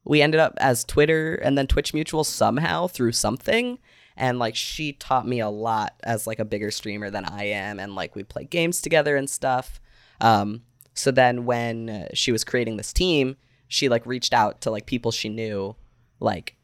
we 0.04 0.22
ended 0.22 0.40
up 0.40 0.54
as 0.58 0.84
Twitter 0.84 1.36
and 1.36 1.58
then 1.58 1.68
Twitch 1.68 1.94
Mutual 1.94 2.24
somehow 2.24 2.88
through 2.88 3.12
something. 3.14 3.78
And 4.18 4.40
like 4.40 4.56
she 4.56 4.94
taught 4.94 5.28
me 5.28 5.40
a 5.40 5.50
lot 5.50 5.96
as 6.04 6.28
like 6.28 6.40
a 6.40 6.46
bigger 6.46 6.72
streamer 6.72 7.10
than 7.10 7.26
I 7.26 7.46
am, 7.46 7.80
and 7.80 7.96
like 7.96 8.16
we 8.16 8.24
play 8.24 8.44
games 8.46 8.82
together 8.82 9.16
and 9.16 9.30
stuff. 9.30 9.80
Um, 10.20 10.64
so 10.94 11.12
then 11.12 11.46
when 11.46 11.90
uh, 11.90 12.08
she 12.14 12.32
was 12.32 12.44
creating 12.44 12.78
this 12.78 12.94
team, 12.94 13.38
she 13.68 13.90
like 13.90 14.06
reached 14.06 14.34
out 14.34 14.62
to 14.62 14.72
like 14.72 14.86
people 14.86 15.12
she 15.12 15.30
knew, 15.30 15.76
like 16.20 16.56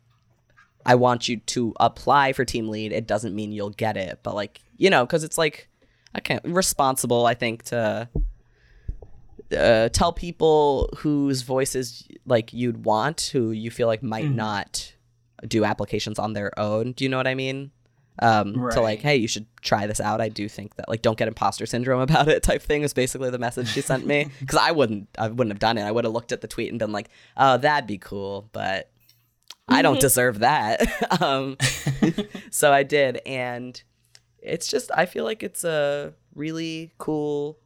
I 0.85 0.95
want 0.95 1.27
you 1.27 1.37
to 1.37 1.73
apply 1.79 2.33
for 2.33 2.45
team 2.45 2.69
lead. 2.69 2.91
It 2.91 3.07
doesn't 3.07 3.35
mean 3.35 3.51
you'll 3.51 3.71
get 3.71 3.97
it, 3.97 4.19
but 4.23 4.35
like 4.35 4.61
you 4.77 4.89
know, 4.89 5.05
because 5.05 5.23
it's 5.23 5.37
like 5.37 5.69
I 6.13 6.19
can't 6.19 6.43
responsible. 6.45 7.25
I 7.25 7.33
think 7.33 7.63
to 7.63 8.09
uh, 9.57 9.89
tell 9.89 10.11
people 10.11 10.89
whose 10.97 11.41
voices 11.41 12.07
like 12.25 12.53
you'd 12.53 12.85
want, 12.85 13.29
who 13.33 13.51
you 13.51 13.71
feel 13.71 13.87
like 13.87 14.03
might 14.03 14.29
not 14.29 14.93
do 15.47 15.65
applications 15.65 16.19
on 16.19 16.33
their 16.33 16.57
own. 16.59 16.93
Do 16.93 17.03
you 17.03 17.09
know 17.09 17.17
what 17.17 17.27
I 17.27 17.35
mean? 17.35 17.71
Um, 18.19 18.53
To 18.71 18.81
like, 18.81 18.99
hey, 19.01 19.15
you 19.17 19.27
should 19.27 19.45
try 19.61 19.85
this 19.85 19.99
out. 19.99 20.21
I 20.21 20.29
do 20.29 20.49
think 20.49 20.75
that 20.77 20.89
like, 20.89 21.01
don't 21.03 21.17
get 21.17 21.27
imposter 21.27 21.65
syndrome 21.65 22.01
about 22.09 22.27
it. 22.27 22.41
Type 22.43 22.61
thing 22.61 22.81
is 22.81 22.93
basically 22.93 23.29
the 23.29 23.37
message 23.37 23.67
she 23.67 23.81
sent 23.81 24.05
me 24.05 24.29
because 24.39 24.57
I 24.57 24.71
wouldn't, 24.71 25.07
I 25.17 25.27
wouldn't 25.27 25.51
have 25.51 25.59
done 25.59 25.77
it. 25.77 25.83
I 25.83 25.91
would 25.91 26.03
have 26.03 26.13
looked 26.13 26.31
at 26.31 26.41
the 26.41 26.47
tweet 26.47 26.69
and 26.69 26.79
been 26.79 26.91
like, 26.91 27.09
oh, 27.35 27.57
that'd 27.57 27.87
be 27.87 27.97
cool, 27.99 28.49
but 28.53 28.89
I 29.67 29.81
don't 29.81 29.99
deserve 30.09 30.39
that. 30.39 31.21
um, 31.21 31.57
so 32.49 32.71
I 32.73 32.83
did, 32.83 33.21
and 33.25 33.81
it's 34.39 34.67
just 34.67 34.89
I 34.95 35.05
feel 35.05 35.25
like 35.25 35.43
it's 35.43 35.63
a 35.63 36.13
really 36.33 36.93
cool. 36.97 37.59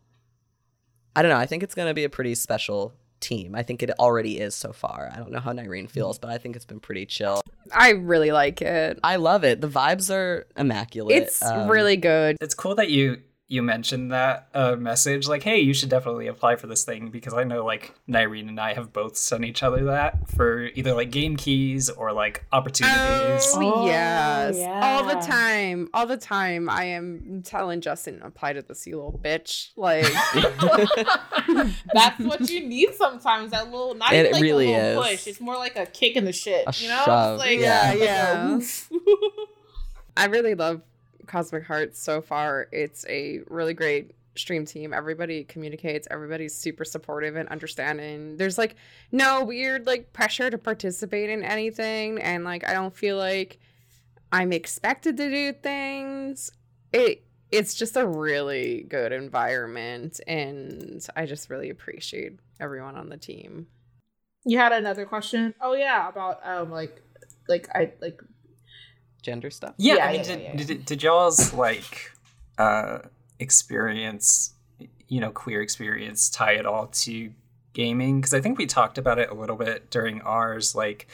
I 1.15 1.21
don't 1.21 1.29
know. 1.29 1.37
I 1.37 1.45
think 1.45 1.61
it's 1.63 1.75
gonna 1.75 1.93
be 1.93 2.03
a 2.03 2.09
pretty 2.09 2.33
special 2.35 2.93
team. 3.21 3.55
I 3.55 3.63
think 3.63 3.81
it 3.83 3.91
already 3.99 4.39
is 4.39 4.53
so 4.55 4.73
far. 4.73 5.09
I 5.13 5.17
don't 5.17 5.31
know 5.31 5.39
how 5.39 5.53
Nyrene 5.53 5.89
feels, 5.89 6.19
but 6.19 6.29
I 6.29 6.37
think 6.37 6.55
it's 6.55 6.65
been 6.65 6.79
pretty 6.79 7.05
chill. 7.05 7.41
I 7.73 7.91
really 7.91 8.31
like 8.31 8.61
it. 8.61 8.99
I 9.03 9.15
love 9.15 9.43
it. 9.43 9.61
The 9.61 9.69
vibes 9.69 10.13
are 10.13 10.47
immaculate. 10.57 11.15
It's 11.15 11.41
Um, 11.43 11.69
really 11.69 11.95
good. 11.97 12.37
It's 12.41 12.53
cool 12.55 12.75
that 12.75 12.89
you 12.89 13.21
you 13.51 13.61
mentioned 13.61 14.13
that 14.13 14.47
uh, 14.53 14.77
message. 14.77 15.27
Like, 15.27 15.43
hey, 15.43 15.59
you 15.59 15.73
should 15.73 15.89
definitely 15.89 16.27
apply 16.27 16.55
for 16.55 16.67
this 16.67 16.85
thing 16.85 17.09
because 17.09 17.33
I 17.33 17.43
know 17.43 17.65
like 17.65 17.93
Nyrene 18.07 18.47
and 18.47 18.57
I 18.57 18.73
have 18.75 18.93
both 18.93 19.17
sent 19.17 19.43
each 19.43 19.61
other 19.61 19.83
that 19.85 20.29
for 20.29 20.67
either 20.67 20.93
like 20.93 21.11
game 21.11 21.35
keys 21.35 21.89
or 21.89 22.13
like 22.13 22.45
opportunities. 22.53 22.95
Oh, 23.53 23.73
Oh, 23.81 23.85
yes. 23.85 24.57
All 24.57 25.03
the 25.03 25.15
time. 25.19 25.89
All 25.93 26.07
the 26.07 26.15
time. 26.15 26.69
I 26.69 26.85
am 26.85 27.41
telling 27.43 27.81
Justin, 27.81 28.21
apply 28.23 28.53
to 28.53 28.61
this, 28.61 28.87
you 28.87 28.95
little 28.95 29.19
bitch. 29.21 29.71
Like, 29.75 30.05
That's 31.93 32.19
what 32.19 32.49
you 32.49 32.65
need 32.67 32.93
sometimes. 32.95 33.51
That 33.51 33.65
little, 33.65 33.95
not 33.95 34.13
It 34.13 34.19
even 34.21 34.31
like 34.31 34.41
really 34.41 34.73
a 34.73 34.77
little 34.77 35.03
is. 35.03 35.09
push. 35.09 35.27
It's 35.27 35.41
more 35.41 35.55
like 35.57 35.75
a 35.75 35.85
kick 35.85 36.15
in 36.15 36.23
the 36.23 36.31
shit. 36.31 36.65
A 36.67 36.73
you 36.81 36.87
know, 36.87 37.01
shove, 37.03 37.35
It's 37.35 37.45
like, 37.45 37.59
yeah. 37.59 37.89
like 37.89 37.99
Yeah. 37.99 38.59
I 40.17 40.25
really 40.25 40.55
love 40.55 40.81
Cosmic 41.31 41.63
Hearts 41.63 42.01
so 42.01 42.21
far. 42.21 42.67
It's 42.71 43.05
a 43.07 43.39
really 43.47 43.73
great 43.73 44.11
stream 44.35 44.65
team. 44.65 44.93
Everybody 44.93 45.45
communicates, 45.45 46.07
everybody's 46.11 46.53
super 46.53 46.83
supportive 46.83 47.37
and 47.37 47.47
understanding. 47.49 48.35
There's 48.35 48.57
like 48.57 48.75
no 49.11 49.43
weird 49.43 49.87
like 49.87 50.11
pressure 50.11 50.49
to 50.49 50.57
participate 50.57 51.29
in 51.29 51.43
anything 51.43 52.21
and 52.21 52.43
like 52.43 52.67
I 52.67 52.73
don't 52.73 52.95
feel 52.95 53.17
like 53.17 53.59
I'm 54.31 54.51
expected 54.51 55.17
to 55.17 55.29
do 55.29 55.53
things. 55.53 56.51
It 56.91 57.23
it's 57.49 57.75
just 57.75 57.97
a 57.97 58.05
really 58.07 58.85
good 58.87 59.11
environment 59.11 60.19
and 60.27 61.05
I 61.15 61.25
just 61.25 61.49
really 61.49 61.69
appreciate 61.69 62.39
everyone 62.59 62.95
on 62.95 63.09
the 63.09 63.17
team. 63.17 63.67
you 64.45 64.57
had 64.57 64.71
another 64.71 65.05
question? 65.05 65.53
Oh 65.61 65.73
yeah, 65.73 66.09
about 66.09 66.45
um 66.45 66.71
like 66.71 67.01
like 67.47 67.69
I 67.73 67.91
like 68.01 68.21
gender 69.21 69.49
stuff. 69.49 69.73
Yeah, 69.77 69.95
Yeah, 69.95 70.05
I 70.05 70.11
mean, 70.11 70.15
yeah, 70.17 70.23
did, 70.23 70.41
yeah, 70.41 70.51
yeah. 70.55 70.63
did 70.65 70.85
did 70.85 71.03
y'all's 71.03 71.53
like 71.53 72.11
uh 72.57 72.99
experience, 73.39 74.53
you 75.07 75.19
know, 75.19 75.31
queer 75.31 75.61
experience 75.61 76.29
tie 76.29 76.53
it 76.53 76.65
all 76.65 76.87
to 76.87 77.31
gaming? 77.73 78.19
Because 78.19 78.33
I 78.33 78.41
think 78.41 78.57
we 78.57 78.65
talked 78.65 78.97
about 78.97 79.19
it 79.19 79.29
a 79.29 79.33
little 79.33 79.55
bit 79.55 79.89
during 79.89 80.21
ours. 80.21 80.75
Like, 80.75 81.07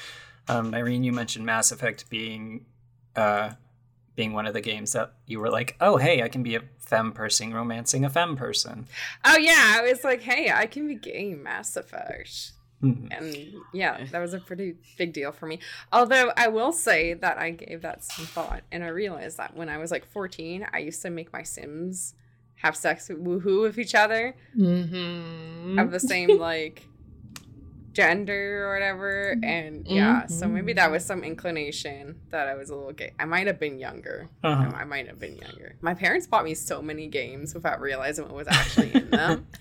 um, 0.48 0.72
Nyrene, 0.72 1.04
you 1.04 1.12
mentioned 1.12 1.46
Mass 1.46 1.72
Effect 1.72 2.10
being 2.10 2.66
uh 3.16 3.52
being 4.16 4.34
one 4.34 4.48
of 4.48 4.54
the 4.54 4.62
games 4.62 4.94
that 4.94 5.14
you 5.28 5.40
were 5.40 5.50
like, 5.50 5.76
oh 5.80 5.98
hey, 5.98 6.24
I 6.24 6.28
can 6.28 6.44
be 6.44 6.56
a 6.56 6.62
femme 6.80 7.12
person 7.12 7.54
romancing 7.54 8.04
a 8.06 8.10
femme 8.10 8.36
person. 8.36 8.88
Oh 9.24 9.38
yeah, 9.38 9.76
I 9.78 9.82
was 9.90 10.04
like, 10.04 10.22
hey, 10.22 10.52
I 10.52 10.66
can 10.66 10.88
be 10.88 10.96
gay 10.96 11.32
in 11.32 11.44
Mass 11.44 11.76
Effect. 11.78 12.52
Mhm. 12.84 13.08
and 13.12 13.64
yeah, 13.74 14.06
that 14.12 14.20
was 14.20 14.34
a 14.34 14.40
pretty 14.40 14.76
big 14.98 15.14
deal 15.14 15.32
for 15.32 15.48
me. 15.48 15.60
Although 15.92 16.32
I 16.38 16.48
will 16.48 16.72
say 16.72 17.16
that 17.16 17.38
I 17.40 17.52
gave 17.52 17.82
that 17.82 18.04
some 18.04 18.26
thought, 18.26 18.64
and 18.72 18.84
I 18.84 18.88
realized 18.88 19.38
that 19.38 19.56
when 19.56 19.68
I 19.68 19.78
was 19.78 19.90
like 19.90 20.06
14, 20.06 20.68
I 20.72 20.80
used 20.80 21.02
to 21.02 21.10
make 21.10 21.34
my 21.34 21.42
Sims 21.42 22.14
have 22.58 22.76
sex 22.76 23.10
with 23.10 23.24
woohoo 23.24 23.62
with 23.62 23.78
each 23.78 23.96
other 23.96 24.36
mm-hmm. 24.58 25.78
of 25.78 25.92
the 25.92 26.00
same 26.00 26.40
like 26.40 26.87
gender 27.98 28.68
or 28.68 28.74
whatever. 28.74 29.36
And 29.42 29.88
yeah, 29.88 30.28
so 30.28 30.48
maybe 30.48 30.74
that 30.74 30.92
was 30.92 31.04
some 31.04 31.24
inclination 31.24 32.20
that 32.30 32.48
I 32.48 32.54
was 32.54 32.70
a 32.70 32.76
little 32.76 32.94
gay. 32.94 33.14
I 33.20 33.26
might 33.26 33.48
have 33.48 33.60
been 33.60 33.80
younger. 33.80 34.30
Uh-huh. 34.44 34.72
I 34.76 34.84
might 34.84 35.08
have 35.08 35.18
been 35.18 35.36
younger. 35.36 35.76
My 35.82 35.96
parents 35.96 36.28
bought 36.28 36.46
me 36.46 36.54
so 36.54 36.80
many 36.80 37.08
games 37.08 37.56
without 37.56 37.82
realizing 37.82 38.26
what 38.26 38.36
was 38.36 38.48
actually 38.48 38.94
in 38.94 39.10
them. 39.10 39.48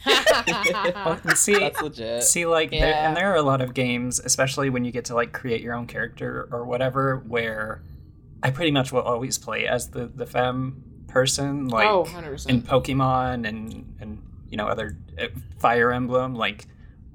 Well, 1.06 1.18
see, 1.34 1.58
That's 1.58 1.80
legit. 1.80 2.22
see, 2.22 2.46
like, 2.46 2.70
there, 2.70 2.94
and 2.94 3.16
there 3.16 3.32
are 3.32 3.36
a 3.36 3.42
lot 3.42 3.60
of 3.60 3.74
games, 3.74 4.20
especially 4.20 4.70
when 4.70 4.84
you 4.84 4.92
get 4.92 5.06
to 5.06 5.14
like 5.14 5.32
create 5.32 5.62
your 5.62 5.74
own 5.74 5.86
character 5.86 6.48
or 6.50 6.64
whatever, 6.64 7.22
where 7.26 7.82
I 8.42 8.50
pretty 8.50 8.70
much 8.70 8.92
will 8.92 9.02
always 9.02 9.38
play 9.38 9.66
as 9.66 9.90
the 9.90 10.06
the 10.06 10.26
femme 10.26 10.82
person, 11.08 11.68
like 11.68 11.88
oh, 11.88 12.04
100%. 12.04 12.48
in 12.48 12.62
Pokemon 12.62 13.48
and 13.48 13.96
and 14.00 14.22
you 14.48 14.56
know 14.56 14.66
other 14.66 14.96
uh, 15.18 15.28
Fire 15.58 15.92
Emblem. 15.92 16.34
Like, 16.34 16.66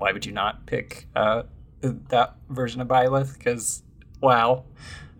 why 0.02 0.12
would 0.12 0.26
you 0.26 0.32
not 0.32 0.66
pick 0.66 1.08
uh, 1.16 1.44
that 1.82 2.36
version 2.50 2.82
of 2.82 2.88
Byleth? 2.88 3.38
Because 3.38 3.84
wow, 4.20 4.64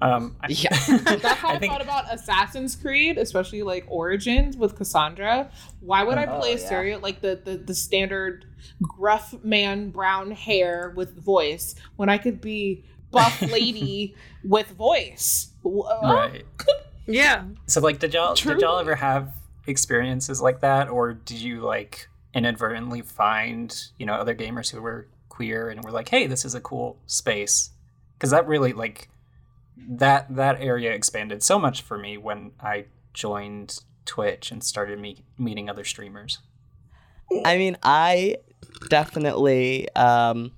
um, 0.02 0.36
I- 0.42 0.48
Yeah. 0.50 0.70
That's 0.98 1.24
how 1.26 1.50
I, 1.50 1.54
I 1.54 1.60
think 1.60 1.72
thought 1.72 1.82
about 1.84 2.12
Assassin's 2.14 2.76
Creed, 2.76 3.18
especially 3.20 3.62
like 3.62 3.86
Origins 3.88 4.58
with 4.58 4.76
Kassandra. 4.78 5.52
Why 5.80 6.04
would 6.04 6.18
I 6.18 6.26
Oh, 6.26 6.40
play 6.40 6.54
a 6.54 6.58
yeah. 6.60 6.98
like 6.98 7.22
the, 7.22 7.40
the 7.44 7.58
the 7.58 7.76
standard 7.76 8.46
gruff 8.82 9.36
man, 9.44 9.92
brown 9.92 10.32
hair 10.32 10.94
with 10.96 11.16
voice 11.24 11.76
when 11.96 12.10
I 12.10 12.18
could 12.18 12.42
be 12.42 12.84
buff 13.12 13.42
lady 13.52 14.16
with 14.44 14.68
voice? 14.70 15.50
Right. 15.64 16.44
yeah. 17.08 17.44
So 17.68 17.82
like 17.82 18.00
did 18.00 18.14
y'all 18.16 18.34
did 18.34 18.62
y'all 18.62 18.80
ever 18.80 18.96
have 18.96 19.34
experiences 19.68 20.42
like 20.42 20.62
that 20.62 20.90
or 20.90 21.14
did 21.14 21.38
you 21.40 21.62
like 21.62 22.08
inadvertently 22.34 23.02
find, 23.02 23.76
you 23.98 24.06
know, 24.06 24.14
other 24.14 24.36
gamers 24.36 24.72
who 24.72 24.82
were 24.82 25.08
queer 25.30 25.70
and 25.70 25.84
were 25.84 25.92
like, 25.92 26.10
"Hey, 26.10 26.28
this 26.28 26.46
is 26.46 26.54
a 26.56 26.62
cool 26.62 26.98
space." 27.06 27.72
Cuz 28.20 28.30
that 28.32 28.48
really 28.48 28.74
like 28.74 29.10
that 29.78 30.34
that 30.36 30.62
area 30.62 30.92
expanded 30.92 31.42
so 31.44 31.58
much 31.60 31.82
for 31.82 31.98
me 31.98 32.18
when 32.18 32.52
I 32.60 32.86
joined 33.14 33.80
Twitch 34.06 34.52
and 34.52 34.64
started 34.64 35.00
me- 35.00 35.24
meeting 35.38 35.70
other 35.70 35.84
streamers. 35.84 36.40
I 37.46 37.58
mean, 37.58 37.78
I 37.84 38.38
definitely 38.90 39.88
um 39.96 40.52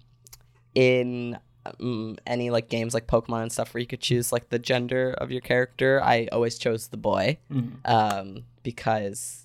in 0.76 1.38
um, 1.80 2.18
any 2.28 2.50
like 2.50 2.68
games 2.70 2.94
like 2.94 3.08
Pokemon 3.08 3.44
and 3.44 3.52
stuff 3.52 3.74
where 3.74 3.80
you 3.82 3.88
could 3.88 4.02
choose 4.02 4.32
like 4.34 4.50
the 4.50 4.60
gender 4.60 5.14
of 5.18 5.32
your 5.32 5.40
character, 5.42 6.02
I 6.04 6.28
always 6.32 6.58
chose 6.58 6.88
the 6.88 6.98
boy 6.98 7.38
Mhm. 7.52 7.72
um 7.86 8.44
because 8.64 9.43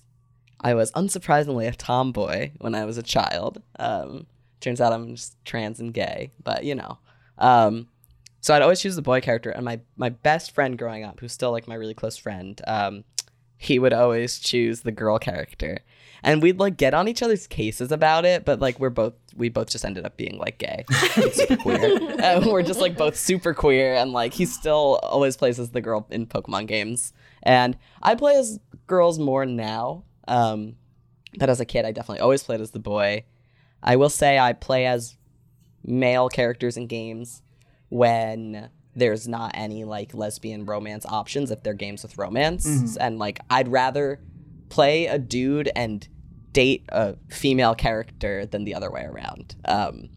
I 0.61 0.73
was 0.73 0.91
unsurprisingly 0.91 1.67
a 1.67 1.71
tomboy 1.71 2.51
when 2.57 2.75
I 2.75 2.85
was 2.85 2.97
a 2.97 3.03
child. 3.03 3.61
Um 3.77 4.27
turns 4.59 4.81
out 4.81 4.93
I'm 4.93 5.15
just 5.15 5.37
trans 5.45 5.79
and 5.79 5.93
gay, 5.93 6.31
but 6.43 6.63
you 6.63 6.75
know. 6.75 6.97
Um 7.37 7.87
so 8.41 8.53
I'd 8.53 8.61
always 8.61 8.79
choose 8.79 8.95
the 8.95 9.01
boy 9.01 9.21
character 9.21 9.49
and 9.49 9.65
my 9.65 9.79
my 9.95 10.09
best 10.09 10.53
friend 10.53 10.77
growing 10.77 11.03
up, 11.03 11.19
who's 11.19 11.33
still 11.33 11.51
like 11.51 11.67
my 11.67 11.75
really 11.75 11.93
close 11.93 12.17
friend, 12.17 12.61
um 12.67 13.03
he 13.61 13.77
would 13.77 13.91
always 13.91 14.39
choose 14.39 14.81
the 14.81 14.91
girl 14.91 15.19
character 15.19 15.79
and 16.23 16.41
we'd 16.41 16.59
like 16.59 16.77
get 16.77 16.93
on 16.93 17.09
each 17.09 17.21
other's 17.21 17.45
cases 17.45 17.91
about 17.91 18.23
it 18.23 18.45
but 18.45 18.59
like 18.61 18.79
we're 18.79 18.89
both 18.89 19.13
we 19.35 19.49
both 19.49 19.69
just 19.69 19.83
ended 19.83 20.05
up 20.05 20.15
being 20.15 20.37
like 20.37 20.57
gay 20.57 20.85
super 21.33 21.57
queer 21.57 21.99
and 22.21 22.45
we're 22.45 22.63
just 22.63 22.79
like 22.79 22.97
both 22.97 23.17
super 23.17 23.53
queer 23.53 23.95
and 23.95 24.13
like 24.13 24.33
he 24.33 24.45
still 24.45 24.99
always 25.03 25.35
plays 25.35 25.59
as 25.59 25.71
the 25.71 25.81
girl 25.81 26.07
in 26.09 26.25
pokemon 26.25 26.67
games 26.67 27.11
and 27.43 27.77
i 28.01 28.15
play 28.15 28.35
as 28.37 28.59
girls 28.87 29.19
more 29.19 29.45
now 29.45 30.03
um 30.29 30.75
but 31.37 31.49
as 31.49 31.59
a 31.59 31.65
kid 31.65 31.85
i 31.85 31.91
definitely 31.91 32.19
always 32.21 32.43
played 32.43 32.61
as 32.61 32.71
the 32.71 32.79
boy 32.79 33.23
i 33.83 33.95
will 33.95 34.09
say 34.09 34.39
i 34.39 34.53
play 34.53 34.85
as 34.85 35.17
male 35.83 36.29
characters 36.29 36.77
in 36.77 36.87
games 36.87 37.41
when 37.89 38.69
there's 38.95 39.27
not 39.27 39.51
any 39.53 39.83
like 39.83 40.13
lesbian 40.13 40.65
romance 40.65 41.05
options 41.07 41.51
if 41.51 41.63
they're 41.63 41.73
games 41.73 42.03
with 42.03 42.17
romance 42.17 42.65
Mhm. 42.67 42.97
and 42.99 43.19
like 43.19 43.39
i'd 43.49 43.67
rather 43.67 44.19
play 44.69 45.07
a 45.07 45.17
dude 45.17 45.69
and 45.75 46.07
date 46.53 46.83
a 46.89 47.15
female 47.29 47.75
character 47.75 48.45
than 48.45 48.63
the 48.65 48.75
other 48.75 48.91
way 48.91 49.03
around 49.03 49.55
um 49.65 50.09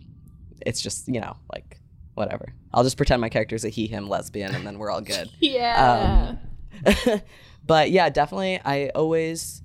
it's 0.67 0.81
just 0.83 1.09
you 1.09 1.21
know 1.21 1.37
like 1.53 1.81
whatever 2.15 2.53
i'll 2.75 2.83
just 2.85 2.97
pretend 2.97 3.21
my 3.21 3.29
character's 3.29 3.65
a 3.65 3.69
he 3.69 3.87
him 3.87 4.09
lesbian 4.09 4.55
and 4.55 4.67
then 4.67 4.79
we're 4.79 4.91
all 4.91 5.01
good 5.01 5.31
Yeah. 5.41 6.39
um, 6.87 7.21
but 7.67 7.91
yeah, 7.91 8.09
definitely. 8.09 8.61
I 8.65 8.89
always 8.95 9.62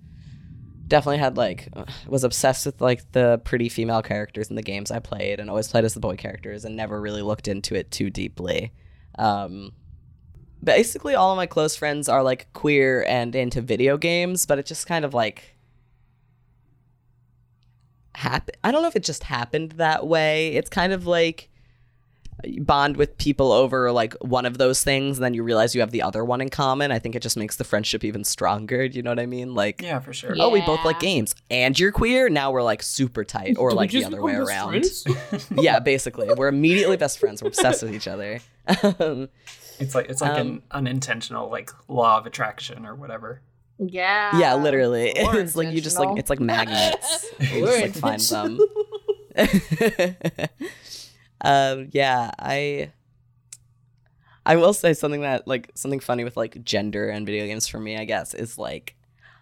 definitely 0.88 1.18
had 1.18 1.38
like 1.38 1.70
uh, 1.76 1.86
was 2.08 2.24
obsessed 2.24 2.66
with 2.66 2.82
like 2.82 3.12
the 3.12 3.40
pretty 3.44 3.70
female 3.70 4.02
characters 4.02 4.50
in 4.50 4.56
the 4.56 4.62
games 4.62 4.92
I 4.92 5.00
played, 5.00 5.40
and 5.40 5.50
always 5.50 5.68
played 5.68 5.86
as 5.86 5.94
the 5.94 6.00
boy 6.00 6.16
characters, 6.16 6.66
and 6.66 6.76
never 6.76 7.00
really 7.00 7.22
looked 7.22 7.48
into 7.48 7.76
it 7.76 7.92
too 7.92 8.10
deeply. 8.10 8.72
Um, 9.18 9.74
basically, 10.64 11.16
all 11.16 11.32
of 11.32 11.38
my 11.38 11.46
close 11.46 11.76
friends 11.76 12.08
are 12.10 12.24
like 12.24 12.52
queer 12.54 13.04
and 13.08 13.36
into 13.36 13.62
video 13.62 13.98
games, 13.98 14.46
but 14.46 14.60
it 14.60 14.66
just 14.66 14.88
kind 14.88 15.06
of 15.06 15.14
like 15.14 15.58
happen. 18.16 18.56
I 18.64 18.72
don't 18.72 18.82
know 18.82 18.88
if 18.88 18.96
it 18.96 19.04
just 19.04 19.24
happened 19.24 19.74
that 19.74 20.08
way. 20.08 20.56
It's 20.56 20.70
kind 20.70 20.94
of 20.94 21.06
like 21.06 21.50
bond 22.60 22.98
with 22.98 23.18
people 23.18 23.52
over 23.52 23.92
like 23.92 24.14
one 24.22 24.46
of 24.46 24.58
those 24.60 24.84
things 24.84 25.18
and 25.18 25.24
then 25.26 25.34
you 25.34 25.42
realize 25.42 25.74
you 25.74 25.82
have 25.82 25.90
the 25.92 26.04
other 26.04 26.24
one 26.24 26.40
in 26.40 26.50
common 26.50 26.92
i 26.92 27.00
think 27.00 27.16
it 27.16 27.22
just 27.24 27.36
makes 27.36 27.56
the 27.56 27.64
friendship 27.64 28.04
even 28.04 28.24
stronger 28.24 28.88
do 28.88 28.96
you 28.96 29.02
know 29.02 29.10
what 29.12 29.20
i 29.20 29.26
mean? 29.26 29.56
Like 29.56 29.82
Yeah, 29.82 30.00
for 30.00 30.14
sure. 30.14 30.36
oh 30.40 30.50
we 30.50 30.62
both 30.62 30.86
like 30.86 31.00
games 31.00 31.34
and 31.50 31.78
you're 31.80 31.92
queer 31.92 32.30
now 32.30 32.52
we're 32.52 32.62
like 32.62 32.84
super 32.84 33.24
tight 33.24 33.58
or 33.58 33.72
Do 33.72 33.76
like 33.76 33.90
the 33.92 34.06
other 34.06 34.22
way 34.22 34.36
around. 34.36 34.86
yeah 35.58 35.80
basically 35.80 36.32
we're 36.34 36.48
immediately 36.48 36.96
best 36.98 37.18
friends 37.20 37.42
we're 37.42 37.48
obsessed 37.48 37.82
with 37.82 37.94
each 37.96 38.08
other. 38.08 38.40
Um, 39.00 39.30
It's 39.80 39.94
like 39.94 40.10
it's 40.10 40.22
like 40.22 40.32
Um, 40.32 40.48
an 40.48 40.62
unintentional 40.72 41.50
like 41.50 41.70
law 41.88 42.18
of 42.18 42.26
attraction 42.26 42.86
or 42.86 42.96
whatever. 42.96 43.42
Yeah. 43.80 44.36
yeah 44.40 44.56
literally. 44.56 45.12
Or 45.24 45.36
it's 45.40 45.56
like 45.56 45.72
you 45.72 45.82
just 45.82 46.00
like 46.00 46.18
it's 46.18 46.32
like 46.32 46.40
magnets. 46.40 47.26
You 47.40 47.66
just 47.66 47.82
like 47.82 47.94
find 47.94 48.20
them 48.20 48.60
um 51.42 51.88
yeah 51.92 52.32
i 52.40 52.92
i 54.46 54.56
will 54.56 54.74
say 54.74 54.94
something 54.94 55.22
that 55.22 55.48
like 55.48 55.72
something 55.76 56.00
funny 56.00 56.24
with 56.24 56.38
like 56.38 56.64
gender 56.64 57.10
and 57.10 57.26
video 57.26 57.46
games 57.46 57.68
for 57.68 57.80
me 57.80 57.98
i 57.98 58.06
guess 58.06 58.34
is 58.34 58.58
like 58.58 58.96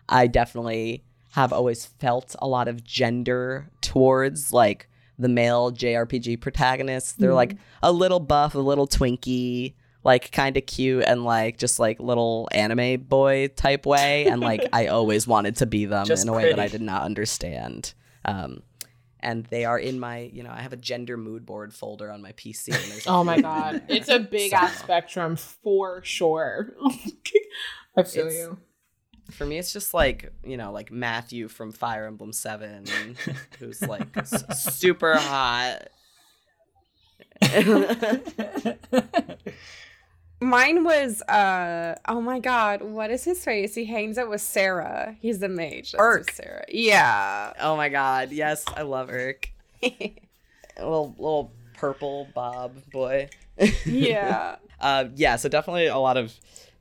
i 0.10 0.28
definitely 0.28 1.04
have 1.36 1.52
always 1.52 1.86
felt 1.86 2.34
a 2.39 2.48
lot 2.48 2.70
of 2.70 2.84
gender 2.84 3.70
towards 3.82 4.54
like 4.54 4.88
the 5.20 5.28
male 5.28 5.72
jrpg 5.72 6.39
protagonists. 6.39 7.14
They're 7.14 7.34
like 7.34 7.58
a 7.84 7.91
little 7.91 8.20
buff 8.20 8.56
a 8.56 8.60
little 8.60 8.88
twinky 8.88 9.74
like 10.04 10.32
kind 10.32 10.56
of 10.56 10.66
cute 10.66 11.04
and 11.06 11.26
like 11.26 11.58
just 11.58 11.80
like 11.80 12.00
little 12.00 12.48
anime 12.52 13.02
boy 13.02 13.50
type 13.56 13.86
way 13.86 14.28
and 14.28 14.39
like 14.39 14.66
i 14.74 14.88
always 14.88 15.28
wanted 15.28 15.58
to 15.58 15.66
be 15.66 15.86
them 15.86 16.06
Just 16.06 16.24
in 16.24 16.30
a 16.30 16.34
way 16.34 16.50
that 16.50 16.60
i 16.60 16.68
did 16.68 16.82
not 16.82 17.04
understand. 17.04 17.93
Um 18.24 18.64
and 19.26 19.45
they 19.47 19.65
are 19.65 19.78
in 19.80 19.99
my 19.99 20.30
you 20.34 20.43
know 20.43 20.51
i 20.51 20.61
have 20.61 20.71
a 20.73 20.78
gender 20.78 21.17
mood 21.17 21.45
board 21.45 21.73
folder 21.73 22.11
on 22.11 22.21
my 22.21 22.32
pc 22.34 22.71
Oh 23.07 23.23
my 23.23 23.39
god, 23.41 23.84
it's 23.89 24.09
a 24.09 24.19
big 24.19 24.51
So- 24.51 24.57
ass 24.57 24.78
spectrum 24.80 25.36
for 25.36 26.03
sure. 26.03 26.73
I 27.97 28.03
feel 28.03 28.28
It's- 28.28 28.39
you. 28.39 28.57
for 29.32 29.45
me 29.45 29.57
it's 29.57 29.73
just 29.73 29.93
like 29.93 30.32
you 30.43 30.55
know 30.57 30.71
like 30.71 30.91
matthew 30.91 31.47
from 31.47 31.71
fire 31.71 32.05
emblem 32.05 32.32
7 32.32 32.86
who's 33.59 33.82
like 33.82 34.07
super 34.53 35.15
hot 35.17 35.88
Mine 40.46 40.84
was 40.84 41.22
uh 41.24 41.96
oh 42.08 42.22
my 42.22 42.39
god, 42.39 42.82
what 42.84 43.10
is 43.10 43.24
his 43.24 43.43
face? 43.43 43.74
He 43.76 43.86
hangs 43.86 44.18
out 44.18 44.30
with 44.30 44.41
Serra. 44.41 45.16
He's 45.20 45.39
the 45.39 45.50
mage. 45.50 45.93
That's 45.93 46.02
Erk. 46.04 46.32
Serra. 46.32 46.66
Yeah. 46.70 47.54
oh 47.60 47.76
my 47.76 47.89
god 47.89 48.32
yes 48.32 48.64
i 48.76 48.84
love 48.84 49.10
Erk. 49.10 49.48
little 49.82 51.16
little 51.18 51.52
purple 51.76 52.28
bob 52.36 52.76
boy 52.91 53.30
yeah. 53.86 54.58
uh, 54.80 55.06
yeah, 55.16 55.36
so 55.38 55.50
definitely 55.50 55.88
a 55.88 55.98
lot 55.98 56.18
of 56.18 56.34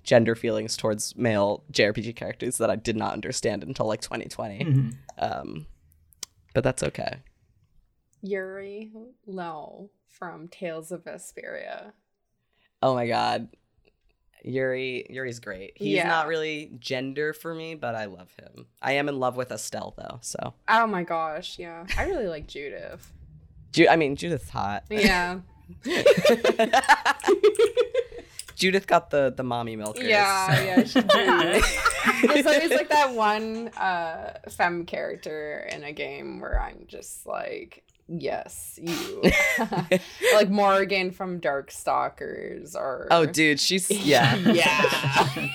gender 0.03 0.35
feelings 0.35 0.77
towards 0.77 1.17
male 1.17 1.63
JRPG 1.73 2.15
characters 2.17 2.59
that 2.59 2.69
I 2.71 2.77
did 2.77 2.97
not 2.97 3.13
understand 3.13 3.63
until 3.63 3.87
like 3.87 4.01
2020. 4.03 4.59
Mhm. 4.59 4.95
Um, 5.19 5.67
but 6.53 6.63
that's 6.65 6.83
okay. 6.83 7.19
Yuri 8.23 8.91
Lowell 9.27 9.91
from 10.09 10.49
Tales 10.49 10.93
of 10.93 11.05
Vesperia. 11.05 11.93
Oh 12.85 12.95
my 12.95 13.07
god, 13.07 13.49
Yuri, 14.45 15.07
Yuri's 15.09 15.41
great. 15.41 15.73
He's 15.77 15.95
Yeah. 15.97 16.07
not 16.07 16.27
really 16.27 16.71
gender 16.79 17.33
for 17.33 17.55
me, 17.55 17.75
but 17.77 17.95
I 17.95 18.05
love 18.05 18.29
him. 18.39 18.67
I 18.83 18.93
am 18.93 19.09
in 19.09 19.19
love 19.19 19.37
with 19.37 19.51
Estelle 19.51 19.95
though, 19.97 20.19
so 20.21 20.53
Oh 20.69 20.87
my 20.87 21.03
gosh, 21.03 21.59
yeah. 21.59 21.87
I 21.97 22.05
really 22.05 22.27
like 22.29 22.47
Judith. 22.47 23.11
Ju- 23.73 23.89
I 23.89 23.97
mean 23.97 24.17
Judith's 24.17 24.51
hot. 24.51 24.85
Yeah. 24.91 25.41
Judith 28.57 28.87
got 28.87 29.11
the 29.11 29.33
the 29.37 29.43
mommy 29.43 29.77
milkers. 29.77 30.05
Yeah, 30.07 30.55
so- 30.55 30.63
yeah, 30.63 30.85
she 30.85 31.01
did. 31.01 31.65
There's 32.35 32.47
always 32.47 32.71
like 32.71 32.89
that 32.91 33.13
one 33.15 33.69
uh 33.69 34.39
femme 34.51 34.85
character 34.87 35.69
in 35.73 35.83
a 35.85 35.93
game 35.93 36.41
where 36.41 36.61
I'm 36.61 36.85
just 36.87 37.27
like 37.27 37.83
Yes, 38.07 38.79
you. 38.83 39.23
like 40.35 40.51
Morrigan 40.51 41.11
from 41.11 41.41
Darkstalkers 41.41 42.75
or 42.75 43.09
Oh, 43.11 43.25
dude, 43.25 43.59
she's 43.61 43.91
yeah. 43.91 44.37
Yeah. 44.37 45.49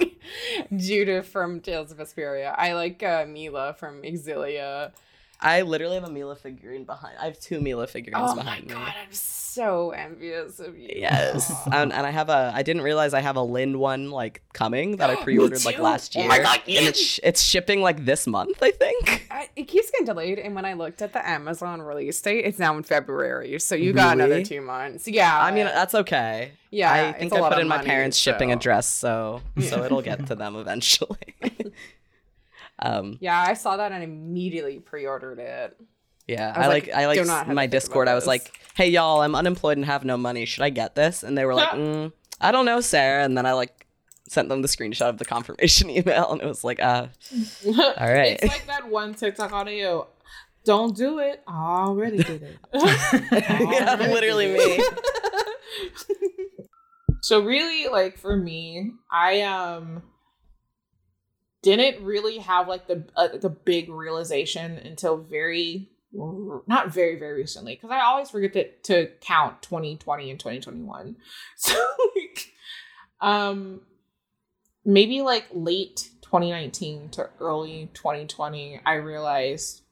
Judith 0.76 1.26
from 1.26 1.60
Tales 1.60 1.92
of 1.92 1.98
Vesperia. 1.98 2.54
I 2.56 2.72
like 2.74 3.02
uh, 3.02 3.26
Milla 3.28 3.74
from 3.74 4.02
Xillia. 4.02 4.92
I 5.40 5.62
literally 5.62 5.94
have 5.94 6.04
a 6.04 6.10
Milla 6.10 6.34
figurine 6.34 6.84
behind. 6.84 7.16
I 7.20 7.26
have 7.26 7.38
two 7.38 7.60
Milla 7.60 7.86
figurines 7.86 8.30
Oh 8.32 8.34
my 8.34 8.42
behind 8.42 8.66
me. 8.66 8.74
god, 8.74 8.92
I'm 9.00 9.12
so 9.12 9.90
envious 9.92 10.58
of 10.58 10.76
you. 10.76 10.88
Yes, 10.96 11.52
and, 11.72 11.92
and 11.92 12.06
I 12.06 12.10
have 12.10 12.28
a. 12.28 12.52
I 12.54 12.62
didn't 12.62 12.82
realize 12.82 13.14
I 13.14 13.20
have 13.20 13.36
a 13.36 13.42
Lyn 13.42 13.78
one 13.78 14.10
like 14.10 14.42
coming 14.52 14.96
that 14.96 15.10
I 15.10 15.16
pre-ordered 15.22 15.64
like 15.64 15.78
last 15.78 16.16
Oh 16.16 16.20
year, 16.20 16.28
my 16.28 16.38
God, 16.40 16.60
and 16.66 16.86
it's 16.86 17.20
it's 17.22 17.40
shipping 17.42 17.80
like 17.82 18.04
this 18.04 18.26
month, 18.26 18.60
I 18.62 18.72
think. 18.72 19.26
I, 19.30 19.48
it 19.54 19.64
keeps 19.64 19.90
getting 19.92 20.06
delayed, 20.06 20.38
and 20.40 20.54
when 20.56 20.64
I 20.64 20.72
looked 20.72 21.02
at 21.02 21.12
the 21.12 21.26
Amazon 21.28 21.82
release 21.82 22.20
date, 22.20 22.44
it's 22.44 22.58
now 22.58 22.76
in 22.76 22.82
February. 22.82 23.58
So 23.60 23.74
you 23.76 23.92
got 23.92 24.14
another 24.14 24.44
two 24.44 24.60
months. 24.60 25.06
Yeah, 25.06 25.40
I 25.40 25.52
mean, 25.52 25.66
that's 25.66 25.94
okay. 25.94 26.52
yeah. 26.70 26.92
I 26.92 27.12
think 27.12 27.32
I 27.32 27.48
put 27.48 27.58
in 27.60 27.68
my 27.68 27.76
money, 27.76 27.88
parents' 27.88 28.16
shipping 28.16 28.50
address, 28.50 28.86
so 28.88 29.42
so 29.60 29.84
it'll 29.84 30.02
get 30.02 30.26
to 30.28 30.34
them 30.34 30.56
eventually. 30.56 31.18
um, 32.80 33.18
Yeah, 33.20 33.40
I 33.40 33.54
saw 33.54 33.76
that 33.76 33.92
and 33.92 34.02
immediately 34.04 34.78
pre-ordered 34.78 35.38
it. 35.38 35.76
yeah, 36.26 36.52
I 36.56 36.64
I, 36.64 36.66
like, 36.68 36.88
I 36.92 37.06
like 37.06 37.16
do 37.16 37.22
s- 37.22 37.26
not 37.26 37.46
have 37.46 37.54
my 37.54 37.66
Discord. 37.66 38.08
I 38.08 38.14
was 38.14 38.24
this. 38.24 38.28
like, 38.28 38.52
"Hey 38.74 38.88
y'all, 38.90 39.20
I'm 39.22 39.34
unemployed 39.34 39.76
and 39.78 39.86
have 39.86 40.04
no 40.04 40.16
money. 40.16 40.44
Should 40.44 40.62
I 40.62 40.70
get 40.70 40.94
this?" 40.94 41.22
And 41.22 41.36
they 41.36 41.44
were 41.44 41.54
like, 41.54 41.68
mm, 41.72 42.12
"I 42.40 42.52
don't 42.52 42.64
know, 42.66 42.80
Sarah." 42.80 43.24
And 43.24 43.36
then 43.36 43.46
I 43.46 43.52
like 43.52 43.86
sent 44.28 44.48
them 44.50 44.60
the 44.62 44.68
screenshot 44.68 45.08
of 45.08 45.18
the 45.18 45.24
confirmation 45.24 45.88
email, 45.98 46.30
and 46.32 46.40
it 46.42 46.46
was 46.46 46.62
like, 46.64 46.80
"Uh, 46.80 47.06
all 47.66 47.72
right." 48.12 48.38
It's 48.40 48.46
like 48.46 48.66
that 48.66 48.88
one 48.88 49.14
TikTok 49.14 49.52
audio. 49.52 50.06
Don't 50.64 50.94
do 50.94 51.18
it. 51.20 51.42
I 51.48 51.84
already 51.86 52.18
did 52.18 52.42
it. 52.42 52.56
yeah, 52.74 53.94
literally 53.98 54.52
me. 54.52 54.84
so 57.22 57.40
really, 57.40 57.88
like 57.90 58.18
for 58.18 58.36
me, 58.36 58.92
I 59.10 59.42
um 59.42 60.02
didn't 61.62 62.04
really 62.04 62.38
have 62.38 62.68
like 62.68 62.86
the 62.86 63.04
uh, 63.16 63.28
the 63.36 63.50
big 63.50 63.88
realization 63.88 64.72
until 64.78 65.16
very 65.16 65.90
not 66.12 66.92
very 66.92 67.18
very 67.18 67.34
recently 67.38 67.74
because 67.74 67.90
I 67.90 68.00
always 68.00 68.30
forget 68.30 68.52
to, 68.54 69.04
to 69.06 69.10
count 69.20 69.60
2020 69.62 70.30
and 70.30 70.40
2021. 70.40 71.16
So 71.56 71.74
like 72.16 72.52
um 73.20 73.80
maybe 74.84 75.20
like 75.22 75.46
late 75.52 76.08
2019 76.22 77.10
to 77.10 77.28
early 77.40 77.90
2020 77.94 78.80
I 78.86 78.94
realized 78.94 79.82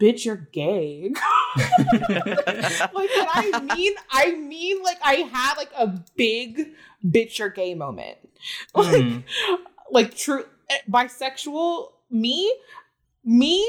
bitch 0.00 0.24
you're 0.24 0.48
gay. 0.52 1.12
like 1.56 2.90
what 2.92 3.28
I 3.34 3.60
mean 3.76 3.94
I 4.10 4.32
mean 4.32 4.82
like 4.82 4.98
I 5.04 5.14
had 5.32 5.54
like 5.56 5.70
a 5.78 5.86
big 6.16 6.70
bitch 7.04 7.38
you're 7.38 7.50
gay 7.50 7.74
moment. 7.74 8.18
Like 8.74 8.86
Mm. 8.96 9.22
like 9.92 10.16
true 10.16 10.44
Eh, 10.72 10.78
bisexual 10.90 11.88
me 12.10 12.54
me 13.24 13.68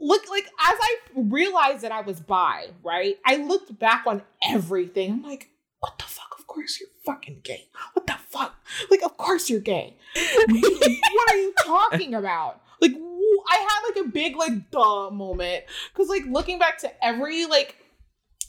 look 0.00 0.28
like 0.28 0.44
as 0.44 0.76
i 0.80 0.96
realized 1.14 1.82
that 1.82 1.92
i 1.92 2.00
was 2.00 2.20
bi 2.20 2.68
right 2.82 3.18
i 3.24 3.36
looked 3.36 3.78
back 3.78 4.04
on 4.06 4.22
everything. 4.42 5.12
I'm 5.12 5.22
like 5.22 5.48
what 5.82 5.98
the 5.98 6.04
fuck? 6.04 6.36
Of 6.38 6.46
course 6.46 6.78
you're 6.80 6.88
fucking 7.04 7.40
gay. 7.42 7.66
What 7.94 8.06
the 8.06 8.14
fuck? 8.28 8.54
Like 8.90 9.02
of 9.02 9.16
course 9.16 9.50
you're 9.50 9.60
gay. 9.60 9.96
What 10.14 11.32
are 11.32 11.36
you 11.36 11.52
talking 11.64 12.14
about? 12.14 12.60
Like 12.80 12.92
I 12.94 13.56
had 13.56 13.88
like 13.88 14.06
a 14.06 14.08
big 14.08 14.36
like 14.36 14.70
duh 14.70 15.10
moment. 15.10 15.64
Because 15.92 16.08
like 16.08 16.24
looking 16.26 16.60
back 16.60 16.78
to 16.78 17.04
every 17.04 17.46
like 17.46 17.76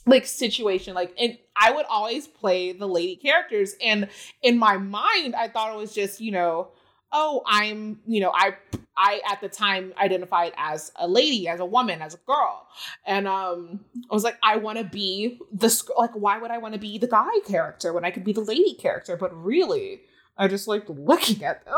like 0.06 0.26
situation 0.26 0.94
like 0.94 1.14
and 1.18 1.38
i 1.56 1.72
would 1.72 1.86
always 1.88 2.26
play 2.26 2.72
the 2.72 2.86
lady 2.86 3.16
characters 3.16 3.74
and 3.82 4.06
in 4.42 4.58
my 4.58 4.76
mind 4.76 5.34
i 5.34 5.48
thought 5.48 5.72
it 5.72 5.78
was 5.78 5.94
just 5.94 6.20
you 6.20 6.30
know 6.30 6.68
oh 7.14 7.42
i'm 7.46 7.98
you 8.06 8.20
know 8.20 8.30
i 8.34 8.54
i 8.96 9.22
at 9.30 9.40
the 9.40 9.48
time 9.48 9.92
identified 9.98 10.52
as 10.56 10.92
a 10.96 11.08
lady 11.08 11.48
as 11.48 11.60
a 11.60 11.64
woman 11.64 12.02
as 12.02 12.14
a 12.14 12.18
girl. 12.26 12.66
And 13.06 13.26
um 13.26 13.80
i 14.10 14.14
was 14.14 14.24
like 14.24 14.36
i 14.42 14.56
want 14.56 14.78
to 14.78 14.84
be 14.84 15.40
the 15.52 15.68
like 15.96 16.10
why 16.12 16.38
would 16.38 16.50
i 16.50 16.58
want 16.58 16.74
to 16.74 16.80
be 16.80 16.98
the 16.98 17.06
guy 17.06 17.38
character 17.46 17.92
when 17.92 18.04
i 18.04 18.10
could 18.10 18.24
be 18.24 18.32
the 18.32 18.42
lady 18.42 18.74
character? 18.74 19.16
But 19.16 19.34
really 19.34 20.02
i 20.36 20.48
just 20.48 20.68
liked 20.68 20.90
looking 20.90 21.42
at 21.44 21.64
them. 21.64 21.74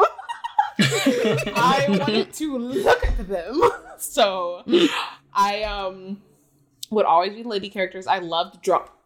I 0.79 1.87
wanted 1.89 2.33
to 2.35 2.59
look 2.59 3.07
at 3.07 3.29
them. 3.29 3.61
So 3.99 4.63
i 5.33 5.63
um 5.63 6.21
would 6.91 7.07
always 7.07 7.35
be 7.35 7.43
lady 7.45 7.71
characters. 7.71 8.07
I 8.07 8.19
loved 8.19 8.61
drop 8.61 8.97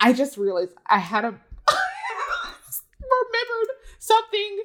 i 0.00 0.12
just 0.12 0.36
realized 0.36 0.72
i 0.86 0.98
had 0.98 1.24
a 1.24 1.28
remembered 3.00 3.74
something 3.98 4.58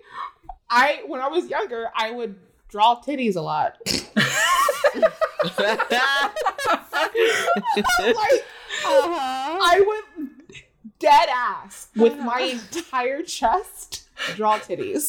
I 0.72 1.04
when 1.06 1.22
I 1.22 1.28
was 1.28 1.48
younger, 1.48 1.90
I 1.96 2.12
would 2.12 2.36
draw 2.70 3.00
titties 3.02 3.36
a 3.36 3.42
lot. 3.42 3.78
like 3.86 4.00
Uh-huh. 8.84 9.60
I 9.62 9.84
would 9.86 10.30
dead 11.00 11.30
ass 11.30 11.90
with 11.96 12.18
my 12.18 12.40
entire 12.42 13.22
chest 13.24 14.08
draw 14.36 14.58
titties. 14.60 15.08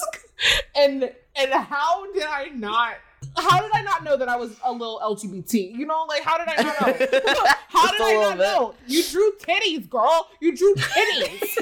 And 0.75 1.13
and 1.37 1.53
how 1.53 2.13
did 2.13 2.25
I 2.25 2.49
not 2.49 2.97
how 3.37 3.61
did 3.61 3.71
I 3.73 3.83
not 3.83 4.03
know 4.03 4.17
that 4.17 4.29
I 4.29 4.35
was 4.37 4.57
a 4.65 4.73
little 4.73 5.01
LGBT? 5.01 5.77
You 5.77 5.87
know, 5.87 6.05
like 6.09 6.23
how 6.23 6.39
did 6.39 6.49
I 6.49 6.63
not 6.63 6.81
know? 6.81 7.07
How 7.73 7.91
did 7.91 8.01
I 8.03 8.13
not 8.15 8.37
bit. 8.37 8.43
know? 8.45 8.75
You 8.87 9.03
drew 9.03 9.33
titties, 9.41 9.89
girl. 9.89 10.29
You 10.41 10.55
drew 10.55 10.75
titties. 10.75 11.57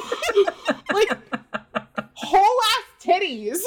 like 0.92 1.08
whole 2.14 2.58
ass 2.72 2.84
titties. 3.04 3.58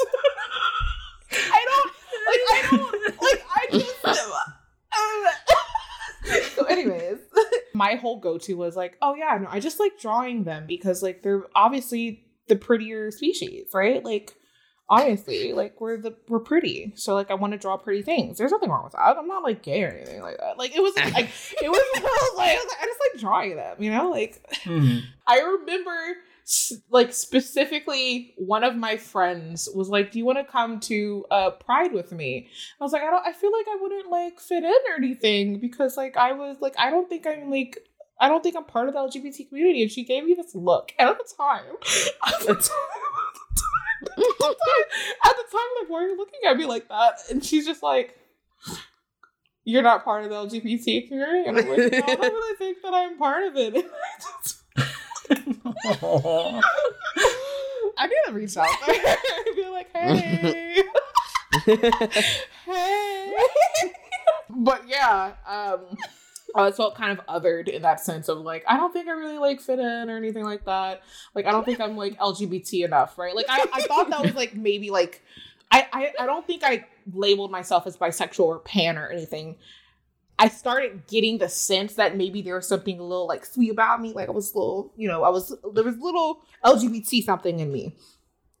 I 1.32 1.64
don't 1.68 1.92
like 2.26 2.40
I 2.50 2.52
don't 2.70 3.22
like 3.22 3.44
I 3.54 3.66
just 3.70 3.94
so 6.56 6.64
anyways. 6.64 7.18
My 7.74 7.94
whole 7.96 8.18
go-to 8.20 8.54
was 8.56 8.76
like 8.76 8.96
oh 9.02 9.14
yeah 9.14 9.36
no 9.40 9.48
i 9.50 9.58
just 9.60 9.80
like 9.80 9.98
drawing 9.98 10.44
them 10.44 10.66
because 10.66 11.02
like 11.02 11.22
they're 11.22 11.44
obviously 11.56 12.24
the 12.48 12.56
prettier 12.56 13.10
species 13.10 13.66
right? 13.74 14.04
Like 14.04 14.34
obviously 14.88 15.52
like 15.54 15.80
we're 15.80 15.96
the 15.96 16.14
we're 16.28 16.38
pretty. 16.40 16.92
So 16.94 17.14
like 17.14 17.30
i 17.30 17.34
want 17.34 17.52
to 17.52 17.58
draw 17.58 17.76
pretty 17.76 18.02
things. 18.02 18.38
There's 18.38 18.52
nothing 18.52 18.70
wrong 18.70 18.84
with 18.84 18.92
that. 18.92 19.16
I'm 19.18 19.26
not 19.26 19.42
like 19.42 19.62
gay 19.62 19.82
or 19.82 19.88
anything 19.88 20.22
like 20.22 20.38
that. 20.38 20.56
Like 20.58 20.76
it 20.76 20.82
was 20.82 20.94
like 20.96 21.28
it 21.60 21.68
was, 21.68 21.82
it 21.94 21.94
like, 22.36 22.50
I 22.50 22.54
was 22.54 22.66
like 22.70 22.80
just 22.88 23.00
like 23.12 23.20
drawing 23.20 23.56
them 23.56 23.76
you 23.82 23.90
know? 23.90 24.10
Like 24.10 24.40
Mhm. 24.64 25.02
I 25.26 25.40
remember 25.40 25.90
s- 25.90 26.16
like 26.90 27.12
specifically 27.12 28.34
one 28.36 28.64
of 28.64 28.76
my 28.76 28.96
friends 28.96 29.68
was 29.74 29.88
like, 29.88 30.12
"Do 30.12 30.18
you 30.18 30.26
want 30.26 30.38
to 30.38 30.44
come 30.44 30.78
to 30.80 31.24
uh 31.30 31.50
Pride 31.50 31.92
with 31.92 32.12
me?" 32.12 32.48
I 32.80 32.84
was 32.84 32.92
like, 32.92 33.02
"I 33.02 33.10
don't 33.10 33.26
I 33.26 33.32
feel 33.32 33.50
like 33.50 33.66
I 33.68 33.78
wouldn't 33.80 34.10
like 34.10 34.40
fit 34.40 34.62
in 34.62 34.70
or 34.70 34.96
anything 34.96 35.58
because 35.58 35.96
like 35.96 36.16
I 36.16 36.32
was 36.32 36.58
like 36.60 36.74
I 36.78 36.90
don't 36.90 37.08
think 37.08 37.26
I'm 37.26 37.50
like 37.50 37.78
I 38.20 38.28
don't 38.28 38.42
think 38.42 38.56
I'm 38.56 38.64
part 38.64 38.88
of 38.88 38.94
the 38.94 39.00
LGBT 39.00 39.48
community." 39.48 39.82
And 39.82 39.90
she 39.90 40.04
gave 40.04 40.24
me 40.24 40.34
this 40.34 40.54
look. 40.54 40.92
At 40.98 41.16
the 41.16 41.24
time, 41.36 41.64
at 42.26 42.40
the 42.40 42.46
time, 42.46 42.54
at 44.06 44.16
the 44.16 44.34
time, 44.38 44.54
at 45.24 45.36
the 45.36 45.44
time, 45.50 45.68
like, 45.80 45.88
why 45.88 46.04
are 46.04 46.08
you 46.08 46.16
looking 46.16 46.40
at 46.46 46.56
me 46.56 46.66
like 46.66 46.88
that? 46.88 47.20
And 47.30 47.42
she's 47.42 47.64
just 47.64 47.82
like, 47.82 48.18
"You're 49.64 49.82
not 49.82 50.04
part 50.04 50.24
of 50.24 50.30
the 50.30 50.36
LGBT 50.36 51.08
community." 51.08 51.48
And 51.48 51.58
I'm 51.58 51.68
like, 51.68 51.92
"No, 51.92 51.98
I 52.12 52.14
don't 52.16 52.34
really 52.34 52.56
think 52.56 52.82
that 52.82 52.92
I'm 52.92 53.16
part 53.16 53.44
of 53.44 53.56
it." 53.56 53.86
I 57.96 58.06
need 58.06 58.16
to 58.26 58.32
reach 58.32 58.56
out 58.56 58.68
and 58.88 59.56
be 59.56 59.68
like, 59.68 59.88
hey, 59.92 60.82
hey. 62.66 63.36
but 64.50 64.88
yeah, 64.88 65.32
um, 65.46 65.96
I 66.54 66.70
felt 66.70 66.94
kind 66.94 67.18
of 67.18 67.26
othered 67.26 67.68
in 67.68 67.82
that 67.82 68.00
sense 68.00 68.28
of 68.28 68.38
like, 68.38 68.64
I 68.66 68.76
don't 68.76 68.92
think 68.92 69.08
I 69.08 69.12
really 69.12 69.38
like 69.38 69.60
fit 69.60 69.78
in 69.78 70.10
or 70.10 70.16
anything 70.16 70.44
like 70.44 70.64
that. 70.64 71.02
Like, 71.34 71.46
I 71.46 71.52
don't 71.52 71.64
think 71.64 71.80
I'm 71.80 71.96
like 71.96 72.18
LGBT 72.18 72.84
enough, 72.84 73.18
right? 73.18 73.34
Like, 73.34 73.46
I, 73.48 73.66
I 73.72 73.82
thought 73.82 74.10
that 74.10 74.22
was 74.22 74.34
like 74.34 74.54
maybe 74.54 74.90
like, 74.90 75.22
I, 75.70 75.86
I, 75.92 76.12
I 76.20 76.26
don't 76.26 76.46
think 76.46 76.62
I 76.64 76.86
labeled 77.12 77.50
myself 77.50 77.86
as 77.86 77.96
bisexual 77.96 78.44
or 78.44 78.58
pan 78.60 78.98
or 78.98 79.08
anything. 79.08 79.56
I 80.38 80.48
started 80.48 81.06
getting 81.06 81.38
the 81.38 81.48
sense 81.48 81.94
that 81.94 82.16
maybe 82.16 82.42
there 82.42 82.56
was 82.56 82.66
something 82.66 82.98
a 82.98 83.02
little 83.02 83.28
like 83.28 83.44
sweet 83.44 83.70
about 83.70 84.00
me. 84.00 84.12
Like 84.12 84.28
I 84.28 84.32
was 84.32 84.54
little, 84.54 84.92
you 84.96 85.08
know, 85.08 85.22
I 85.22 85.28
was 85.28 85.56
there 85.74 85.84
was 85.84 85.98
little 85.98 86.42
LGBT 86.64 87.22
something 87.22 87.60
in 87.60 87.72
me, 87.72 87.96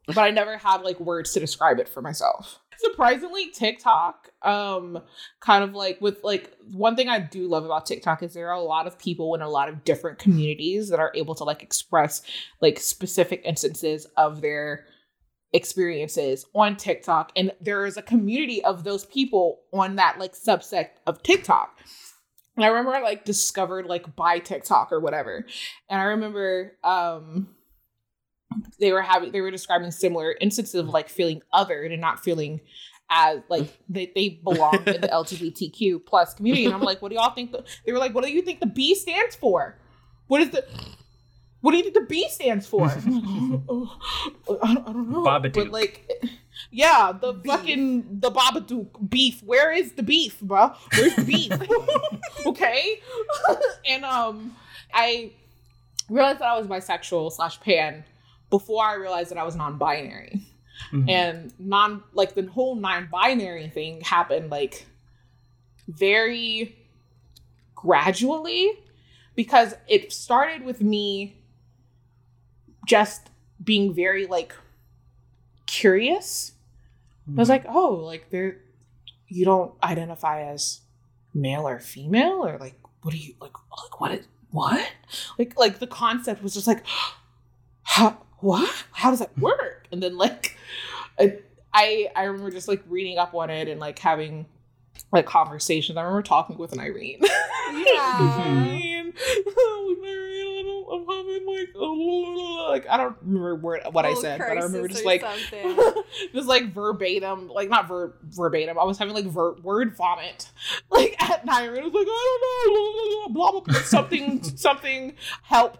but 0.06 0.18
I 0.18 0.30
never 0.30 0.56
had 0.56 0.82
like 0.82 1.00
words 1.00 1.32
to 1.32 1.40
describe 1.40 1.80
it 1.80 1.88
for 1.88 2.00
myself. 2.00 2.60
Surprisingly, 2.76 3.50
TikTok, 3.50 4.30
um, 4.42 5.00
kind 5.40 5.62
of 5.64 5.74
like 5.74 6.00
with 6.00 6.22
like 6.22 6.52
one 6.72 6.96
thing 6.96 7.08
I 7.08 7.20
do 7.20 7.48
love 7.48 7.64
about 7.64 7.86
TikTok 7.86 8.22
is 8.22 8.34
there 8.34 8.48
are 8.48 8.54
a 8.54 8.60
lot 8.60 8.86
of 8.86 8.98
people 8.98 9.34
in 9.34 9.42
a 9.42 9.48
lot 9.48 9.68
of 9.68 9.84
different 9.84 10.18
communities 10.18 10.88
that 10.90 11.00
are 11.00 11.12
able 11.14 11.34
to 11.36 11.44
like 11.44 11.62
express 11.62 12.22
like 12.60 12.78
specific 12.78 13.42
instances 13.44 14.06
of 14.16 14.40
their 14.40 14.86
experiences 15.54 16.44
on 16.52 16.76
TikTok 16.76 17.30
and 17.36 17.52
there 17.60 17.86
is 17.86 17.96
a 17.96 18.02
community 18.02 18.62
of 18.64 18.82
those 18.82 19.06
people 19.06 19.60
on 19.72 19.96
that 19.96 20.18
like 20.18 20.34
subset 20.34 20.88
of 21.06 21.22
TikTok. 21.22 21.78
And 22.56 22.64
I 22.64 22.68
remember 22.68 22.92
I 22.92 23.00
like 23.00 23.24
discovered 23.24 23.86
like 23.86 24.16
by 24.16 24.40
TikTok 24.40 24.90
or 24.92 24.98
whatever. 24.98 25.46
And 25.88 26.00
I 26.00 26.04
remember 26.04 26.76
um 26.82 27.48
they 28.80 28.92
were 28.92 29.02
having 29.02 29.30
they 29.30 29.40
were 29.40 29.52
describing 29.52 29.92
similar 29.92 30.34
instances 30.40 30.74
of 30.74 30.88
like 30.88 31.08
feeling 31.08 31.40
othered 31.52 31.92
and 31.92 32.00
not 32.00 32.22
feeling 32.22 32.60
as 33.08 33.40
like 33.48 33.68
they, 33.88 34.10
they 34.12 34.40
belong 34.42 34.74
in 34.86 35.00
the 35.00 35.08
LGBTQ 35.12 36.04
plus 36.04 36.34
community. 36.34 36.64
And 36.64 36.74
I'm 36.74 36.80
like, 36.80 37.00
what 37.00 37.10
do 37.10 37.14
y'all 37.14 37.34
think? 37.34 37.52
The, 37.52 37.64
they 37.86 37.92
were 37.92 37.98
like, 37.98 38.14
what 38.14 38.24
do 38.24 38.32
you 38.32 38.42
think 38.42 38.58
the 38.58 38.66
B 38.66 38.96
stands 38.96 39.36
for? 39.36 39.78
What 40.26 40.40
is 40.40 40.50
the 40.50 40.66
what 41.64 41.70
do 41.70 41.78
you 41.78 41.82
think 41.84 41.94
the 41.94 42.02
B 42.02 42.28
stands 42.28 42.66
for? 42.66 42.84
I, 42.90 42.98
don't, 43.00 43.88
I 44.70 44.74
don't 44.92 45.10
know. 45.10 45.24
Babadook. 45.24 45.54
But 45.54 45.70
like, 45.70 46.06
yeah, 46.70 47.10
the 47.18 47.40
fucking 47.42 48.20
the 48.20 48.30
Babadook 48.30 49.08
beef. 49.08 49.42
Where 49.42 49.72
is 49.72 49.92
the 49.92 50.02
beef, 50.02 50.38
bro? 50.42 50.72
Where's 50.94 51.16
the 51.16 51.24
beef? 51.24 51.50
okay. 52.46 53.00
and 53.88 54.04
um, 54.04 54.54
I 54.92 55.32
realized 56.10 56.40
that 56.40 56.48
I 56.48 56.58
was 56.58 56.66
bisexual 56.66 57.32
slash 57.32 57.58
pan 57.60 58.04
before 58.50 58.84
I 58.84 58.96
realized 58.96 59.30
that 59.30 59.38
I 59.38 59.44
was 59.44 59.56
non-binary. 59.56 60.42
Mhm. 60.92 61.08
And 61.08 61.54
non 61.58 62.02
like 62.12 62.34
the 62.34 62.44
whole 62.44 62.74
non-binary 62.74 63.70
thing 63.70 64.02
happened 64.02 64.50
like 64.50 64.84
very 65.88 66.76
gradually 67.74 68.70
because 69.34 69.74
it 69.88 70.12
started 70.12 70.62
with 70.62 70.82
me 70.82 71.40
just 72.86 73.30
being 73.62 73.94
very 73.94 74.26
like 74.26 74.54
curious. 75.66 76.52
I 77.28 77.38
was 77.38 77.48
hmm. 77.48 77.52
like, 77.52 77.64
oh, 77.68 77.94
like 77.94 78.30
there 78.30 78.58
you 79.28 79.44
don't 79.44 79.72
identify 79.82 80.42
as 80.42 80.80
male 81.32 81.66
or 81.66 81.80
female 81.80 82.46
or 82.46 82.58
like 82.58 82.78
what 83.02 83.12
do 83.12 83.18
you 83.18 83.34
like 83.40 83.52
like 83.52 84.00
what 84.00 84.12
is 84.12 84.26
what? 84.50 84.92
Like 85.38 85.58
like 85.58 85.78
the 85.78 85.86
concept 85.86 86.42
was 86.42 86.54
just 86.54 86.66
like 86.66 86.84
how 87.82 88.18
what? 88.38 88.84
How 88.92 89.10
does 89.10 89.20
that 89.20 89.30
hmm. 89.30 89.42
work? 89.42 89.86
And 89.92 90.02
then 90.02 90.16
like 90.16 90.56
I 91.18 91.38
I 91.72 92.10
I 92.14 92.24
remember 92.24 92.50
just 92.50 92.68
like 92.68 92.82
reading 92.88 93.18
up 93.18 93.34
on 93.34 93.50
it 93.50 93.68
and 93.68 93.80
like 93.80 93.98
having 93.98 94.46
like 95.12 95.26
conversations. 95.26 95.96
I 95.96 96.02
remember 96.02 96.22
talking 96.22 96.58
with 96.58 96.72
Nyrene. 96.72 97.24
Yeah. 97.72 98.18
Nyrene. 98.20 99.12
Oh, 99.56 99.96
Nyrene, 100.00 100.34
I 100.34 100.44
don't, 100.44 100.53
I'm 100.94 101.06
having 101.06 101.46
like, 101.46 101.68
oh, 101.76 102.68
like 102.70 102.88
I 102.88 102.96
don't 102.96 103.16
remember 103.22 103.56
word, 103.56 103.82
what 103.92 104.04
I 104.04 104.14
said, 104.14 104.38
but 104.38 104.58
I 104.58 104.62
remember 104.62 104.88
just 104.88 105.04
like 105.04 105.22
just 106.32 106.48
like 106.48 106.72
verbatim, 106.72 107.48
like 107.48 107.68
not 107.68 107.88
ver- 107.88 108.14
verbatim. 108.22 108.78
I 108.78 108.84
was 108.84 108.98
having 108.98 109.14
like 109.14 109.26
ver- 109.26 109.54
word 109.62 109.96
vomit, 109.96 110.50
like 110.90 111.20
at 111.22 111.44
night. 111.44 111.64
It 111.64 111.84
was 111.84 111.92
like 111.92 112.06
I 112.06 112.38
don't 112.64 113.28
know, 113.28 113.34
blah 113.34 113.50
blah 113.52 113.60
blah, 113.60 113.72
blah 113.72 113.82
something 113.82 114.42
something 114.56 115.14
help, 115.42 115.78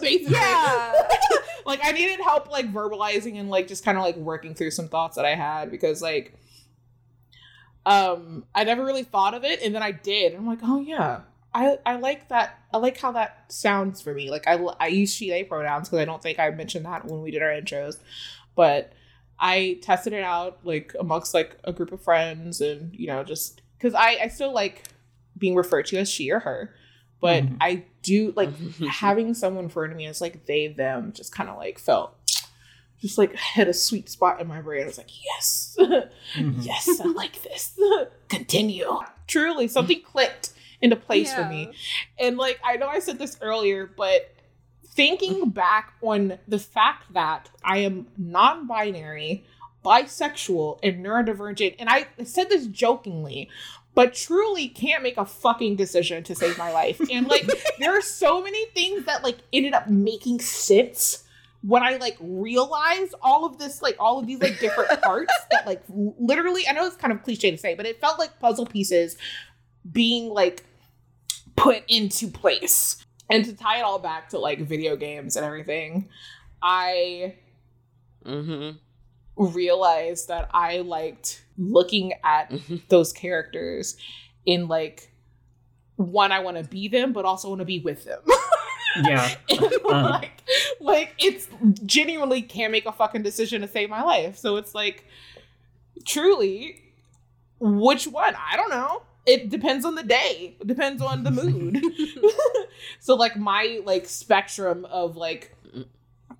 basically. 0.00 0.34
Yeah. 0.34 0.92
like 1.66 1.80
I 1.82 1.92
needed 1.92 2.20
help 2.20 2.50
like 2.50 2.72
verbalizing 2.72 3.38
and 3.38 3.50
like 3.50 3.68
just 3.68 3.84
kind 3.84 3.96
of 3.96 4.04
like 4.04 4.16
working 4.16 4.54
through 4.54 4.70
some 4.70 4.88
thoughts 4.88 5.16
that 5.16 5.24
I 5.24 5.34
had 5.34 5.70
because 5.70 6.02
like 6.02 6.34
um 7.86 8.44
I 8.54 8.64
never 8.64 8.84
really 8.84 9.02
thought 9.02 9.34
of 9.34 9.44
it 9.44 9.62
and 9.62 9.74
then 9.74 9.82
I 9.82 9.90
did 9.90 10.32
and 10.32 10.40
I'm 10.40 10.46
like 10.46 10.60
oh 10.62 10.80
yeah 10.80 11.20
I 11.54 11.78
I 11.86 11.96
like 11.96 12.28
that 12.30 12.58
I 12.72 12.78
like 12.78 12.98
how 12.98 13.12
that 13.12 13.44
sounds 13.52 14.00
for 14.02 14.12
me 14.12 14.30
like 14.30 14.46
I 14.48 14.54
I 14.80 14.88
use 14.88 15.14
she 15.14 15.30
they 15.30 15.44
pronouns 15.44 15.88
because 15.88 16.00
I 16.00 16.04
don't 16.04 16.22
think 16.22 16.38
I 16.38 16.50
mentioned 16.50 16.84
that 16.86 17.04
when 17.06 17.22
we 17.22 17.30
did 17.30 17.42
our 17.42 17.50
intros 17.50 17.98
but 18.56 18.92
I 19.38 19.78
tested 19.82 20.12
it 20.12 20.22
out 20.24 20.58
like 20.64 20.94
amongst 20.98 21.32
like 21.34 21.56
a 21.64 21.72
group 21.72 21.92
of 21.92 22.02
friends 22.02 22.60
and 22.60 22.94
you 22.94 23.06
know 23.06 23.22
just 23.24 23.62
because 23.78 23.94
I 23.94 24.18
I 24.22 24.28
still 24.28 24.52
like 24.52 24.84
being 25.38 25.54
referred 25.54 25.86
to 25.86 25.96
as 25.98 26.10
she 26.10 26.30
or 26.30 26.40
her 26.40 26.74
but 27.20 27.44
Mhm. 27.44 27.56
I 27.60 27.84
do 28.02 28.32
like 28.36 28.50
having 28.88 29.32
someone 29.34 29.64
refer 29.64 29.88
to 29.88 29.94
me 29.94 30.06
as 30.06 30.20
like 30.20 30.46
they 30.46 30.66
them 30.68 31.12
just 31.14 31.32
kind 31.34 31.48
of 31.48 31.56
like 31.56 31.78
felt 31.78 32.14
just 33.00 33.16
like 33.18 33.34
hit 33.36 33.68
a 33.68 33.72
sweet 33.74 34.08
spot 34.08 34.40
in 34.40 34.46
my 34.46 34.62
brain. 34.62 34.82
I 34.82 34.86
was 34.86 34.96
like, 34.98 35.10
yes, 35.24 35.76
Mhm. 36.34 36.64
yes, 36.64 37.00
I 37.00 37.04
like 37.08 37.42
this. 37.42 37.78
Continue. 38.28 38.88
Truly, 39.26 39.68
something 39.68 40.00
clicked 40.00 40.50
into 40.80 40.96
place 40.96 41.32
for 41.32 41.44
me. 41.44 41.72
And 42.18 42.36
like 42.36 42.60
I 42.64 42.76
know 42.76 42.88
I 42.88 42.98
said 42.98 43.18
this 43.18 43.38
earlier, 43.40 43.86
but 43.86 44.34
thinking 44.86 45.50
back 45.50 45.94
on 46.02 46.38
the 46.46 46.58
fact 46.58 47.12
that 47.14 47.50
I 47.64 47.78
am 47.78 48.06
non-binary, 48.16 49.44
bisexual, 49.84 50.78
and 50.82 51.04
neurodivergent, 51.04 51.76
and 51.78 51.88
I 51.88 52.06
said 52.24 52.48
this 52.48 52.66
jokingly, 52.66 53.50
but 53.94 54.14
truly 54.14 54.68
can't 54.68 55.02
make 55.02 55.16
a 55.16 55.24
fucking 55.24 55.76
decision 55.76 56.22
to 56.24 56.34
save 56.34 56.58
my 56.58 56.72
life. 56.72 57.00
And 57.10 57.28
like 57.28 57.48
there 57.78 57.96
are 57.96 58.02
so 58.02 58.42
many 58.42 58.66
things 58.66 59.04
that 59.06 59.22
like 59.22 59.38
ended 59.52 59.74
up 59.74 59.88
making 59.88 60.40
sense 60.40 61.24
when 61.62 61.82
I 61.82 61.96
like 61.96 62.16
realized 62.20 63.14
all 63.22 63.46
of 63.46 63.58
this, 63.58 63.80
like 63.80 63.96
all 63.98 64.18
of 64.18 64.26
these 64.26 64.40
like 64.40 64.58
different 64.60 65.00
parts 65.02 65.32
that 65.50 65.66
like 65.66 65.82
literally, 65.88 66.68
I 66.68 66.72
know 66.72 66.86
it's 66.86 66.96
kind 66.96 67.12
of 67.12 67.22
cliche 67.22 67.50
to 67.50 67.58
say, 67.58 67.74
but 67.74 67.86
it 67.86 68.00
felt 68.00 68.18
like 68.18 68.38
puzzle 68.38 68.66
pieces 68.66 69.16
being 69.90 70.28
like 70.30 70.64
put 71.56 71.82
into 71.88 72.28
place. 72.28 73.04
And 73.30 73.44
to 73.46 73.54
tie 73.54 73.78
it 73.78 73.82
all 73.82 73.98
back 73.98 74.28
to 74.30 74.38
like 74.38 74.60
video 74.60 74.96
games 74.96 75.36
and 75.36 75.44
everything, 75.44 76.08
I 76.62 77.34
Mm-hmm. 78.24 78.76
realized 79.36 80.28
that 80.28 80.48
I 80.54 80.78
liked 80.78 81.44
looking 81.58 82.14
at 82.24 82.50
those 82.88 83.12
characters 83.12 83.96
in 84.46 84.66
like 84.68 85.10
one, 85.96 86.32
I 86.32 86.40
want 86.40 86.56
to 86.56 86.64
be 86.64 86.88
them, 86.88 87.12
but 87.12 87.24
also 87.26 87.48
want 87.50 87.58
to 87.60 87.64
be 87.64 87.78
with 87.80 88.04
them. 88.04 88.20
Yeah. 89.04 89.28
And, 89.50 89.60
Uh-huh. 89.60 90.08
like, 90.08 90.42
like 90.80 91.14
it's 91.18 91.48
genuinely 91.84 92.42
can't 92.42 92.70
make 92.70 92.86
a 92.86 92.92
fucking 92.92 93.22
decision 93.24 93.60
to 93.62 93.66
save 93.68 93.90
my 93.90 94.02
life. 94.02 94.36
So 94.38 94.54
it's 94.56 94.72
like, 94.72 95.04
truly, 96.06 96.80
which 97.58 98.06
one? 98.06 98.34
I 98.36 98.54
don't 98.56 98.70
know. 98.70 99.02
It 99.26 99.48
depends 99.48 99.84
on 99.84 99.94
the 99.94 100.02
day. 100.02 100.56
It 100.60 100.66
depends 100.66 101.00
on 101.00 101.24
the 101.24 101.30
mood. 101.30 101.82
so 103.00 103.14
like 103.14 103.36
my 103.36 103.80
like 103.84 104.06
spectrum 104.06 104.84
of 104.86 105.16
like 105.16 105.56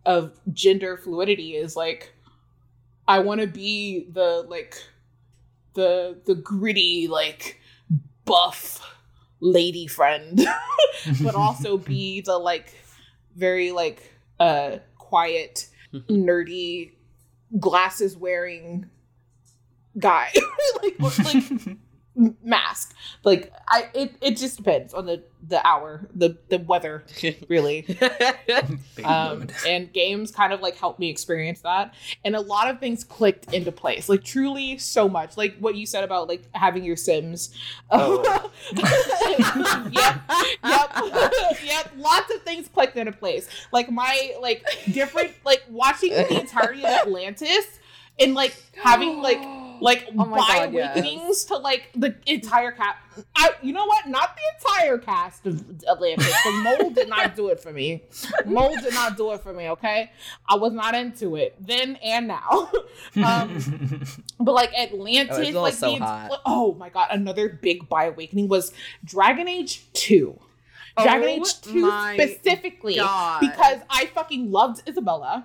of 0.05 0.39
gender 0.53 0.97
fluidity 0.97 1.55
is 1.55 1.77
like 1.77 2.15
I 3.09 3.21
want 3.21 3.41
to 3.41 3.47
be 3.47 4.07
the 4.11 4.45
like 4.49 4.83
the 5.75 6.19
the 6.27 6.35
gritty 6.35 7.09
like 7.09 7.61
buff 8.25 8.81
lady 9.41 9.87
friend 9.87 10.47
but 11.23 11.35
also 11.35 11.77
be 11.77 12.23
the 12.23 12.39
like 12.39 12.73
very 13.37 13.73
like 13.73 14.15
uh 14.41 14.79
quiet 14.97 15.69
nerdy 16.09 16.93
glasses 17.61 18.17
wearing 18.17 18.89
guy 19.99 20.31
like 20.83 20.95
or, 21.01 21.25
like 21.25 21.77
mask. 22.17 22.95
Like 23.25 23.53
i 23.69 23.89
it, 23.95 24.15
it 24.21 24.37
just 24.37 24.57
depends 24.57 24.95
on 24.95 25.07
the 25.07 25.23
the 25.47 25.65
hour 25.67 26.09
the 26.15 26.39
the 26.49 26.59
weather 26.59 27.05
really. 27.49 27.87
Um, 29.05 29.49
and 29.67 29.93
games 29.93 30.31
kind 30.31 30.53
of 30.53 30.61
like 30.61 30.77
helped 30.77 30.99
me 31.01 31.11
experience 31.11 31.61
that. 31.63 31.95
And 32.25 32.37
a 32.37 32.41
lot 32.41 32.71
of 32.71 32.79
things 32.79 33.05
clicked 33.05 33.53
into 33.53 33.73
place 33.73 34.09
like 34.09 34.25
truly 34.25 34.79
so 34.79 35.09
much. 35.09 35.37
Like 35.37 35.57
what 35.59 35.75
you 35.75 35.87
said 35.87 36.05
about 36.05 36.29
like 36.29 36.45
having 36.55 36.85
your 36.85 36.97
sims. 36.97 37.55
Oh. 37.91 38.51
yep 39.93 40.21
yep 40.65 40.93
yep. 41.65 41.93
Lots 41.97 42.35
of 42.35 42.43
things 42.43 42.69
clicked 42.69 42.97
into 42.97 43.13
place. 43.13 43.49
Like 43.73 43.91
my 43.91 44.35
like 44.41 44.65
different 44.93 45.33
like 45.45 45.65
watching 45.69 46.11
the 46.11 46.41
entirety 46.41 46.81
of 46.85 46.91
atlantis 46.91 47.81
and 48.19 48.35
like 48.35 48.55
having 48.77 49.21
like 49.21 49.43
like 49.81 50.07
Oh 50.19 50.25
my 50.25 50.39
bi 50.39 50.59
God, 50.67 50.73
yes. 50.73 50.97
awakenings 50.97 51.45
to 51.47 51.57
like 51.57 51.91
the 51.95 52.15
entire 52.27 52.73
cast. 52.73 52.99
I, 53.37 53.51
you 53.63 53.73
know 53.73 53.85
what? 53.87 54.09
Not 54.09 54.37
the 54.37 54.43
entire 54.71 54.99
cast 54.99 55.47
of 55.47 55.65
Atlantis. 55.89 56.35
The 56.45 56.51
Mole 56.51 56.91
did 56.91 57.09
not 57.09 57.37
do 57.37 57.49
it 57.49 57.61
for 57.61 57.73
me. 57.73 58.03
Mole 58.45 58.75
did 58.83 58.93
not 58.95 59.17
do 59.17 59.33
it 59.33 59.41
for 59.41 59.53
me. 59.53 59.71
Okay, 59.71 60.11
I 60.49 60.57
was 60.57 60.73
not 60.73 60.95
into 60.95 61.37
it 61.37 61.55
then 61.61 61.97
and 61.97 62.29
now. 62.29 62.71
um, 63.25 63.59
but 64.41 64.53
like 64.53 64.73
Atlantis, 64.79 65.55
Oh, 65.55 65.63
like 65.63 65.75
also 65.75 65.99
the, 65.99 66.41
oh 66.45 66.75
my 66.75 66.89
god, 66.89 67.09
another 67.11 67.49
big 67.49 67.89
bi 67.89 68.05
awakening 68.07 68.49
was 68.49 68.73
Dragon 69.05 69.49
Age 69.49 69.83
Two. 69.93 70.39
Dragon 71.01 71.25
Oh 71.29 71.29
Age 71.29 71.61
Two 71.61 71.91
specifically 72.15 72.97
God. 72.97 73.41
because 73.41 73.81
I 73.91 74.07
fucking 74.07 74.51
loved 74.51 74.85
Isabela 74.87 75.45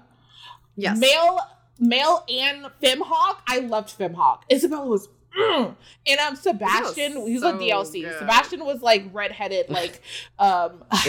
yes. 0.75 0.97
male 0.99 1.39
male 1.79 2.23
and 2.29 2.65
femHawke 2.81 3.37
i 3.47 3.59
loved 3.59 3.97
femHawke 3.97 4.41
isabela 4.51 4.85
was 4.85 5.09
mm. 5.37 5.75
and 6.07 6.19
um 6.19 6.35
sebastian 6.35 7.15
was 7.19 7.27
he 7.27 7.33
was 7.33 7.43
so 7.43 7.49
a 7.49 7.59
dlc 7.59 7.91
good. 7.93 8.19
sebastian 8.19 8.65
was 8.65 8.81
like 8.81 9.05
redheaded 9.13 9.69
like 9.69 10.01
um 10.39 10.83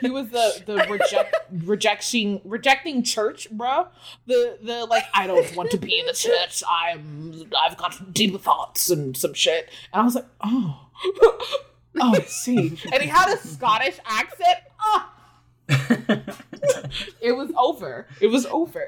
he 0.00 0.10
was 0.10 0.28
the 0.30 0.62
the 0.66 0.86
reject 0.90 1.36
rejection 1.64 2.40
rejecting 2.44 3.02
church 3.02 3.50
bro 3.50 3.86
the 4.26 4.58
the 4.62 4.84
like 4.86 5.04
i 5.14 5.26
don't 5.26 5.54
want 5.56 5.70
to 5.70 5.78
be 5.78 5.98
in 5.98 6.06
the 6.06 6.12
church 6.12 6.62
i'm 6.68 7.50
i've 7.62 7.76
got 7.76 8.12
deep 8.12 8.38
thoughts 8.40 8.90
and 8.90 9.16
some 9.16 9.34
shit 9.34 9.68
and 9.92 10.02
i 10.02 10.04
was 10.04 10.14
like 10.14 10.26
oh 10.42 10.86
Oh, 11.98 12.14
see. 12.26 12.78
and 12.92 13.02
he 13.02 13.08
had 13.08 13.32
a 13.32 13.36
Scottish 13.36 13.98
accent. 14.06 14.58
Ah, 14.80 15.12
it 17.20 17.32
was 17.32 17.50
over. 17.56 18.06
It 18.20 18.26
was 18.28 18.46
over. 18.46 18.84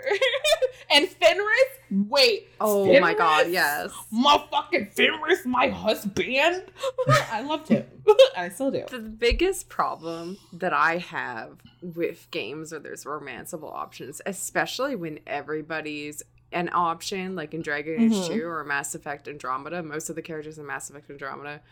and 0.90 1.08
Fenris, 1.08 1.46
wait. 1.90 2.48
Oh 2.60 2.84
Fenris? 2.86 3.00
my 3.00 3.14
god, 3.14 3.48
yes. 3.50 3.92
My 4.10 4.42
fucking 4.50 4.90
Fenris, 4.94 5.44
my 5.46 5.68
husband. 5.68 6.62
I 7.30 7.42
loved 7.42 7.68
him. 7.68 7.84
I 8.36 8.48
still 8.48 8.70
do. 8.70 8.84
The 8.90 8.98
biggest 8.98 9.68
problem 9.68 10.38
that 10.52 10.72
I 10.72 10.98
have 10.98 11.58
with 11.80 12.28
games 12.30 12.72
where 12.72 12.80
there's 12.80 13.04
romanceable 13.04 13.72
options, 13.72 14.20
especially 14.26 14.96
when 14.96 15.20
everybody's 15.26 16.22
an 16.52 16.68
option, 16.72 17.34
like 17.34 17.54
in 17.54 17.62
Dragon 17.62 18.00
Age 18.02 18.12
Mhm. 18.12 18.26
2 18.28 18.44
or 18.46 18.62
Mass 18.64 18.94
Effect 18.94 19.26
Andromeda, 19.26 19.82
most 19.82 20.10
of 20.10 20.16
the 20.16 20.22
characters 20.22 20.58
in 20.58 20.66
Mass 20.66 20.90
Effect 20.90 21.08
Andromeda, 21.10 21.62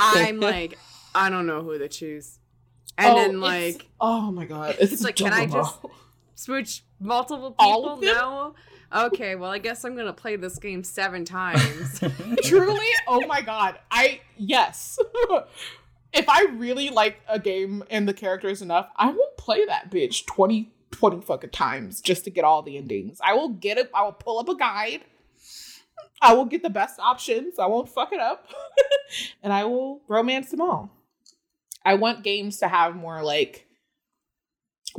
I'm 0.00 0.40
like, 0.40 0.78
I 1.14 1.30
don't 1.30 1.46
know 1.46 1.62
who 1.62 1.76
to 1.78 1.88
choose. 1.88 2.38
And 2.96 3.12
Oh, 3.12 3.16
then, 3.16 3.40
like, 3.40 3.86
oh 4.00 4.30
my 4.30 4.44
god. 4.44 4.76
It's, 4.78 4.92
it's 4.92 5.02
like, 5.02 5.16
can 5.16 5.32
I 5.32 5.46
just 5.46 5.78
switch 6.34 6.84
multiple 7.00 7.50
people? 7.50 7.88
All 7.88 8.00
now? 8.00 8.54
Okay, 8.94 9.34
well, 9.34 9.50
I 9.50 9.58
guess 9.58 9.84
I'm 9.84 9.96
gonna 9.96 10.12
play 10.12 10.36
this 10.36 10.58
game 10.58 10.84
seven 10.84 11.24
times. 11.24 12.00
truly? 12.44 12.86
Oh 13.08 13.26
my 13.26 13.40
god. 13.40 13.78
I 13.90 14.20
yes. 14.36 14.98
If 16.16 16.28
i 16.28 16.44
really 16.52 16.90
like 16.90 17.20
a 17.28 17.40
game 17.40 17.82
and 17.90 18.06
the 18.06 18.14
characters 18.14 18.62
enough 18.62 18.88
i 18.94 19.10
will 19.10 19.30
play 19.36 19.66
that 19.66 19.90
bitch 19.90 20.24
20 20.26 20.70
20 20.92 21.22
fucking 21.22 21.50
times 21.50 22.00
just 22.00 22.22
to 22.22 22.30
get 22.30 22.44
all 22.44 22.62
the 22.62 22.76
endings. 22.76 23.18
I 23.20 23.34
will 23.34 23.48
get 23.48 23.78
it 23.78 23.90
i 23.92 24.04
will 24.04 24.12
pull 24.12 24.38
up 24.38 24.48
a 24.48 24.54
guide. 24.56 25.00
I 26.22 26.34
will 26.34 26.44
get 26.44 26.62
the 26.62 26.70
best 26.70 27.00
options. 27.00 27.58
I 27.58 27.66
won't 27.66 27.88
fuck 27.88 28.12
it 28.12 28.20
up. 28.20 28.46
And 29.42 29.52
i 29.52 29.64
will 29.64 30.02
romance 30.06 30.52
them 30.52 30.60
all 30.60 30.92
i 31.84 31.94
want 31.94 32.22
games 32.22 32.58
to 32.58 32.68
have 32.68 32.94
more 32.96 33.22
like 33.22 33.66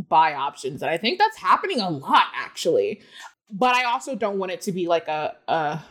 bi 0.09 0.33
options 0.33 0.81
and 0.81 0.91
i 0.91 0.97
think 0.97 1.17
that's 1.17 1.37
happening 1.37 1.79
a 1.79 1.89
lot 1.89 2.27
actually 2.35 3.01
but 3.51 3.73
i 3.75 3.83
also 3.83 4.15
don't 4.15 4.37
want 4.37 4.51
it 4.51 4.61
to 4.61 4.71
be 4.71 4.87
like 4.87 5.07
a 5.07 5.35
a 5.47 5.81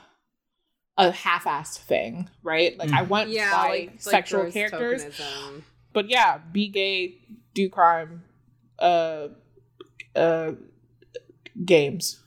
a 0.96 1.10
half-assed 1.10 1.78
thing, 1.78 2.28
right? 2.42 2.78
Like 2.78 2.90
I 2.90 3.02
want 3.02 3.30
yeah, 3.30 3.50
by 3.50 3.68
like, 3.68 3.90
like 3.90 4.00
sexual 4.00 4.42
gross 4.42 4.52
characters, 4.52 5.04
tokenism. 5.04 5.62
but 5.92 6.08
yeah, 6.08 6.38
be 6.52 6.68
gay, 6.68 7.16
do 7.52 7.68
crime, 7.68 8.22
uh, 8.78 9.28
uh, 10.14 10.52
games. 11.64 12.20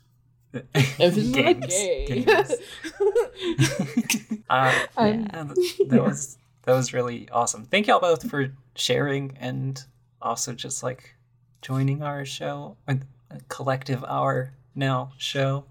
Emphasis 0.74 1.28
on 1.28 1.32
Games. 1.34 1.66
gay. 1.68 2.24
Games. 2.26 2.54
Uh, 4.50 4.72
yeah, 4.98 5.44
that 5.90 6.02
was 6.02 6.38
that 6.68 6.74
was 6.74 6.94
really 6.94 7.28
awesome. 7.32 7.64
Thank 7.66 7.88
y'all 7.88 8.00
both 8.00 8.30
for 8.30 8.54
sharing 8.76 9.36
and 9.40 9.82
also 10.22 10.54
just 10.54 10.84
like 10.84 11.16
joining 11.62 12.04
our 12.04 12.24
show, 12.26 12.78
a 12.88 13.00
a 13.32 13.40
collective 13.50 14.04
hour 14.06 14.54
now 14.76 15.12
show. 15.18 15.66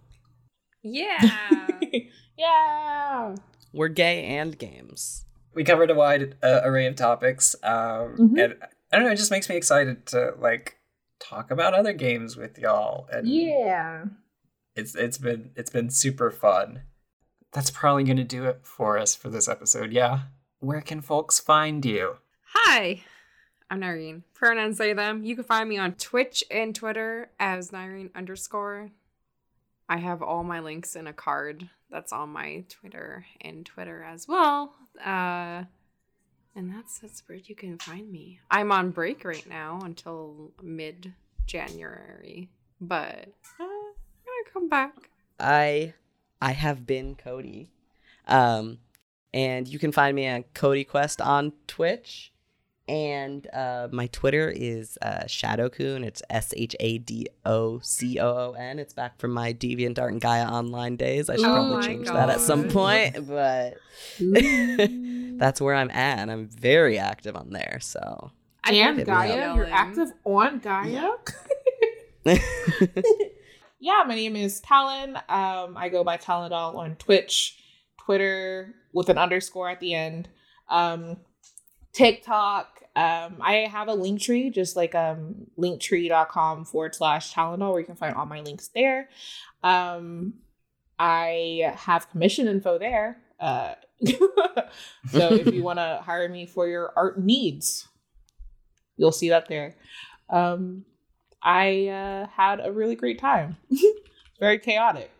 Yeah. 0.83 1.21
yeah. 2.37 3.35
We're 3.73 3.89
gay 3.89 4.25
and 4.25 4.59
games. 4.59 5.25
We 5.55 5.65
covered 5.65 5.91
a 5.91 5.95
wide 5.95 6.37
uh, 6.43 6.61
array 6.65 6.87
of 6.87 6.97
topics, 6.97 7.55
um, 7.63 8.17
Mhm. 8.19 8.45
and 8.45 8.55
I 8.93 8.97
don't 8.97 9.05
know. 9.07 9.13
It 9.13 9.17
just 9.17 9.31
makes 9.31 9.49
me 9.49 9.57
excited 9.57 10.07
to 10.07 10.35
like 10.39 10.79
talk 11.19 11.51
about 11.51 11.73
other 11.75 11.93
games 11.93 12.37
with 12.37 12.59
y'all. 12.59 13.07
And 13.13 13.27
Yeah. 13.27 14.05
it's 14.75 14.95
it's 14.95 15.19
been 15.19 15.51
it's 15.57 15.71
been 15.71 15.91
super 15.91 16.31
fun. 16.31 16.83
That's 17.53 17.71
probably 17.71 18.05
gonna 18.05 18.25
do 18.25 18.45
it 18.45 18.61
for 18.65 18.99
us 18.99 19.15
for 19.15 19.31
this 19.31 19.49
episode. 19.49 19.93
Yeah. 19.93 20.21
Where 20.61 20.81
can 20.81 21.01
folks 21.03 21.39
find 21.39 21.85
you? 21.85 22.17
Hi, 22.55 23.03
I'm 23.71 23.83
Nyrene. 23.83 24.23
Pronouns 24.33 24.79
they 24.79 24.95
them. 24.95 25.23
You 25.23 25.35
can 25.35 25.45
find 25.45 25.69
me 25.69 25.77
on 25.77 25.95
Twitch 25.95 26.43
and 26.51 26.75
Twitter 26.75 27.31
as 27.39 27.73
Nyrene 27.73 28.11
underscore. 28.15 28.91
I 29.89 29.99
have 29.99 30.23
all 30.23 30.43
my 30.43 30.61
links 30.61 30.97
in 30.97 31.07
a 31.07 31.13
Carrd 31.13 31.69
that's 31.91 32.13
on 32.13 32.31
my 32.31 32.65
Twitter 32.71 33.27
and 33.43 33.67
Twitter 33.67 34.03
as 34.03 34.27
well. 34.27 34.75
Uh, 34.99 35.65
and 36.55 36.73
that's 36.75 37.01
that's 37.01 37.23
where 37.27 37.39
you 37.39 37.55
can 37.55 37.79
find 37.79 38.11
me. 38.11 38.41
I'm 38.51 38.73
on 38.73 38.91
break 38.91 39.25
right 39.25 39.47
now 39.47 39.79
until 39.85 40.53
mid 40.63 41.13
January, 41.47 42.49
but 42.81 43.29
uh, 43.61 43.63
I'm 43.63 44.25
gonna 44.25 44.53
come 44.53 44.69
back. 44.71 45.11
I 45.39 45.93
I 46.41 46.53
have 46.53 46.87
been 46.87 47.15
Cody. 47.15 47.69
Um 48.27 48.79
and 49.37 49.69
you 49.69 49.79
can 49.79 49.93
find 49.93 50.17
me 50.17 50.25
at 50.25 50.55
Cody 50.55 50.83
Quest 50.83 51.21
on 51.21 51.53
Twitch. 51.67 52.33
And 52.89 53.47
uh, 53.53 53.89
my 53.93 54.07
Twitter 54.07 54.49
is 54.49 54.97
uh, 55.03 55.25
Shadocoon. 55.27 56.07
It's 56.07 56.23
S 56.31 56.55
H 56.57 56.75
A 56.81 56.99
D 56.99 57.27
O 57.45 57.81
C 57.81 58.19
O 58.19 58.29
O 58.29 58.53
N. 58.53 58.79
It's 58.79 58.95
back 58.95 59.19
from 59.19 59.33
my 59.33 59.53
DeviantArt 59.53 60.09
and 60.09 60.21
Gaia 60.21 60.47
online 60.47 60.97
days. 60.97 61.29
I 61.29 61.37
should 61.37 61.45
Oh 61.45 61.53
probably 61.53 61.87
change 61.87 62.07
that 62.07 62.31
at 62.31 62.41
some 62.41 62.69
point, 62.69 63.27
but 63.29 63.75
that's 65.39 65.61
where 65.61 65.75
I'm 65.75 65.91
at, 65.91 66.21
and 66.21 66.31
I'm 66.31 66.49
very 66.49 66.97
active 66.99 67.37
on 67.37 67.51
there. 67.51 67.79
So 67.83 68.31
I 68.65 68.73
And 68.73 69.05
Gaia, 69.05 69.55
you're 69.55 69.69
active 69.69 70.13
on 70.25 70.61
Gaia. 70.61 71.11
yeah, 73.81 74.05
my 74.07 74.15
name 74.15 74.37
is 74.37 74.61
Talon. 74.61 75.17
Um, 75.29 75.77
I 75.77 75.89
go 75.91 76.05
by 76.05 76.19
Talondoll 76.19 76.77
on 76.77 76.95
Twitch, 76.95 77.59
Twitter 77.99 78.77
with 78.97 79.11
an 79.11 79.19
underscore 79.19 79.69
at 79.69 79.79
the 79.79 79.93
end, 79.93 80.27
um, 80.71 81.19
TikTok. 81.93 82.83
Um, 82.97 83.37
I 83.43 83.69
have 83.71 83.89
a 83.89 83.95
link 83.95 84.23
tree, 84.23 84.49
just 84.49 84.75
like 84.75 84.95
um, 84.95 85.49
linktree.com 85.59 86.65
forward 86.65 86.95
slash 86.95 87.35
Talondoll, 87.35 87.73
where 87.73 87.81
you 87.81 87.87
can 87.87 87.95
find 87.95 88.15
all 88.15 88.25
my 88.25 88.41
links 88.41 88.69
there. 88.69 89.11
Um, 89.63 90.35
I 90.99 91.75
have 91.77 92.11
commission 92.11 92.49
info 92.49 92.79
there. 92.79 93.19
Uh, 93.39 93.75
so 94.07 95.35
if 95.35 95.53
you 95.53 95.63
want 95.63 95.79
to 95.79 96.01
hire 96.03 96.29
me 96.31 96.47
for 96.47 96.67
your 96.67 96.95
art 96.97 97.21
needs, 97.21 97.87
you'll 98.97 99.13
see 99.13 99.29
that 99.29 99.47
there. 99.47 99.77
Um, 100.31 100.87
I 101.43 101.89
uh, 101.89 102.29
had 102.29 102.61
a 102.65 102.73
really 102.73 102.95
great 102.95 103.19
time. 103.19 103.59
Very 104.41 104.59
chaotic. 104.59 105.11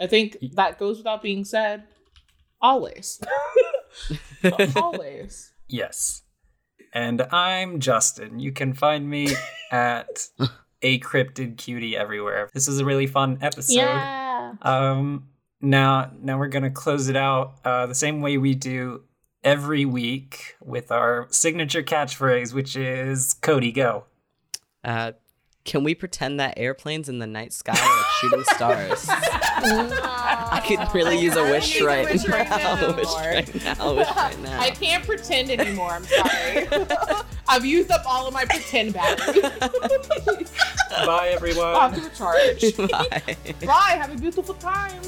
I 0.00 0.08
think 0.08 0.36
that 0.54 0.80
goes 0.80 0.98
without 0.98 1.22
being 1.22 1.44
said. 1.44 1.84
Always. 2.60 3.20
Always. 4.76 5.52
Yes. 5.72 6.22
And 6.92 7.22
I'm 7.30 7.78
Justin. 7.78 8.40
You 8.40 8.50
can 8.50 8.74
find 8.74 9.08
me 9.08 9.28
at 9.70 10.26
a 10.82 10.98
cryptid 10.98 11.58
cutie 11.58 11.96
everywhere. 11.96 12.50
This 12.52 12.66
was 12.66 12.80
a 12.80 12.84
really 12.84 13.06
fun 13.06 13.38
episode. 13.40 13.76
Yeah. 13.76 14.54
Um 14.62 15.28
now 15.60 16.10
now 16.20 16.38
we're 16.40 16.48
gonna 16.48 16.72
close 16.72 17.08
it 17.08 17.14
out 17.14 17.54
uh 17.64 17.86
the 17.86 17.94
same 17.94 18.20
way 18.20 18.36
we 18.36 18.56
do 18.56 19.04
every 19.44 19.84
week 19.84 20.56
with 20.60 20.90
our 20.90 21.28
signature 21.30 21.84
catchphrase, 21.84 22.52
which 22.52 22.74
is 22.74 23.34
Cody 23.34 23.70
go. 23.70 24.06
uh, 24.82 25.12
can 25.64 25.84
we 25.84 25.94
pretend 25.94 26.40
that 26.40 26.54
airplanes 26.56 27.08
in 27.08 27.20
the 27.20 27.26
night 27.28 27.52
sky 27.52 27.78
are 27.78 28.04
shooting 28.20 28.42
stars? 28.44 29.06
I 30.52 30.62
could 30.66 30.94
really 30.94 31.18
use 31.18 31.36
a 31.36 31.42
wish 31.44 31.80
right 31.80 32.10
wish 32.10 32.26
right 32.28 32.48
now. 32.48 32.74
now. 32.80 32.96
wish 32.96 33.06
right 33.06 33.64
now. 33.64 33.94
Wish 33.94 34.08
right 34.16 34.40
now. 34.42 34.60
I 34.60 34.70
can't 34.70 35.04
pretend 35.04 35.50
anymore. 35.50 35.92
I'm 35.92 36.04
sorry. 36.04 36.68
I've 37.48 37.64
used 37.64 37.90
up 37.90 38.02
all 38.06 38.26
of 38.26 38.34
my 38.34 38.44
pretend 38.44 38.94
batteries. 38.94 39.42
Bye 40.90 41.30
everyone. 41.32 41.66
I'll 41.66 41.90
have 41.90 41.94
to 41.94 42.08
recharge. 42.08 42.76
Bye. 42.90 43.36
Bye. 43.66 43.96
Have 44.00 44.14
a 44.14 44.18
beautiful 44.18 44.54
time. 44.54 45.00